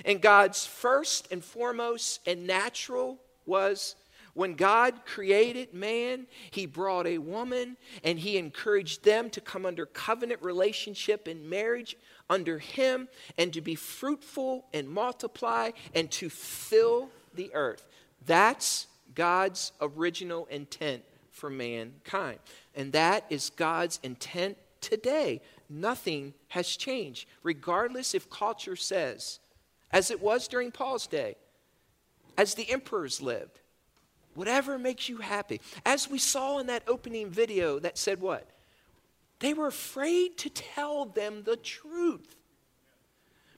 And 0.05 0.21
God's 0.21 0.65
first 0.65 1.27
and 1.31 1.43
foremost 1.43 2.19
and 2.27 2.47
natural 2.47 3.19
was 3.45 3.95
when 4.33 4.53
God 4.53 5.03
created 5.05 5.73
man, 5.73 6.27
he 6.51 6.67
brought 6.67 7.07
a 7.07 7.17
woman 7.17 7.75
and 8.03 8.19
he 8.19 8.38
encouraged 8.38 9.03
them 9.03 9.31
to 9.31 9.41
come 9.41 9.65
under 9.65 9.88
covenant 9.88 10.43
relationship 10.43 11.27
in 11.27 11.49
marriage 11.49 11.97
under 12.29 12.59
him 12.59 13.07
and 13.39 13.51
to 13.53 13.61
be 13.61 13.73
fruitful 13.73 14.65
and 14.73 14.88
multiply 14.88 15.71
and 15.95 16.11
to 16.11 16.29
fill 16.29 17.09
the 17.33 17.49
earth. 17.55 17.88
That's 18.27 18.85
God's 19.15 19.71
original 19.81 20.45
intent 20.51 21.03
for 21.31 21.49
mankind. 21.49 22.38
And 22.75 22.93
that 22.93 23.25
is 23.31 23.49
God's 23.49 23.99
intent 24.03 24.57
today. 24.81 25.41
Nothing 25.67 26.35
has 26.49 26.75
changed, 26.75 27.27
regardless 27.41 28.13
if 28.13 28.29
culture 28.29 28.75
says, 28.75 29.39
as 29.91 30.11
it 30.11 30.21
was 30.21 30.47
during 30.47 30.71
Paul's 30.71 31.07
day, 31.07 31.35
as 32.38 32.53
the 32.53 32.69
emperors 32.71 33.21
lived, 33.21 33.59
whatever 34.35 34.77
makes 34.77 35.09
you 35.09 35.17
happy. 35.17 35.59
As 35.85 36.09
we 36.09 36.19
saw 36.19 36.59
in 36.59 36.67
that 36.67 36.83
opening 36.88 37.29
video 37.29 37.79
that 37.79 37.97
said 37.97 38.21
what? 38.21 38.47
They 39.39 39.53
were 39.53 39.67
afraid 39.67 40.38
to 40.39 40.49
tell 40.49 41.05
them 41.05 41.43
the 41.43 41.57
truth 41.57 42.35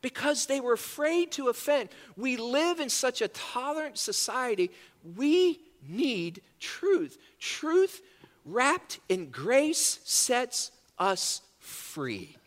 because 0.01 0.45
they 0.45 0.59
were 0.59 0.73
afraid 0.73 1.31
to 1.33 1.49
offend. 1.49 1.89
We 2.15 2.37
live 2.37 2.79
in 2.79 2.89
such 2.89 3.21
a 3.21 3.27
tolerant 3.27 3.97
society, 3.97 4.71
we 5.15 5.59
need 5.87 6.41
truth. 6.59 7.17
Truth 7.39 8.01
wrapped 8.45 8.99
in 9.09 9.29
grace 9.29 9.99
sets 10.03 10.71
us 10.97 11.41
free. 11.59 12.38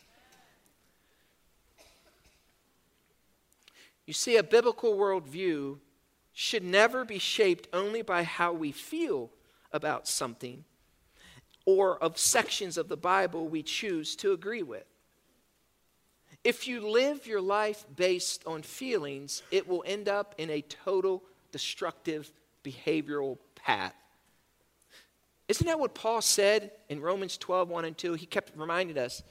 You 4.13 4.15
see, 4.15 4.37
a 4.37 4.43
biblical 4.43 4.95
worldview 4.95 5.79
should 6.35 6.63
never 6.63 7.03
be 7.03 7.19
shaped 7.19 7.67
only 7.73 8.03
by 8.03 8.25
how 8.25 8.53
we 8.53 8.71
feel 8.71 9.31
about 9.73 10.07
something 10.07 10.67
or 11.65 11.97
of 11.97 12.19
sections 12.19 12.77
of 12.77 12.91
the 12.91 12.97
Bible 12.99 13.49
we 13.49 13.63
choose 13.63 14.15
to 14.17 14.33
agree 14.33 14.63
with. 14.63 14.85
If 16.45 16.69
you 16.69 16.87
live 16.87 17.27
your 17.27 17.41
life 17.41 17.87
based 17.97 18.47
on 18.47 18.61
feelings, 18.61 19.43
it 19.51 19.67
will 19.67 19.83
end 19.87 20.11
up 20.11 20.35
in 20.37 20.51
a 20.51 20.61
total 20.61 21.23
destructive 21.51 22.31
behavioral 22.63 23.39
path. 23.55 23.95
Isn't 25.49 25.67
that 25.67 25.81
what 25.81 25.95
Paul 25.95 26.21
said 26.21 26.71
in 26.91 27.01
Romans 27.01 27.39
12, 27.39 27.71
1 27.71 27.85
and 27.87 27.97
2? 27.97 28.13
He 28.13 28.27
kept 28.27 28.53
reminding 28.59 28.99
us, 28.99 29.23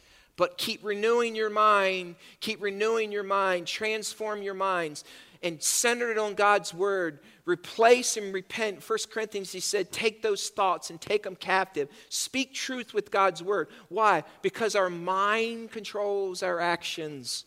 but 0.41 0.57
keep 0.57 0.83
renewing 0.83 1.35
your 1.35 1.51
mind, 1.51 2.15
keep 2.39 2.63
renewing 2.63 3.11
your 3.11 3.21
mind, 3.21 3.67
transform 3.67 4.41
your 4.41 4.55
minds, 4.55 5.03
and 5.43 5.61
center 5.61 6.09
it 6.09 6.17
on 6.17 6.33
God's 6.33 6.73
word. 6.73 7.19
Replace 7.45 8.17
and 8.17 8.33
repent. 8.33 8.81
First 8.81 9.11
Corinthians, 9.11 9.51
he 9.51 9.59
said, 9.59 9.91
take 9.91 10.23
those 10.23 10.49
thoughts 10.49 10.89
and 10.89 10.99
take 10.99 11.21
them 11.21 11.35
captive. 11.35 11.89
Speak 12.09 12.55
truth 12.55 12.91
with 12.91 13.11
God's 13.11 13.43
word. 13.43 13.67
Why? 13.89 14.23
Because 14.41 14.73
our 14.73 14.89
mind 14.89 15.69
controls 15.69 16.41
our 16.41 16.59
actions. 16.59 17.45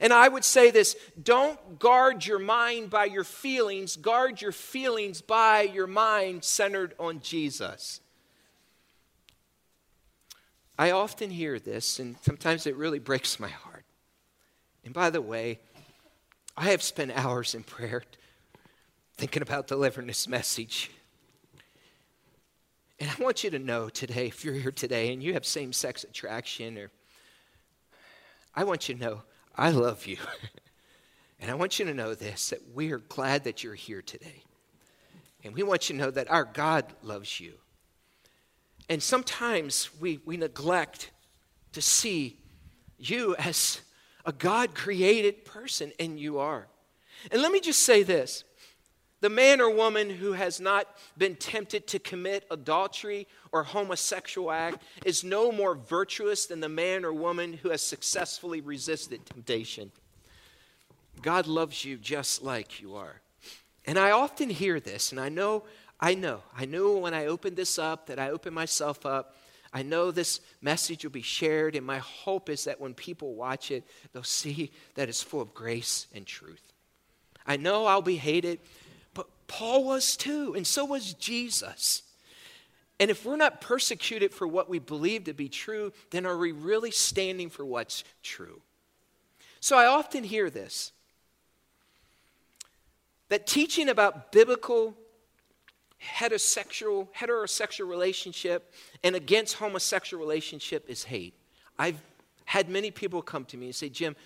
And 0.00 0.12
I 0.12 0.26
would 0.26 0.44
say 0.44 0.72
this 0.72 0.96
don't 1.22 1.78
guard 1.78 2.26
your 2.26 2.40
mind 2.40 2.90
by 2.90 3.04
your 3.04 3.22
feelings, 3.22 3.94
guard 3.94 4.42
your 4.42 4.50
feelings 4.50 5.20
by 5.20 5.60
your 5.60 5.86
mind 5.86 6.42
centered 6.42 6.92
on 6.98 7.20
Jesus. 7.20 8.00
I 10.78 10.90
often 10.90 11.30
hear 11.30 11.58
this, 11.58 11.98
and 11.98 12.16
sometimes 12.22 12.66
it 12.66 12.76
really 12.76 12.98
breaks 12.98 13.40
my 13.40 13.48
heart. 13.48 13.84
And 14.84 14.92
by 14.92 15.10
the 15.10 15.22
way, 15.22 15.60
I 16.56 16.70
have 16.70 16.82
spent 16.82 17.12
hours 17.12 17.54
in 17.54 17.62
prayer 17.62 18.02
thinking 19.16 19.42
about 19.42 19.66
delivering 19.66 20.06
this 20.06 20.28
message. 20.28 20.90
And 23.00 23.10
I 23.10 23.22
want 23.22 23.44
you 23.44 23.50
to 23.50 23.58
know 23.58 23.88
today, 23.88 24.26
if 24.26 24.44
you're 24.44 24.54
here 24.54 24.72
today 24.72 25.12
and 25.12 25.22
you 25.22 25.34
have 25.34 25.44
same 25.44 25.72
sex 25.72 26.04
attraction, 26.04 26.78
or 26.78 26.90
I 28.54 28.64
want 28.64 28.88
you 28.88 28.94
to 28.94 29.00
know 29.00 29.22
I 29.54 29.70
love 29.70 30.06
you. 30.06 30.18
and 31.40 31.50
I 31.50 31.54
want 31.54 31.78
you 31.78 31.86
to 31.86 31.94
know 31.94 32.14
this 32.14 32.50
that 32.50 32.60
we 32.74 32.92
are 32.92 32.98
glad 32.98 33.44
that 33.44 33.64
you're 33.64 33.74
here 33.74 34.02
today. 34.02 34.42
And 35.44 35.54
we 35.54 35.62
want 35.62 35.88
you 35.88 35.96
to 35.96 36.02
know 36.02 36.10
that 36.10 36.30
our 36.30 36.44
God 36.44 36.92
loves 37.02 37.40
you. 37.40 37.54
And 38.88 39.02
sometimes 39.02 39.90
we, 40.00 40.20
we 40.24 40.36
neglect 40.36 41.10
to 41.72 41.82
see 41.82 42.38
you 42.98 43.34
as 43.36 43.80
a 44.24 44.32
God 44.32 44.74
created 44.74 45.44
person, 45.44 45.92
and 45.98 46.18
you 46.18 46.38
are. 46.38 46.66
And 47.30 47.42
let 47.42 47.52
me 47.52 47.60
just 47.60 47.82
say 47.82 48.02
this 48.02 48.44
The 49.20 49.28
man 49.28 49.60
or 49.60 49.70
woman 49.70 50.10
who 50.10 50.32
has 50.32 50.60
not 50.60 50.86
been 51.16 51.36
tempted 51.36 51.86
to 51.88 51.98
commit 51.98 52.46
adultery 52.50 53.26
or 53.52 53.62
homosexual 53.62 54.50
act 54.50 54.82
is 55.04 55.24
no 55.24 55.50
more 55.52 55.74
virtuous 55.74 56.46
than 56.46 56.60
the 56.60 56.68
man 56.68 57.04
or 57.04 57.12
woman 57.12 57.54
who 57.54 57.70
has 57.70 57.82
successfully 57.82 58.60
resisted 58.60 59.24
temptation. 59.26 59.90
God 61.22 61.46
loves 61.46 61.84
you 61.84 61.96
just 61.96 62.42
like 62.42 62.80
you 62.80 62.96
are. 62.96 63.20
And 63.86 63.98
I 63.98 64.10
often 64.10 64.50
hear 64.50 64.80
this, 64.80 65.12
and 65.12 65.20
I 65.20 65.28
know, 65.28 65.64
I 65.98 66.14
know, 66.14 66.42
I 66.56 66.66
knew 66.66 66.98
when 66.98 67.14
I 67.14 67.26
opened 67.26 67.56
this 67.56 67.78
up 67.78 68.06
that 68.06 68.18
I 68.18 68.30
opened 68.30 68.54
myself 68.54 69.06
up. 69.06 69.34
I 69.72 69.82
know 69.82 70.10
this 70.10 70.40
message 70.60 71.04
will 71.04 71.10
be 71.10 71.22
shared, 71.22 71.74
and 71.74 71.84
my 71.84 71.98
hope 71.98 72.48
is 72.48 72.64
that 72.64 72.80
when 72.80 72.94
people 72.94 73.34
watch 73.34 73.70
it, 73.70 73.84
they'll 74.12 74.22
see 74.22 74.72
that 74.94 75.08
it's 75.08 75.22
full 75.22 75.40
of 75.40 75.54
grace 75.54 76.06
and 76.14 76.26
truth. 76.26 76.62
I 77.46 77.56
know 77.56 77.86
I'll 77.86 78.02
be 78.02 78.16
hated. 78.16 78.58
But 79.14 79.26
Paul 79.46 79.84
was 79.84 80.16
too, 80.16 80.54
and 80.54 80.66
so 80.66 80.84
was 80.84 81.14
Jesus. 81.14 82.02
And 82.98 83.10
if 83.10 83.24
we're 83.24 83.36
not 83.36 83.60
persecuted 83.60 84.32
for 84.32 84.46
what 84.46 84.68
we 84.68 84.78
believe 84.78 85.24
to 85.24 85.34
be 85.34 85.48
true, 85.48 85.92
then 86.10 86.26
are 86.26 86.36
we 86.36 86.52
really 86.52 86.90
standing 86.90 87.50
for 87.50 87.64
what's 87.64 88.04
true? 88.22 88.60
So 89.60 89.76
I 89.76 89.86
often 89.86 90.24
hear 90.24 90.50
this 90.50 90.92
that 93.28 93.46
teaching 93.46 93.88
about 93.88 94.30
biblical 94.30 94.96
heterosexual 96.02 97.08
heterosexual 97.14 97.88
relationship 97.88 98.72
and 99.02 99.16
against 99.16 99.54
homosexual 99.54 100.22
relationship 100.22 100.88
is 100.88 101.04
hate. 101.04 101.34
I've 101.78 102.00
had 102.44 102.68
many 102.68 102.90
people 102.90 103.22
come 103.22 103.44
to 103.46 103.56
me 103.56 103.66
and 103.66 103.74
say, 103.74 103.88
Jim, 103.88 104.16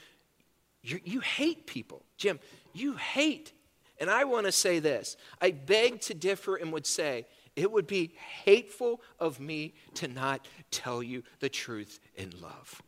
you 0.83 1.21
hate 1.21 1.67
people. 1.67 2.03
Jim, 2.17 2.39
you 2.73 2.95
hate 2.95 3.53
and 4.01 4.09
I 4.09 4.25
want 4.25 4.47
to 4.47 4.53
say 4.53 4.79
this 4.79 5.17
I 5.41 5.53
beg 5.53 6.01
to 6.03 6.15
differ 6.15 6.57
and 6.57 6.73
would 6.73 6.87
say 6.87 7.27
it 7.55 7.71
would 7.71 7.87
be 7.87 8.15
hateful 8.45 9.03
of 9.19 9.39
me 9.39 9.75
to 9.95 10.09
not 10.09 10.49
tell 10.71 11.03
you 11.03 11.23
the 11.41 11.51
truth 11.51 12.01
in 12.17 12.33
love. 12.41 12.81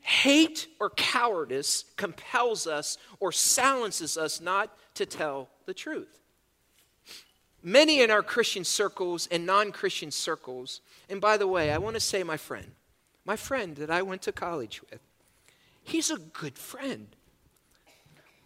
Hate 0.00 0.66
or 0.80 0.90
cowardice 0.90 1.84
compels 1.96 2.66
us 2.66 2.96
or 3.20 3.32
silences 3.32 4.16
us 4.16 4.40
not 4.40 4.76
to 4.94 5.06
tell 5.06 5.48
the 5.66 5.74
truth. 5.74 6.20
Many 7.62 8.00
in 8.00 8.10
our 8.10 8.22
Christian 8.22 8.64
circles 8.64 9.28
and 9.30 9.44
non 9.44 9.72
Christian 9.72 10.10
circles, 10.10 10.80
and 11.08 11.20
by 11.20 11.36
the 11.36 11.48
way, 11.48 11.72
I 11.72 11.78
want 11.78 11.94
to 11.94 12.00
say, 12.00 12.22
my 12.22 12.36
friend, 12.36 12.72
my 13.24 13.36
friend 13.36 13.76
that 13.76 13.90
I 13.90 14.02
went 14.02 14.22
to 14.22 14.32
college 14.32 14.82
with, 14.90 15.00
he's 15.82 16.10
a 16.10 16.18
good 16.18 16.58
friend 16.58 17.08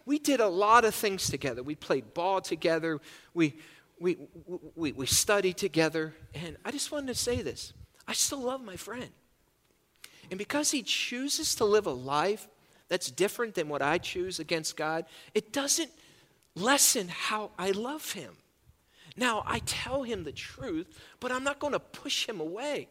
we 0.05 0.19
did 0.19 0.39
a 0.39 0.47
lot 0.47 0.85
of 0.85 0.95
things 0.95 1.29
together. 1.29 1.63
We 1.63 1.75
played 1.75 2.13
ball 2.13 2.41
together. 2.41 2.99
We, 3.33 3.55
we, 3.99 4.17
we, 4.75 4.91
we 4.91 5.05
studied 5.05 5.57
together. 5.57 6.13
And 6.33 6.57
I 6.65 6.71
just 6.71 6.91
wanted 6.91 7.07
to 7.07 7.15
say 7.15 7.41
this 7.41 7.73
I 8.07 8.13
still 8.13 8.41
love 8.41 8.63
my 8.63 8.75
friend. 8.75 9.09
And 10.29 10.37
because 10.37 10.71
he 10.71 10.81
chooses 10.81 11.55
to 11.55 11.65
live 11.65 11.85
a 11.85 11.91
life 11.91 12.47
that's 12.87 13.11
different 13.11 13.55
than 13.55 13.69
what 13.69 13.81
I 13.81 13.97
choose 13.97 14.39
against 14.39 14.75
God, 14.75 15.05
it 15.33 15.53
doesn't 15.53 15.91
lessen 16.55 17.07
how 17.07 17.51
I 17.57 17.71
love 17.71 18.11
him. 18.13 18.33
Now, 19.17 19.43
I 19.45 19.59
tell 19.59 20.03
him 20.03 20.23
the 20.23 20.31
truth, 20.31 20.87
but 21.19 21.31
I'm 21.31 21.43
not 21.43 21.59
going 21.59 21.73
to 21.73 21.79
push 21.79 22.27
him 22.27 22.39
away. 22.39 22.87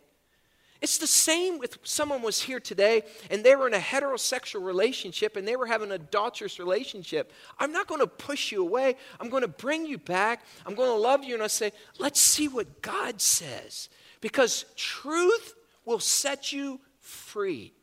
It's 0.80 0.96
the 0.96 1.06
same 1.06 1.58
with 1.58 1.78
someone 1.82 2.22
was 2.22 2.40
here 2.40 2.60
today 2.60 3.02
and 3.30 3.44
they 3.44 3.54
were 3.54 3.66
in 3.66 3.74
a 3.74 3.78
heterosexual 3.78 4.64
relationship 4.64 5.36
and 5.36 5.46
they 5.46 5.56
were 5.56 5.66
having 5.66 5.88
an 5.88 6.00
adulterous 6.00 6.58
relationship. 6.58 7.32
I'm 7.58 7.70
not 7.70 7.86
going 7.86 8.00
to 8.00 8.06
push 8.06 8.50
you 8.50 8.62
away. 8.62 8.96
I'm 9.20 9.28
going 9.28 9.42
to 9.42 9.48
bring 9.48 9.84
you 9.84 9.98
back. 9.98 10.42
I'm 10.64 10.74
going 10.74 10.88
to 10.88 10.96
love 10.96 11.22
you 11.22 11.34
and 11.34 11.42
I 11.42 11.48
say, 11.48 11.72
let's 11.98 12.18
see 12.18 12.48
what 12.48 12.80
God 12.80 13.20
says. 13.20 13.90
Because 14.22 14.64
truth 14.74 15.54
will 15.84 16.00
set 16.00 16.50
you 16.50 16.80
free. 16.98 17.74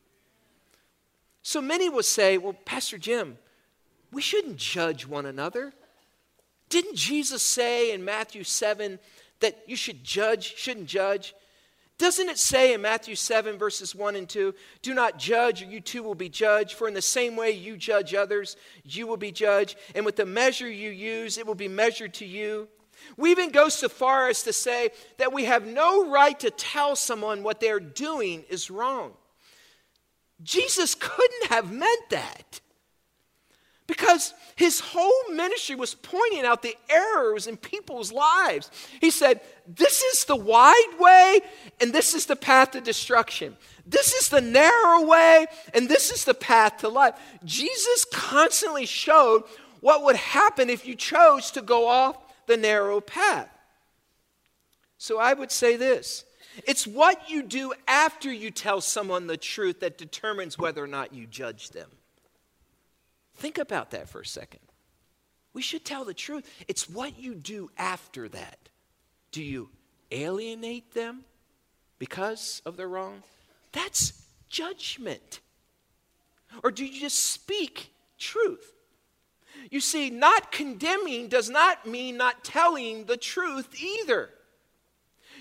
So 1.42 1.60
many 1.62 1.88
will 1.88 2.02
say, 2.02 2.36
well, 2.36 2.56
Pastor 2.64 2.98
Jim, 2.98 3.38
we 4.10 4.22
shouldn't 4.22 4.56
judge 4.56 5.06
one 5.06 5.26
another. 5.26 5.72
Didn't 6.68 6.96
Jesus 6.96 7.42
say 7.42 7.92
in 7.92 8.04
Matthew 8.04 8.44
7 8.44 8.98
that 9.40 9.58
you 9.66 9.76
should 9.76 10.04
judge, 10.04 10.56
shouldn't 10.56 10.86
judge? 10.86 11.34
Doesn't 11.98 12.28
it 12.28 12.38
say 12.38 12.72
in 12.72 12.82
Matthew 12.82 13.16
7, 13.16 13.58
verses 13.58 13.92
1 13.92 14.14
and 14.14 14.28
2, 14.28 14.54
do 14.82 14.94
not 14.94 15.18
judge, 15.18 15.62
or 15.62 15.66
you 15.66 15.80
too 15.80 16.04
will 16.04 16.14
be 16.14 16.28
judged? 16.28 16.74
For 16.74 16.86
in 16.86 16.94
the 16.94 17.02
same 17.02 17.34
way 17.34 17.50
you 17.50 17.76
judge 17.76 18.14
others, 18.14 18.56
you 18.84 19.08
will 19.08 19.16
be 19.16 19.32
judged. 19.32 19.76
And 19.96 20.04
with 20.04 20.14
the 20.14 20.24
measure 20.24 20.70
you 20.70 20.90
use, 20.90 21.38
it 21.38 21.46
will 21.46 21.56
be 21.56 21.66
measured 21.66 22.14
to 22.14 22.24
you. 22.24 22.68
We 23.16 23.32
even 23.32 23.50
go 23.50 23.68
so 23.68 23.88
far 23.88 24.28
as 24.28 24.44
to 24.44 24.52
say 24.52 24.90
that 25.18 25.32
we 25.32 25.44
have 25.44 25.66
no 25.66 26.08
right 26.08 26.38
to 26.40 26.50
tell 26.50 26.94
someone 26.94 27.42
what 27.42 27.60
they're 27.60 27.80
doing 27.80 28.44
is 28.48 28.70
wrong. 28.70 29.14
Jesus 30.42 30.94
couldn't 30.94 31.50
have 31.50 31.72
meant 31.72 32.10
that. 32.10 32.60
Because 33.88 34.34
his 34.54 34.80
whole 34.80 35.32
ministry 35.32 35.74
was 35.74 35.94
pointing 35.94 36.44
out 36.44 36.62
the 36.62 36.76
errors 36.90 37.46
in 37.46 37.56
people's 37.56 38.12
lives. 38.12 38.70
He 39.00 39.10
said, 39.10 39.40
This 39.66 40.02
is 40.02 40.26
the 40.26 40.36
wide 40.36 40.96
way, 41.00 41.40
and 41.80 41.92
this 41.92 42.14
is 42.14 42.26
the 42.26 42.36
path 42.36 42.72
to 42.72 42.80
destruction. 42.80 43.56
This 43.86 44.12
is 44.12 44.28
the 44.28 44.42
narrow 44.42 45.06
way, 45.06 45.46
and 45.72 45.88
this 45.88 46.12
is 46.12 46.24
the 46.24 46.34
path 46.34 46.78
to 46.78 46.88
life. 46.88 47.14
Jesus 47.44 48.04
constantly 48.12 48.84
showed 48.84 49.44
what 49.80 50.04
would 50.04 50.16
happen 50.16 50.68
if 50.68 50.86
you 50.86 50.94
chose 50.94 51.50
to 51.52 51.62
go 51.62 51.88
off 51.88 52.16
the 52.46 52.56
narrow 52.56 53.00
path. 53.00 53.48
So 54.98 55.18
I 55.18 55.32
would 55.32 55.50
say 55.50 55.76
this 55.76 56.24
it's 56.66 56.86
what 56.86 57.30
you 57.30 57.42
do 57.42 57.72
after 57.86 58.32
you 58.32 58.50
tell 58.50 58.80
someone 58.80 59.26
the 59.26 59.36
truth 59.36 59.80
that 59.80 59.96
determines 59.96 60.58
whether 60.58 60.82
or 60.82 60.88
not 60.88 61.14
you 61.14 61.26
judge 61.26 61.70
them. 61.70 61.88
Think 63.38 63.58
about 63.58 63.92
that 63.92 64.08
for 64.08 64.20
a 64.20 64.26
second. 64.26 64.60
We 65.54 65.62
should 65.62 65.84
tell 65.84 66.04
the 66.04 66.14
truth. 66.14 66.48
It's 66.66 66.88
what 66.88 67.18
you 67.18 67.34
do 67.34 67.70
after 67.78 68.28
that. 68.28 68.58
Do 69.30 69.42
you 69.42 69.70
alienate 70.10 70.92
them 70.92 71.24
because 71.98 72.62
of 72.66 72.76
their 72.76 72.88
wrong? 72.88 73.22
That's 73.72 74.12
judgment. 74.48 75.40
Or 76.64 76.70
do 76.70 76.84
you 76.84 77.00
just 77.00 77.18
speak 77.18 77.92
truth? 78.18 78.72
You 79.70 79.80
see, 79.80 80.10
not 80.10 80.50
condemning 80.50 81.28
does 81.28 81.48
not 81.48 81.86
mean 81.86 82.16
not 82.16 82.44
telling 82.44 83.04
the 83.04 83.16
truth 83.16 83.80
either. 83.80 84.30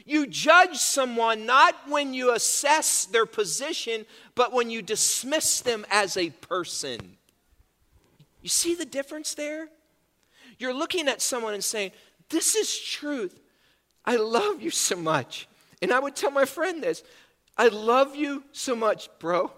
You 0.06 0.28
judge 0.28 0.78
someone 0.78 1.46
not 1.46 1.76
when 1.88 2.14
you 2.14 2.32
assess 2.32 3.06
their 3.06 3.26
position, 3.26 4.06
but 4.36 4.54
when 4.54 4.70
you 4.70 4.82
dismiss 4.82 5.62
them 5.62 5.86
as 5.90 6.16
a 6.16 6.30
person. 6.30 7.17
You 8.48 8.50
see 8.50 8.76
the 8.76 8.86
difference 8.86 9.34
there? 9.34 9.68
You're 10.58 10.74
looking 10.74 11.10
at 11.10 11.22
someone 11.22 11.54
and 11.54 11.62
saying, 11.62 11.92
This 12.30 12.56
is 12.56 12.80
truth. 12.80 13.38
I 14.06 14.16
love 14.16 14.62
you 14.62 14.70
so 14.70 14.96
much. 14.96 15.50
And 15.82 15.92
I 15.92 16.00
would 16.00 16.16
tell 16.16 16.32
my 16.32 16.46
friend 16.46 16.82
this 16.82 17.04
I 17.58 17.68
love 17.68 18.16
you 18.16 18.46
so 18.54 18.74
much, 18.74 19.10
bro, 19.20 19.52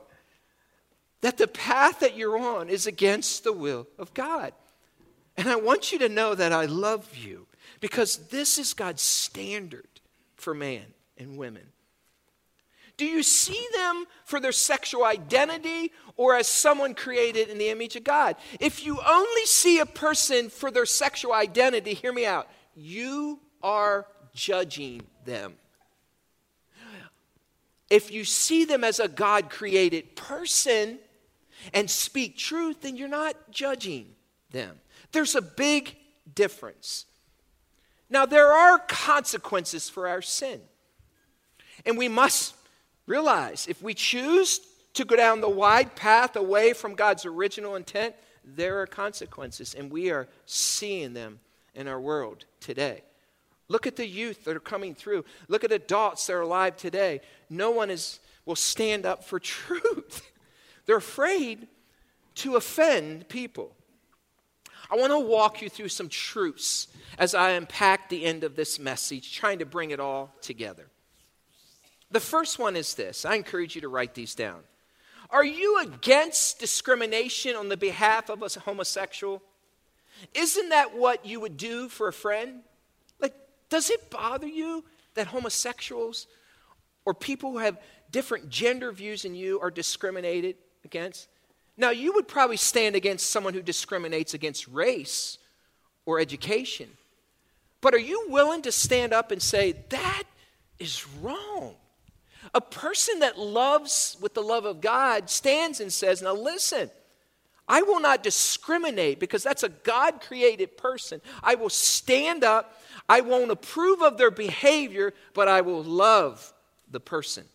that 1.22 1.38
the 1.38 1.46
path 1.46 2.00
that 2.00 2.18
you're 2.18 2.40
on 2.40 2.68
is 2.68 2.88
against 2.88 3.44
the 3.44 3.54
will 3.54 3.86
of 4.00 4.12
God. 4.16 4.54
And 5.38 5.48
I 5.50 5.56
want 5.58 5.92
you 5.92 6.00
to 6.00 6.10
know 6.10 6.34
that 6.34 6.52
I 6.52 6.66
love 6.66 7.16
you 7.16 7.46
because 7.82 8.30
this 8.30 8.58
is 8.58 8.74
God's 8.74 9.04
standard 9.04 10.02
for 10.36 10.56
man 10.56 10.96
and 11.16 11.38
women. 11.38 11.68
Do 13.00 13.06
you 13.06 13.24
see 13.24 13.66
them 13.74 14.04
for 14.26 14.41
their 14.41 14.52
sexual 14.52 15.06
identity 15.06 15.93
or 16.18 16.36
as 16.36 16.50
someone 16.50 16.93
created 16.93 17.47
in 17.47 17.58
the 17.58 17.70
image 17.70 17.95
of 17.95 18.04
God? 18.04 18.36
If 18.60 18.86
you 18.86 19.00
only 19.08 19.45
see 19.45 19.80
a 19.80 19.86
person 19.86 20.50
for 20.50 20.70
their 20.70 20.86
sexual 20.86 21.32
identity, 21.32 21.93
hear 21.93 22.12
me 22.12 22.26
out, 22.26 22.50
you 22.76 23.39
are 23.64 24.06
judging 24.34 25.04
them. 25.24 25.54
If 27.89 28.12
you 28.12 28.26
see 28.26 28.66
them 28.66 28.84
as 28.84 29.00
a 29.00 29.08
God 29.08 29.50
created 29.50 30.18
person 30.18 31.00
and 31.74 31.89
speak 31.89 32.36
truth, 32.36 32.82
then 32.82 32.97
you're 32.97 33.08
not 33.08 33.50
judging 33.50 34.08
them. 34.52 34.78
There's 35.14 35.36
a 35.36 35.41
big 35.41 35.95
difference. 36.36 37.06
Now, 38.10 38.26
there 38.26 38.52
are 38.52 38.78
consequences 38.78 39.89
for 39.89 40.10
our 40.10 40.22
sin, 40.22 40.60
and 41.86 41.97
we 41.97 42.10
must 42.10 42.56
Realize 43.10 43.66
if 43.68 43.82
we 43.82 43.95
choose 43.95 44.62
to 44.93 45.03
go 45.03 45.16
down 45.16 45.41
the 45.41 45.49
wide 45.49 45.95
path 45.95 46.36
away 46.36 46.74
from 46.74 46.93
God's 46.93 47.26
original 47.26 47.76
intent, 47.76 48.14
there 48.45 48.80
are 48.82 48.86
consequences, 48.86 49.74
and 49.74 49.91
we 49.91 50.12
are 50.12 50.28
seeing 50.45 51.14
them 51.14 51.39
in 51.74 51.88
our 51.88 51.99
world 51.99 52.45
today. 52.60 53.01
Look 53.68 53.88
at 53.88 53.95
the 53.95 54.05
youth 54.05 54.43
that 54.43 54.55
are 54.55 54.60
coming 54.60 54.93
through. 54.93 55.26
Look 55.47 55.64
at 55.64 55.72
adults 55.72 56.28
that 56.28 56.34
are 56.34 56.41
alive 56.41 56.78
today. 56.78 57.22
No 57.49 57.72
one 57.72 57.89
is, 57.89 58.20
will 58.45 58.55
stand 58.55 59.07
up 59.07 59.24
for 59.24 59.39
truth. 59.39 60.32
They're 60.86 60.97
afraid 60.97 61.68
to 62.36 62.57
offend 62.57 63.28
people. 63.28 63.76
I 64.91 64.97
want 64.97 65.12
to 65.14 65.20
walk 65.20 65.64
you 65.64 65.70
through 65.70 65.89
some 65.89 66.10
truths 66.10 66.89
as 67.18 67.34
I 67.34 67.51
unpack 67.51 68.10
the 68.10 68.24
end 68.24 68.43
of 68.43 68.55
this 68.55 68.78
message, 68.78 69.36
trying 69.36 69.57
to 69.60 69.66
bring 69.66 69.89
it 69.89 69.99
all 69.99 70.36
together. 70.41 70.91
The 72.12 72.20
first 72.20 72.57
one 72.60 72.76
is 72.76 72.95
this 72.95 73.26
I 73.26 73.36
encourage 73.36 73.76
you 73.76 73.82
to 73.82 73.89
write 73.89 74.16
these 74.16 74.36
down. 74.36 74.62
Are 75.30 75.45
you 75.45 75.80
against 75.82 76.60
discrimination 76.60 77.55
on 77.55 77.70
the 77.70 77.78
behalf 77.78 78.30
of 78.30 78.41
a 78.41 78.60
homosexual? 78.60 79.43
Isn't 80.34 80.70
that 80.70 80.97
what 80.97 81.26
you 81.26 81.39
would 81.39 81.55
do 81.55 81.88
for 81.88 82.07
a 82.07 82.14
friend? 82.14 82.62
Like, 83.20 83.36
does 83.70 83.89
it 83.89 84.10
bother 84.10 84.47
you 84.47 84.84
that 85.14 85.28
homosexuals 85.28 86.26
or 87.05 87.14
people 87.14 87.51
who 87.51 87.60
have 87.60 87.80
different 88.12 88.49
gender 88.49 88.91
views 88.91 89.22
than 89.22 89.36
you 89.36 89.60
are 89.62 89.70
discriminated 89.70 90.55
against? 90.84 91.28
Now, 91.78 91.91
you 91.91 92.14
would 92.14 92.28
probably 92.28 92.57
stand 92.57 92.95
against 92.95 93.28
someone 93.28 93.53
who 93.53 93.62
discriminates 93.62 94.34
against 94.34 94.68
race 94.68 95.38
or 96.05 96.20
education. 96.20 96.89
But 97.82 97.93
are 97.93 97.99
you 97.99 98.26
willing 98.30 98.64
to 98.64 98.72
stand 98.72 99.14
up 99.14 99.32
and 99.32 99.41
say, 99.41 99.76
that 99.89 100.24
is 100.80 101.05
wrong? 101.22 101.76
A 102.54 102.62
person 102.62 103.20
that 103.20 103.38
loves 103.38 104.18
with 104.20 104.34
the 104.34 104.41
love 104.41 104.66
of 104.66 104.82
God 104.82 105.30
stands 105.30 105.80
and 105.80 105.93
says, 105.93 106.22
Now 106.22 106.34
listen, 106.34 106.89
I 107.68 107.84
will 107.84 108.00
not 108.00 108.24
discriminate 108.24 109.20
because 109.20 109.43
that's 109.43 109.64
a 109.64 109.70
God 109.70 110.22
created 110.22 110.76
person. 110.76 111.22
I 111.43 111.56
will 111.56 111.70
stand 111.70 112.43
up. 112.43 112.82
I 113.08 113.22
won't 113.22 113.52
approve 113.52 114.02
of 114.02 114.18
their 114.18 114.32
behavior, 114.32 115.14
but 115.34 115.47
I 115.47 115.62
will 115.62 115.84
love 115.84 116.52
the 116.89 117.00
person. 117.00 117.45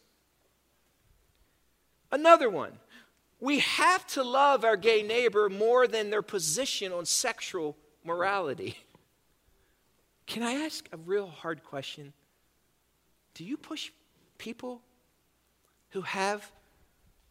Another 2.13 2.49
one. 2.49 2.73
We 3.41 3.59
have 3.59 4.07
to 4.09 4.23
love 4.23 4.65
our 4.65 4.77
gay 4.77 5.03
neighbor 5.03 5.51
more 5.51 5.87
than 5.87 6.09
their 6.11 6.23
position 6.23 6.93
on 6.93 7.05
sexual 7.05 7.77
morality. 8.05 8.79
Can 10.27 10.43
I 10.43 10.65
ask 10.65 10.89
a 10.93 10.97
real 10.97 11.27
hard 11.27 11.65
question? 11.65 12.13
Do 13.35 13.45
you 13.45 13.57
push 13.57 13.91
people 14.45 14.83
who 15.89 16.03
have 16.03 16.53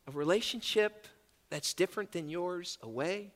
a 0.08 0.12
relationship 0.12 1.08
that's 1.52 1.76
different 1.76 2.12
than 2.12 2.28
yours 2.28 2.80
away? 2.82 3.32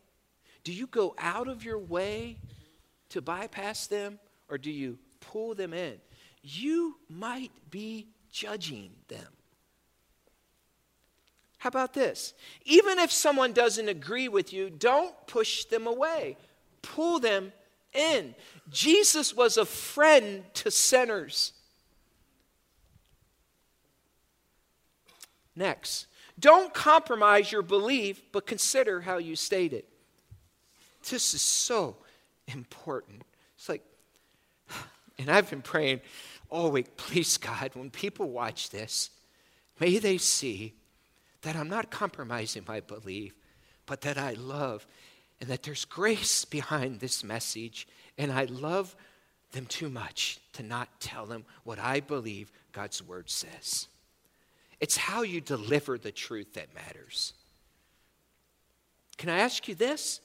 Do 0.64 0.74
you 0.74 0.88
go 0.88 1.14
out 1.20 1.48
of 1.48 1.64
your 1.64 1.78
way 1.78 2.38
to 3.10 3.22
bypass 3.22 3.86
them 3.86 4.18
or 4.50 4.58
do 4.58 4.72
you 4.72 4.98
pull 5.20 5.54
them 5.54 5.76
in? 5.76 5.94
You 6.42 6.96
might 7.08 7.52
be 7.70 8.08
judging 8.32 8.90
them. 9.10 9.28
How 11.60 11.68
about 11.68 11.94
this? 11.94 12.34
Even 12.66 12.98
if 12.98 13.12
someone 13.12 13.54
doesn't 13.54 13.90
agree 13.90 14.28
with 14.28 14.52
you, 14.52 14.72
don't 14.72 15.14
push 15.28 15.66
them 15.66 15.86
away, 15.86 16.36
pull 16.82 17.20
them 17.20 17.54
in. 17.94 18.34
Jesus 18.72 19.36
was 19.36 19.56
a 19.58 19.66
friend 19.66 20.46
to 20.56 20.72
sinners. 20.72 21.54
Next, 25.58 26.06
don't 26.40 26.72
compromise 26.72 27.52
your 27.52 27.64
belief, 27.64 28.22
but 28.32 28.46
consider 28.46 29.02
how 29.02 29.18
you 29.18 29.36
state 29.36 29.74
it. 29.74 29.90
This 31.10 31.34
is 31.34 31.42
so 31.42 31.96
important. 32.48 33.24
It's 33.56 33.68
like, 33.68 33.84
and 35.18 35.32
I've 35.32 35.50
been 35.50 35.64
praying 35.64 36.02
all 36.52 36.70
week, 36.70 36.96
please, 36.98 37.38
God, 37.38 37.72
when 37.74 37.90
people 37.90 38.30
watch 38.30 38.70
this, 38.70 39.10
may 39.80 39.98
they 39.98 40.20
see 40.20 40.76
that 41.42 41.56
I'm 41.56 41.70
not 41.70 41.90
compromising 41.90 42.64
my 42.68 42.82
belief, 42.82 43.34
but 43.88 44.02
that 44.02 44.20
I 44.20 44.34
love 44.34 44.86
and 45.42 45.50
that 45.50 45.64
there's 45.64 45.86
grace 45.86 46.46
behind 46.46 47.00
this 47.00 47.24
message, 47.24 47.88
and 48.18 48.32
I 48.32 48.46
love 48.46 48.96
them 49.54 49.66
too 49.66 49.90
much 49.90 50.40
to 50.54 50.62
not 50.62 51.00
tell 51.00 51.26
them 51.26 51.46
what 51.64 51.80
I 51.80 52.00
believe 52.00 52.52
God's 52.74 53.04
word 53.04 53.30
says. 53.30 53.88
It's 54.80 54.98
how 54.98 55.24
you 55.24 55.42
deliver 55.42 55.98
the 55.98 56.12
truth 56.12 56.54
that 56.54 56.74
matters. 56.76 57.34
Can 59.18 59.30
I 59.30 59.40
ask 59.40 59.68
you 59.68 59.76
this? 59.76 60.22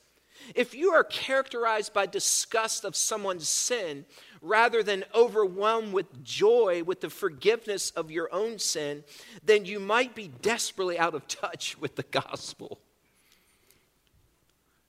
If 0.55 0.74
you 0.74 0.90
are 0.90 1.05
characterized 1.05 1.92
by 1.92 2.07
disgust 2.07 2.84
of 2.84 2.96
someone's 2.96 3.48
sin 3.48 4.05
rather 4.40 4.82
than 4.82 5.05
overwhelmed 5.14 5.92
with 5.92 6.24
joy 6.24 6.82
with 6.84 7.00
the 7.00 7.11
forgiveness 7.11 7.90
of 7.90 8.11
your 8.11 8.28
own 8.32 8.59
sin, 8.59 9.05
then 9.44 9.64
you 9.64 9.78
might 9.78 10.14
be 10.14 10.28
desperately 10.28 10.98
out 10.98 11.14
of 11.14 11.28
touch 11.28 11.78
with 11.78 11.96
the 11.96 12.03
gospel. 12.05 12.80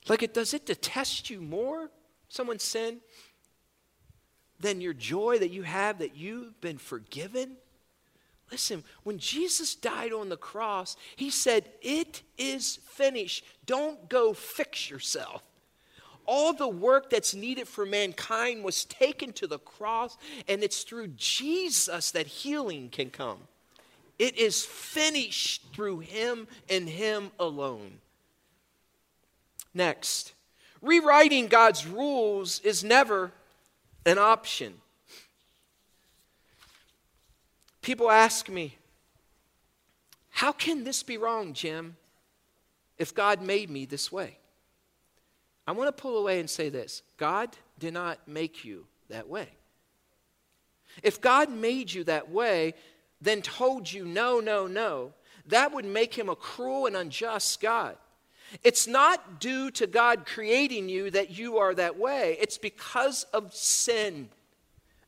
Like 0.09 0.23
it 0.23 0.33
does 0.33 0.53
it 0.53 0.65
detest 0.65 1.29
you 1.29 1.39
more, 1.39 1.89
someone's 2.27 2.63
sin, 2.63 2.99
than 4.59 4.81
your 4.81 4.93
joy 4.93 5.39
that 5.39 5.51
you 5.51 5.63
have 5.63 5.99
that 5.99 6.15
you've 6.15 6.59
been 6.61 6.77
forgiven? 6.77 7.57
Listen, 8.51 8.83
when 9.03 9.17
Jesus 9.17 9.73
died 9.73 10.13
on 10.13 10.29
the 10.29 10.37
cross, 10.37 10.95
he 11.15 11.29
said, 11.29 11.69
It 11.81 12.21
is 12.37 12.77
finished. 12.85 13.45
Don't 13.65 14.09
go 14.09 14.33
fix 14.33 14.89
yourself. 14.89 15.41
All 16.25 16.53
the 16.53 16.67
work 16.67 17.09
that's 17.09 17.33
needed 17.33 17.67
for 17.67 17.85
mankind 17.85 18.63
was 18.63 18.85
taken 18.85 19.33
to 19.33 19.47
the 19.47 19.59
cross, 19.59 20.17
and 20.47 20.63
it's 20.63 20.83
through 20.83 21.07
Jesus 21.17 22.11
that 22.11 22.27
healing 22.27 22.89
can 22.89 23.09
come. 23.09 23.39
It 24.19 24.37
is 24.37 24.63
finished 24.63 25.63
through 25.73 25.99
him 25.99 26.47
and 26.69 26.87
him 26.87 27.31
alone. 27.39 27.99
Next, 29.73 30.33
rewriting 30.81 31.47
God's 31.47 31.85
rules 31.87 32.59
is 32.61 32.83
never 32.83 33.31
an 34.05 34.17
option. 34.17 34.75
People 37.83 38.09
ask 38.09 38.49
me, 38.49 38.77
How 40.29 40.51
can 40.51 40.83
this 40.83 41.03
be 41.03 41.17
wrong, 41.17 41.53
Jim, 41.53 41.97
if 42.97 43.13
God 43.13 43.41
made 43.41 43.69
me 43.69 43.85
this 43.85 44.11
way? 44.11 44.39
I 45.67 45.73
want 45.73 45.95
to 45.95 46.01
pull 46.01 46.17
away 46.17 46.39
and 46.39 46.49
say 46.49 46.69
this 46.69 47.03
God 47.17 47.55
did 47.77 47.93
not 47.93 48.27
make 48.27 48.65
you 48.65 48.87
that 49.09 49.29
way. 49.29 49.49
If 51.03 51.21
God 51.21 51.51
made 51.51 51.91
you 51.91 52.05
that 52.05 52.31
way, 52.31 52.73
then 53.21 53.41
told 53.41 53.91
you 53.91 54.05
no, 54.05 54.39
no, 54.39 54.65
no, 54.65 55.13
that 55.47 55.73
would 55.73 55.85
make 55.85 56.13
him 56.13 56.29
a 56.29 56.35
cruel 56.35 56.85
and 56.85 56.95
unjust 56.95 57.61
God. 57.61 57.97
It's 58.63 58.87
not 58.87 59.41
due 59.41 59.71
to 59.71 59.87
God 59.87 60.25
creating 60.25 60.87
you 60.87 61.09
that 61.11 61.37
you 61.37 61.57
are 61.57 61.73
that 61.75 61.97
way, 61.99 62.37
it's 62.39 62.57
because 62.57 63.25
of 63.33 63.53
sin 63.53 64.29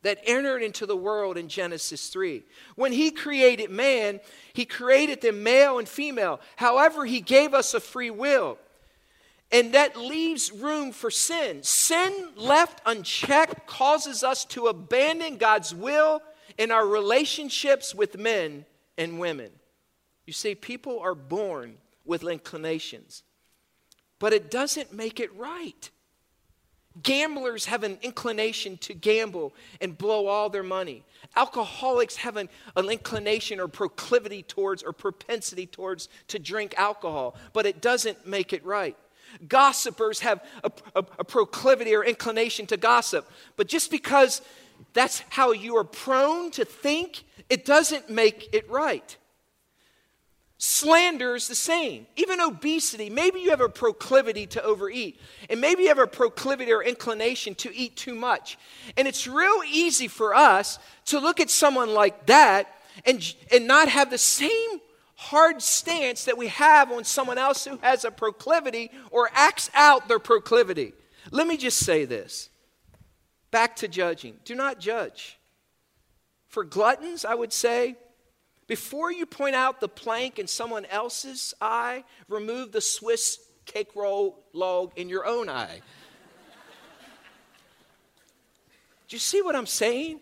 that 0.06 0.20
entered 0.24 0.62
into 0.62 0.86
the 0.86 0.96
world 0.96 1.36
in 1.36 1.48
Genesis 1.48 2.10
3. 2.10 2.44
When 2.76 2.92
he 2.92 3.10
created 3.10 3.72
man, 3.72 4.20
he 4.54 4.64
created 4.64 5.20
them 5.20 5.42
male 5.42 5.80
and 5.80 5.90
female. 5.90 6.40
However, 6.58 7.06
he 7.06 7.22
gave 7.22 7.56
us 7.56 7.74
a 7.74 7.80
free 7.80 8.12
will. 8.12 8.60
And 9.52 9.74
that 9.74 9.98
leaves 9.98 10.52
room 10.52 10.92
for 10.92 11.10
sin. 11.10 11.64
Sin 11.64 12.30
left 12.36 12.84
unchecked 12.86 13.66
causes 13.66 14.24
us 14.24 14.46
to 14.46 14.68
abandon 14.68 15.38
God's 15.38 15.74
will 15.74 16.22
in 16.60 16.70
our 16.70 16.86
relationships 16.86 17.96
with 17.96 18.16
men 18.16 18.66
and 19.00 19.18
women. 19.18 19.50
You 20.28 20.34
see, 20.34 20.54
people 20.54 21.00
are 21.00 21.16
born 21.16 21.78
with 22.06 22.24
inclinations, 22.24 23.24
but 24.20 24.34
it 24.34 24.52
doesn't 24.52 24.94
make 24.94 25.20
it 25.20 25.36
right. 25.36 25.90
Gamblers 27.04 27.66
have 27.66 27.84
an 27.84 27.98
inclination 28.02 28.78
to 28.78 28.94
gamble 28.94 29.54
and 29.82 29.98
blow 29.98 30.28
all 30.28 30.50
their 30.50 30.64
money. 30.64 31.04
Alcoholics 31.36 32.16
have 32.18 32.38
an, 32.38 32.48
an, 32.78 32.90
inclination 32.90 33.60
or 33.60 33.68
proclivity 33.68 34.44
towards 34.44 34.82
or 34.82 34.94
propensity 34.94 35.66
towards 35.66 36.08
to 36.30 36.40
drink 36.40 36.74
alcohol, 36.78 37.36
but 37.52 37.66
it 37.66 37.82
doesn't 37.82 38.26
make 38.26 38.54
it 38.54 38.64
right. 38.66 38.96
Gossipers 39.48 40.22
have 40.22 40.42
a, 40.64 40.72
a, 40.96 41.00
a 41.20 41.24
proclivity 41.26 41.94
or 41.94 42.06
inclination 42.06 42.66
to 42.68 42.78
gossip, 42.78 43.30
but 43.58 43.68
just 43.68 43.92
because 43.92 44.42
that's 44.94 45.22
how 45.30 45.52
you 45.52 45.76
are 45.76 45.84
prone 45.84 46.52
to 46.52 46.64
think, 46.64 47.24
it 47.50 47.66
doesn't 47.66 48.10
make 48.10 48.50
it 48.54 48.70
right. 48.70 49.18
Slander 50.58 51.36
is 51.36 51.48
the 51.48 51.56
same. 51.56 52.08
Even 52.16 52.40
obesity, 52.40 53.10
maybe 53.10 53.40
you 53.40 53.50
have 53.50 53.62
a 53.62 53.68
proclivity 53.70 54.48
to 54.48 54.64
overeat, 54.64 55.20
and 55.50 55.60
maybe 55.60 55.84
you 55.84 55.90
have 55.90 56.00
a 56.00 56.08
proclivity 56.08 56.72
or 56.72 56.82
inclination 56.82 57.56
to 57.56 57.76
eat 57.76 57.98
too 57.98 58.16
much. 58.16 58.58
And 58.96 59.08
it's 59.08 59.28
real 59.28 59.62
easy 59.70 60.08
for 60.08 60.34
us 60.34 60.80
to 61.08 61.20
look 61.20 61.40
at 61.40 61.50
someone 61.50 61.94
like 61.94 62.28
that 62.28 62.74
and, 63.06 63.36
and 63.52 63.68
not 63.68 63.90
have 63.90 64.10
the 64.10 64.18
same 64.18 64.80
hard 65.16 65.62
stance 65.62 66.26
that 66.26 66.38
we 66.38 66.48
have 66.48 66.92
on 66.92 67.04
someone 67.04 67.38
else 67.38 67.66
who 67.66 67.78
has 67.78 68.06
a 68.06 68.12
proclivity 68.12 68.92
or 69.12 69.30
acts 69.34 69.70
out 69.74 70.08
their 70.08 70.20
proclivity. 70.20 70.94
Let 71.32 71.48
me 71.48 71.58
just 71.58 71.80
say 71.80 72.06
this 72.06 72.50
back 73.52 73.76
to 73.78 73.88
judging. 73.88 74.38
Do 74.46 74.56
not 74.56 74.80
judge. 74.80 75.38
For 76.48 76.64
gluttons, 76.64 77.26
I 77.26 77.36
would 77.36 77.52
say, 77.52 77.96
before 78.68 79.12
you 79.12 79.26
point 79.26 79.56
out 79.56 79.80
the 79.80 79.88
plank 79.88 80.40
in 80.40 80.48
someone 80.48 80.86
else's 80.86 81.54
eye, 81.62 82.04
remove 82.28 82.72
the 82.72 82.82
Swiss 82.82 83.40
cake 83.66 83.96
roll 83.96 84.44
log 84.54 84.92
in 84.96 85.10
your 85.10 85.26
own 85.26 85.50
eye. 85.50 85.82
Do 89.08 89.16
you 89.16 89.20
see 89.20 89.42
what 89.42 89.56
I'm 89.56 89.68
saying? 89.68 90.20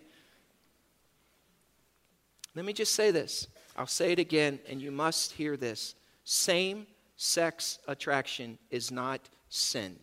Let 2.55 2.65
me 2.65 2.73
just 2.73 2.93
say 2.93 3.11
this. 3.11 3.47
I'll 3.77 3.87
say 3.87 4.11
it 4.11 4.19
again, 4.19 4.59
and 4.69 4.81
you 4.81 4.91
must 4.91 5.31
hear 5.31 5.57
this. 5.57 5.95
Same 6.25 6.85
sex 7.15 7.79
attraction 7.87 8.57
is 8.69 8.91
not 8.91 9.21
sin. 9.49 9.97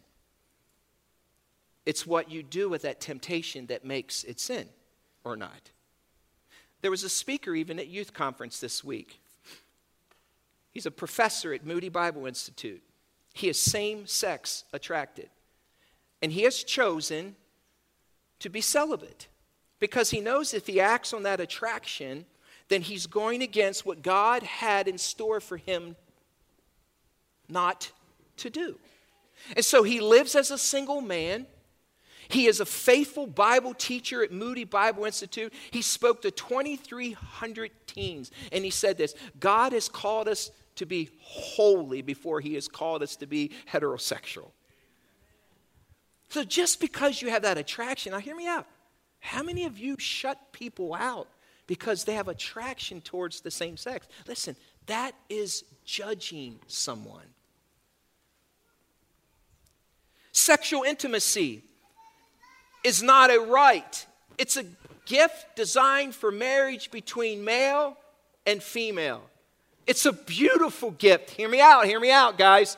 It's 1.86 2.06
what 2.06 2.30
you 2.30 2.42
do 2.42 2.68
with 2.68 2.82
that 2.82 3.00
temptation 3.00 3.66
that 3.66 3.84
makes 3.84 4.24
it 4.24 4.40
sin 4.40 4.68
or 5.24 5.36
not. 5.36 5.70
There 6.82 6.90
was 6.90 7.04
a 7.04 7.08
speaker 7.08 7.54
even 7.54 7.78
at 7.78 7.88
youth 7.88 8.14
conference 8.14 8.60
this 8.60 8.82
week. 8.82 9.20
He's 10.70 10.86
a 10.86 10.90
professor 10.90 11.52
at 11.52 11.66
Moody 11.66 11.88
Bible 11.88 12.26
Institute. 12.26 12.82
He 13.34 13.48
is 13.48 13.60
same 13.60 14.06
sex 14.06 14.64
attracted. 14.72 15.28
And 16.22 16.32
he 16.32 16.42
has 16.42 16.62
chosen 16.62 17.36
to 18.38 18.48
be 18.48 18.60
celibate 18.60 19.28
because 19.78 20.10
he 20.10 20.20
knows 20.20 20.54
if 20.54 20.66
he 20.66 20.80
acts 20.80 21.12
on 21.12 21.22
that 21.24 21.40
attraction, 21.40 22.26
then 22.68 22.82
he's 22.82 23.06
going 23.06 23.42
against 23.42 23.84
what 23.84 24.02
God 24.02 24.42
had 24.42 24.86
in 24.86 24.98
store 24.98 25.40
for 25.40 25.56
him 25.56 25.96
not 27.48 27.90
to 28.38 28.50
do. 28.50 28.78
And 29.56 29.64
so 29.64 29.82
he 29.82 30.00
lives 30.00 30.34
as 30.34 30.50
a 30.50 30.58
single 30.58 31.00
man. 31.00 31.46
He 32.30 32.46
is 32.46 32.60
a 32.60 32.66
faithful 32.66 33.26
Bible 33.26 33.74
teacher 33.74 34.22
at 34.22 34.30
Moody 34.30 34.64
Bible 34.64 35.04
Institute. 35.04 35.52
He 35.72 35.82
spoke 35.82 36.22
to 36.22 36.30
2,300 36.30 37.70
teens, 37.86 38.30
and 38.52 38.64
he 38.64 38.70
said 38.70 38.96
this 38.96 39.14
God 39.38 39.72
has 39.72 39.88
called 39.88 40.28
us 40.28 40.50
to 40.76 40.86
be 40.86 41.10
holy 41.20 42.02
before 42.02 42.40
he 42.40 42.54
has 42.54 42.68
called 42.68 43.02
us 43.02 43.16
to 43.16 43.26
be 43.26 43.50
heterosexual. 43.72 44.52
So 46.28 46.44
just 46.44 46.80
because 46.80 47.20
you 47.20 47.30
have 47.30 47.42
that 47.42 47.58
attraction, 47.58 48.12
now 48.12 48.18
hear 48.20 48.36
me 48.36 48.46
out. 48.46 48.66
How 49.18 49.42
many 49.42 49.64
of 49.64 49.78
you 49.78 49.96
shut 49.98 50.52
people 50.52 50.94
out 50.94 51.28
because 51.66 52.04
they 52.04 52.14
have 52.14 52.28
attraction 52.28 53.00
towards 53.00 53.40
the 53.40 53.50
same 53.50 53.76
sex? 53.76 54.06
Listen, 54.28 54.54
that 54.86 55.16
is 55.28 55.64
judging 55.84 56.60
someone. 56.68 57.26
Sexual 60.30 60.84
intimacy 60.84 61.64
is 62.84 63.02
not 63.02 63.30
a 63.30 63.38
right, 63.38 64.06
it's 64.38 64.56
a 64.56 64.64
gift 65.06 65.56
designed 65.56 66.14
for 66.14 66.30
marriage 66.30 66.90
between 66.90 67.44
male 67.44 67.96
and 68.46 68.62
female. 68.62 69.22
It's 69.86 70.06
a 70.06 70.12
beautiful 70.12 70.92
gift. 70.92 71.30
Hear 71.30 71.48
me 71.48 71.60
out, 71.60 71.86
hear 71.86 71.98
me 71.98 72.12
out, 72.12 72.38
guys. 72.38 72.76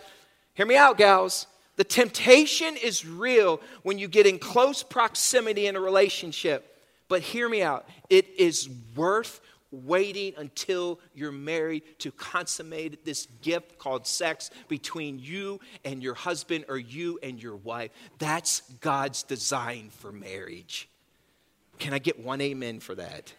Hear 0.54 0.66
me 0.66 0.76
out, 0.76 0.96
gals. 0.96 1.46
The 1.76 1.84
temptation 1.84 2.76
is 2.76 3.06
real 3.06 3.60
when 3.82 3.98
you 3.98 4.08
get 4.08 4.26
in 4.26 4.38
close 4.38 4.82
proximity 4.82 5.66
in 5.66 5.76
a 5.76 5.80
relationship. 5.80 6.78
But 7.08 7.20
hear 7.20 7.48
me 7.48 7.62
out. 7.62 7.86
It 8.08 8.26
is 8.38 8.70
worth 8.96 9.41
waiting 9.72 10.34
until 10.36 11.00
you're 11.14 11.32
married 11.32 11.82
to 11.98 12.12
consummate 12.12 13.04
this 13.04 13.26
gift 13.40 13.78
called 13.78 14.06
sex 14.06 14.50
between 14.68 15.18
you 15.18 15.58
and 15.84 16.02
your 16.02 16.14
husband 16.14 16.66
or 16.68 16.78
you 16.78 17.18
and 17.22 17.42
your 17.42 17.56
wife. 17.56 17.90
That's 18.18 18.60
God's 18.80 19.22
design 19.22 19.90
for 19.90 20.12
marriage. 20.12 20.88
Can 21.78 21.92
I 21.92 21.98
get 21.98 22.20
one 22.20 22.40
amen 22.40 22.80
for 22.80 22.94
that? 22.94 23.32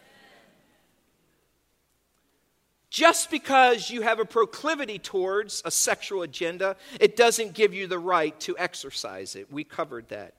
Just 2.89 3.31
because 3.31 3.89
you 3.89 4.01
have 4.01 4.19
a 4.19 4.25
proclivity 4.25 4.99
towards 4.99 5.63
a 5.65 5.71
sexual 5.71 6.21
agenda, 6.21 6.75
it 6.99 7.15
doesn't 7.15 7.53
give 7.53 7.73
you 7.73 7.87
the 7.87 7.97
right 7.97 8.39
to 8.41 8.55
exercise 8.57 9.35
it. 9.35 9.51
We 9.51 9.63
covered 9.63 10.09
that. 10.09 10.35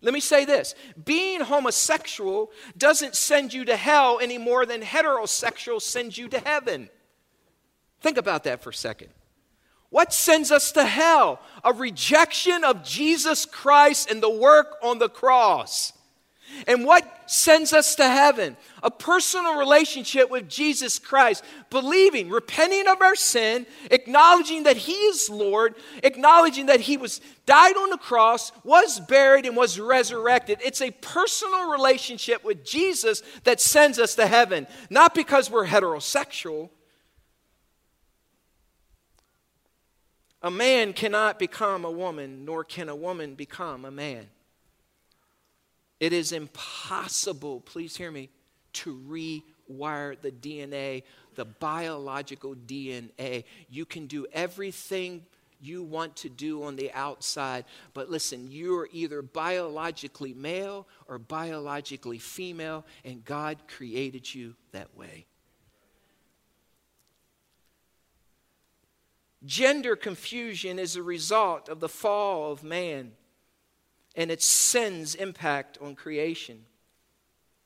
Let 0.00 0.14
me 0.14 0.20
say 0.20 0.44
this 0.44 0.74
being 1.04 1.40
homosexual 1.40 2.50
doesn't 2.76 3.16
send 3.16 3.52
you 3.52 3.64
to 3.64 3.76
hell 3.76 4.18
any 4.20 4.38
more 4.38 4.64
than 4.64 4.80
heterosexual 4.80 5.82
sends 5.82 6.16
you 6.16 6.28
to 6.28 6.38
heaven. 6.38 6.88
Think 8.00 8.16
about 8.16 8.44
that 8.44 8.62
for 8.62 8.70
a 8.70 8.74
second. 8.74 9.08
What 9.90 10.12
sends 10.12 10.52
us 10.52 10.72
to 10.72 10.84
hell? 10.84 11.40
A 11.64 11.72
rejection 11.72 12.62
of 12.62 12.84
Jesus 12.84 13.46
Christ 13.46 14.10
and 14.10 14.22
the 14.22 14.30
work 14.30 14.76
on 14.82 14.98
the 14.98 15.08
cross. 15.08 15.92
And 16.66 16.84
what 16.84 17.30
sends 17.30 17.72
us 17.72 17.94
to 17.96 18.08
heaven? 18.08 18.56
A 18.82 18.90
personal 18.90 19.58
relationship 19.58 20.30
with 20.30 20.48
Jesus 20.48 20.98
Christ, 20.98 21.44
believing, 21.70 22.28
repenting 22.28 22.86
of 22.86 23.02
our 23.02 23.16
sin, 23.16 23.66
acknowledging 23.90 24.62
that 24.64 24.76
He 24.76 24.92
is 24.92 25.28
Lord, 25.28 25.74
acknowledging 26.02 26.66
that 26.66 26.80
He 26.80 26.96
was 26.96 27.20
died 27.46 27.76
on 27.76 27.90
the 27.90 27.98
cross, 27.98 28.52
was 28.64 29.00
buried, 29.00 29.46
and 29.46 29.56
was 29.56 29.80
resurrected. 29.80 30.58
It's 30.64 30.82
a 30.82 30.90
personal 30.90 31.70
relationship 31.70 32.44
with 32.44 32.64
Jesus 32.64 33.22
that 33.44 33.60
sends 33.60 33.98
us 33.98 34.14
to 34.16 34.26
heaven, 34.26 34.66
not 34.90 35.14
because 35.14 35.50
we're 35.50 35.66
heterosexual. 35.66 36.70
A 40.42 40.50
man 40.50 40.92
cannot 40.92 41.38
become 41.38 41.84
a 41.84 41.90
woman, 41.90 42.44
nor 42.44 42.62
can 42.62 42.88
a 42.88 42.94
woman 42.94 43.34
become 43.34 43.84
a 43.84 43.90
man. 43.90 44.28
It 45.98 46.12
is 46.12 46.30
impossible, 46.30 47.60
please 47.60 47.96
hear 47.96 48.10
me, 48.10 48.30
to 48.78 49.42
rewire 49.68 50.20
the 50.20 50.30
DNA, 50.30 51.02
the 51.34 51.44
biological 51.44 52.54
DNA. 52.54 53.44
You 53.68 53.84
can 53.84 54.06
do 54.06 54.26
everything 54.32 55.24
you 55.60 55.82
want 55.82 56.14
to 56.16 56.28
do 56.28 56.62
on 56.62 56.76
the 56.76 56.92
outside, 56.92 57.64
but 57.92 58.08
listen, 58.08 58.48
you're 58.50 58.88
either 58.92 59.22
biologically 59.22 60.32
male 60.32 60.86
or 61.08 61.18
biologically 61.18 62.18
female, 62.18 62.84
and 63.04 63.24
God 63.24 63.58
created 63.66 64.32
you 64.32 64.54
that 64.72 64.96
way. 64.96 65.26
Gender 69.44 69.96
confusion 69.96 70.78
is 70.78 70.96
a 70.96 71.02
result 71.02 71.68
of 71.68 71.80
the 71.80 71.88
fall 71.88 72.52
of 72.52 72.62
man 72.62 73.12
and 74.16 74.30
its 74.30 74.44
sin's 74.44 75.14
impact 75.14 75.78
on 75.80 75.94
creation. 75.94 76.64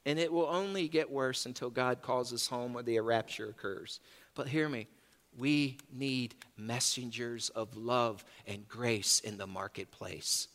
And 0.04 0.18
it 0.18 0.32
will 0.32 0.46
only 0.46 0.88
get 0.88 1.10
worse 1.10 1.46
until 1.46 1.70
God 1.70 2.02
calls 2.02 2.32
us 2.32 2.46
home 2.46 2.76
or 2.76 2.82
the 2.82 2.98
rapture 3.00 3.48
occurs. 3.48 4.00
But 4.34 4.48
hear 4.48 4.68
me, 4.68 4.88
we 5.38 5.78
need 5.92 6.34
messengers 6.56 7.48
of 7.50 7.76
love 7.76 8.24
and 8.46 8.68
grace 8.68 9.20
in 9.20 9.38
the 9.38 9.46
marketplace 9.46 10.48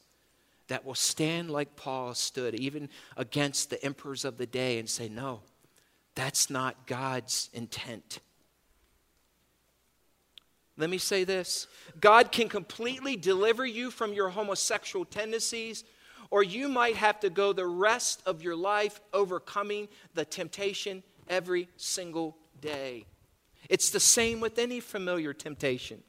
that 0.68 0.86
will 0.86 0.96
stand 0.96 1.50
like 1.50 1.76
Paul 1.76 2.14
stood, 2.14 2.56
even 2.56 2.90
against 3.16 3.70
the 3.70 3.84
emperors 3.84 4.26
of 4.26 4.38
the 4.38 4.46
day, 4.46 4.80
and 4.80 4.90
say, 4.90 5.08
No, 5.08 5.42
that's 6.16 6.50
not 6.50 6.88
God's 6.88 7.50
intent. 7.54 8.20
Let 10.78 10.90
me 10.90 11.00
say 11.00 11.24
this 11.24 11.68
God 12.00 12.32
can 12.32 12.50
completely 12.50 13.16
deliver 13.16 13.66
you 13.66 13.92
from 13.92 14.14
your 14.14 14.30
homosexual 14.30 15.06
tendencies, 15.06 15.84
or 16.30 16.44
you 16.44 16.68
might 16.68 16.96
have 16.96 17.20
to 17.22 17.30
go 17.30 17.54
the 17.54 17.66
rest 17.66 18.22
of 18.26 18.42
your 18.42 18.56
life 18.56 19.00
overcoming 19.14 19.88
the 20.14 20.26
temptation 20.26 21.04
every 21.30 21.68
single 21.78 22.38
day. 22.62 23.06
It's 23.70 23.90
the 23.90 24.00
same 24.00 24.40
with 24.40 24.60
any 24.60 24.80
familiar 24.80 25.34
temptation. 25.34 26.04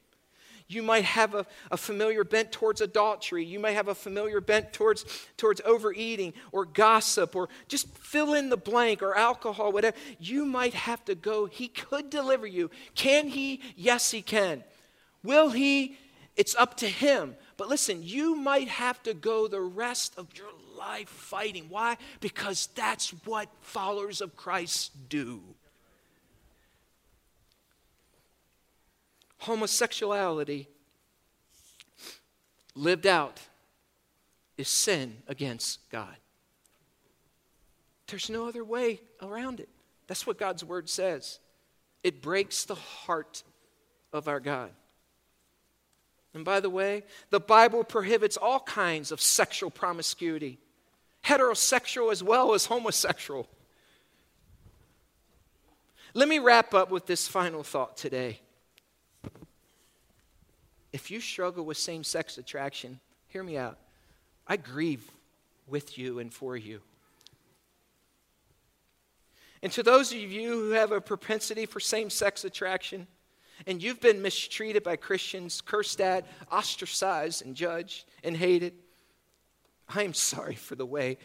You 0.69 0.83
might 0.83 1.03
have 1.03 1.33
a, 1.33 1.47
a 1.71 1.77
familiar 1.77 2.23
bent 2.23 2.51
towards 2.51 2.79
adultery. 2.79 3.43
You 3.43 3.59
may 3.59 3.73
have 3.73 3.87
a 3.87 3.95
familiar 3.95 4.39
bent 4.39 4.71
towards, 4.71 5.03
towards 5.35 5.61
overeating 5.65 6.33
or 6.51 6.63
gossip 6.63 7.35
or 7.35 7.49
just 7.67 7.87
fill 7.97 8.35
in 8.35 8.49
the 8.49 8.57
blank 8.57 9.01
or 9.01 9.17
alcohol, 9.17 9.71
whatever. 9.71 9.97
You 10.19 10.45
might 10.45 10.75
have 10.75 11.03
to 11.05 11.15
go. 11.15 11.47
He 11.47 11.69
could 11.69 12.11
deliver 12.11 12.45
you. 12.45 12.69
Can 12.93 13.29
He? 13.29 13.61
Yes, 13.75 14.11
He 14.11 14.21
can. 14.21 14.63
Will 15.23 15.49
He? 15.49 15.97
It's 16.35 16.55
up 16.55 16.77
to 16.77 16.87
Him. 16.87 17.35
But 17.59 17.69
listen, 17.69 18.01
you 18.01 18.35
might 18.35 18.69
have 18.69 19.03
to 19.03 19.13
go 19.13 19.47
the 19.47 19.61
rest 19.61 20.17
of 20.17 20.27
your 20.35 20.49
life 20.75 21.09
fighting. 21.09 21.65
Why? 21.69 21.97
Because 22.19 22.69
that's 22.73 23.11
what 23.25 23.49
followers 23.61 24.21
of 24.21 24.35
Christ 24.35 25.09
do. 25.09 25.41
homosexuality 29.39 30.67
lived 32.75 33.07
out 33.07 33.39
is 34.57 34.67
sin 34.67 35.17
against 35.27 35.89
God. 35.89 36.15
There's 38.07 38.29
no 38.29 38.47
other 38.47 38.63
way 38.63 39.01
around 39.21 39.59
it. 39.59 39.69
That's 40.07 40.25
what 40.27 40.37
God's 40.37 40.63
word 40.63 40.89
says. 40.89 41.39
It 42.03 42.21
breaks 42.21 42.65
the 42.65 42.75
heart 42.75 43.43
of 44.11 44.27
our 44.27 44.39
God. 44.39 44.71
And 46.33 46.45
by 46.45 46.59
the 46.59 46.69
way, 46.69 47.03
the 47.31 47.39
Bible 47.39 47.83
prohibits 47.83 48.37
all 48.37 48.59
kinds 48.59 49.11
of 49.11 49.19
sexual 49.19 49.71
promiscuity, 49.71 50.59
heterosexual 51.25 52.11
as 52.11 52.23
well 52.23 52.53
as 52.53 52.65
homosexual. 52.65 53.47
Let 56.13 56.27
me 56.27 56.39
wrap 56.39 56.73
up 56.73 56.91
with 56.91 57.05
this 57.05 57.27
final 57.27 57.63
thought 57.63 57.97
today. 57.97 58.39
If 60.91 61.11
you 61.11 61.19
struggle 61.19 61.65
with 61.65 61.77
same 61.77 62.03
sex 62.03 62.37
attraction, 62.37 62.99
hear 63.27 63.43
me 63.43 63.57
out. 63.57 63.77
I 64.47 64.57
grieve 64.57 65.09
with 65.67 65.97
you 65.97 66.19
and 66.19 66.33
for 66.33 66.57
you. 66.57 66.81
And 69.61 69.71
to 69.73 69.83
those 69.83 70.11
of 70.11 70.17
you 70.17 70.51
who 70.51 70.69
have 70.71 70.91
a 70.91 71.01
propensity 71.01 71.65
for 71.65 71.79
same 71.79 72.09
sex 72.09 72.43
attraction, 72.43 73.07
and 73.67 73.81
you've 73.81 74.01
been 74.01 74.21
mistreated 74.21 74.83
by 74.83 74.95
Christians, 74.95 75.61
cursed 75.61 76.01
at, 76.01 76.25
ostracized, 76.51 77.45
and 77.45 77.55
judged, 77.55 78.05
and 78.23 78.35
hated, 78.35 78.73
I 79.87 80.03
am 80.03 80.13
sorry 80.13 80.55
for 80.55 80.75
the 80.75 80.85
way 80.85 81.17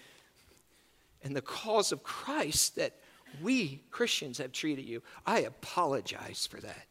and 1.25 1.35
the 1.35 1.43
cause 1.43 1.91
of 1.91 2.03
Christ 2.03 2.77
that 2.77 2.95
we 3.43 3.83
Christians 3.91 4.39
have 4.39 4.53
treated 4.53 4.85
you. 4.85 5.03
I 5.27 5.41
apologize 5.41 6.47
for 6.47 6.61
that. 6.61 6.87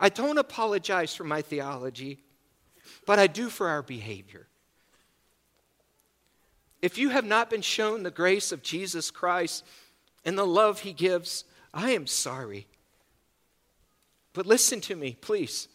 I 0.00 0.08
don't 0.08 0.38
apologize 0.38 1.14
for 1.14 1.24
my 1.24 1.42
theology, 1.42 2.18
but 3.06 3.18
I 3.18 3.28
do 3.28 3.48
for 3.48 3.68
our 3.68 3.82
behavior. 3.82 4.48
If 6.82 6.98
you 6.98 7.10
have 7.10 7.24
not 7.24 7.48
been 7.48 7.62
shown 7.62 8.02
the 8.02 8.10
grace 8.10 8.50
of 8.50 8.62
Jesus 8.62 9.10
Christ 9.10 9.64
and 10.24 10.36
the 10.36 10.46
love 10.46 10.80
he 10.80 10.92
gives, 10.92 11.44
I 11.72 11.90
am 11.92 12.06
sorry. 12.06 12.66
But 14.34 14.46
listen 14.46 14.82
to 14.82 14.96
me, 14.96 15.16
please. 15.20 15.68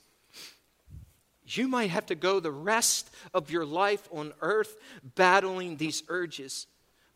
You 1.45 1.67
might 1.67 1.89
have 1.89 2.05
to 2.07 2.15
go 2.15 2.39
the 2.39 2.51
rest 2.51 3.09
of 3.33 3.49
your 3.49 3.65
life 3.65 4.07
on 4.11 4.33
earth 4.41 4.77
battling 5.15 5.77
these 5.77 6.03
urges. 6.07 6.67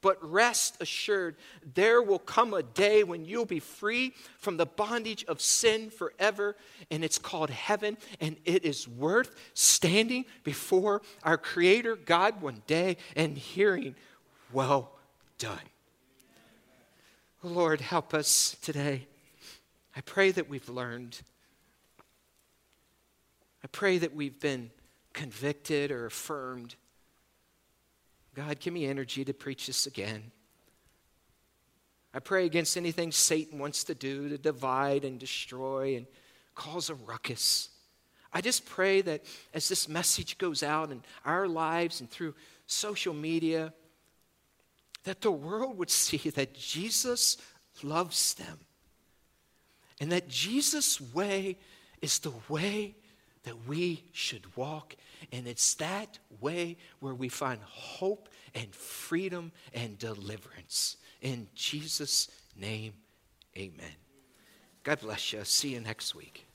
But 0.01 0.17
rest 0.29 0.77
assured, 0.81 1.35
there 1.75 2.01
will 2.01 2.19
come 2.19 2.53
a 2.53 2.63
day 2.63 3.03
when 3.03 3.25
you'll 3.25 3.45
be 3.45 3.59
free 3.59 4.13
from 4.37 4.57
the 4.57 4.65
bondage 4.65 5.23
of 5.25 5.39
sin 5.39 5.89
forever, 5.89 6.57
and 6.91 7.05
it's 7.05 7.17
called 7.17 7.49
heaven, 7.49 7.97
and 8.19 8.35
it 8.43 8.65
is 8.65 8.87
worth 8.87 9.33
standing 9.53 10.25
before 10.43 11.01
our 11.23 11.37
Creator 11.37 11.95
God 11.97 12.41
one 12.41 12.63
day 12.67 12.97
and 13.15 13.37
hearing, 13.37 13.95
Well 14.51 14.91
done. 15.37 15.57
Lord, 17.41 17.79
help 17.79 18.13
us 18.13 18.57
today. 18.61 19.07
I 19.95 20.01
pray 20.01 20.31
that 20.31 20.49
we've 20.49 20.69
learned. 20.69 21.21
I 23.63 23.67
pray 23.67 23.97
that 23.99 24.13
we've 24.13 24.39
been 24.39 24.71
convicted 25.13 25.91
or 25.91 26.05
affirmed. 26.05 26.75
God, 28.35 28.59
give 28.59 28.73
me 28.73 28.85
energy 28.85 29.23
to 29.25 29.33
preach 29.33 29.67
this 29.67 29.85
again. 29.85 30.31
I 32.13 32.19
pray 32.19 32.45
against 32.45 32.77
anything 32.77 33.11
Satan 33.11 33.57
wants 33.59 33.83
to 33.85 33.95
do 33.95 34.29
to 34.29 34.37
divide 34.37 35.03
and 35.05 35.19
destroy 35.19 35.95
and 35.95 36.05
cause 36.55 36.89
a 36.89 36.95
ruckus. 36.95 37.69
I 38.31 38.41
just 38.41 38.65
pray 38.65 39.01
that 39.01 39.23
as 39.53 39.69
this 39.69 39.87
message 39.87 40.37
goes 40.37 40.61
out 40.63 40.91
in 40.91 41.03
our 41.25 41.47
lives 41.47 42.01
and 42.01 42.09
through 42.09 42.35
social 42.67 43.13
media, 43.13 43.73
that 45.03 45.21
the 45.21 45.31
world 45.31 45.77
would 45.77 45.89
see 45.89 46.29
that 46.31 46.53
Jesus 46.53 47.37
loves 47.81 48.33
them 48.35 48.59
and 49.99 50.11
that 50.11 50.27
Jesus' 50.27 50.99
way 50.99 51.57
is 52.01 52.19
the 52.19 52.33
way 52.49 52.95
that 53.43 53.67
we 53.67 54.03
should 54.11 54.55
walk. 54.55 54.95
And 55.31 55.47
it's 55.47 55.73
that 55.75 56.19
way 56.39 56.77
where 56.99 57.13
we 57.13 57.29
find 57.29 57.59
hope 57.63 58.29
and 58.55 58.73
freedom 58.73 59.51
and 59.73 59.97
deliverance. 59.97 60.97
In 61.21 61.47
Jesus' 61.55 62.29
name, 62.55 62.93
amen. 63.57 63.95
God 64.83 64.99
bless 64.99 65.31
you. 65.33 65.43
See 65.43 65.69
you 65.69 65.79
next 65.79 66.13
week. 66.13 66.45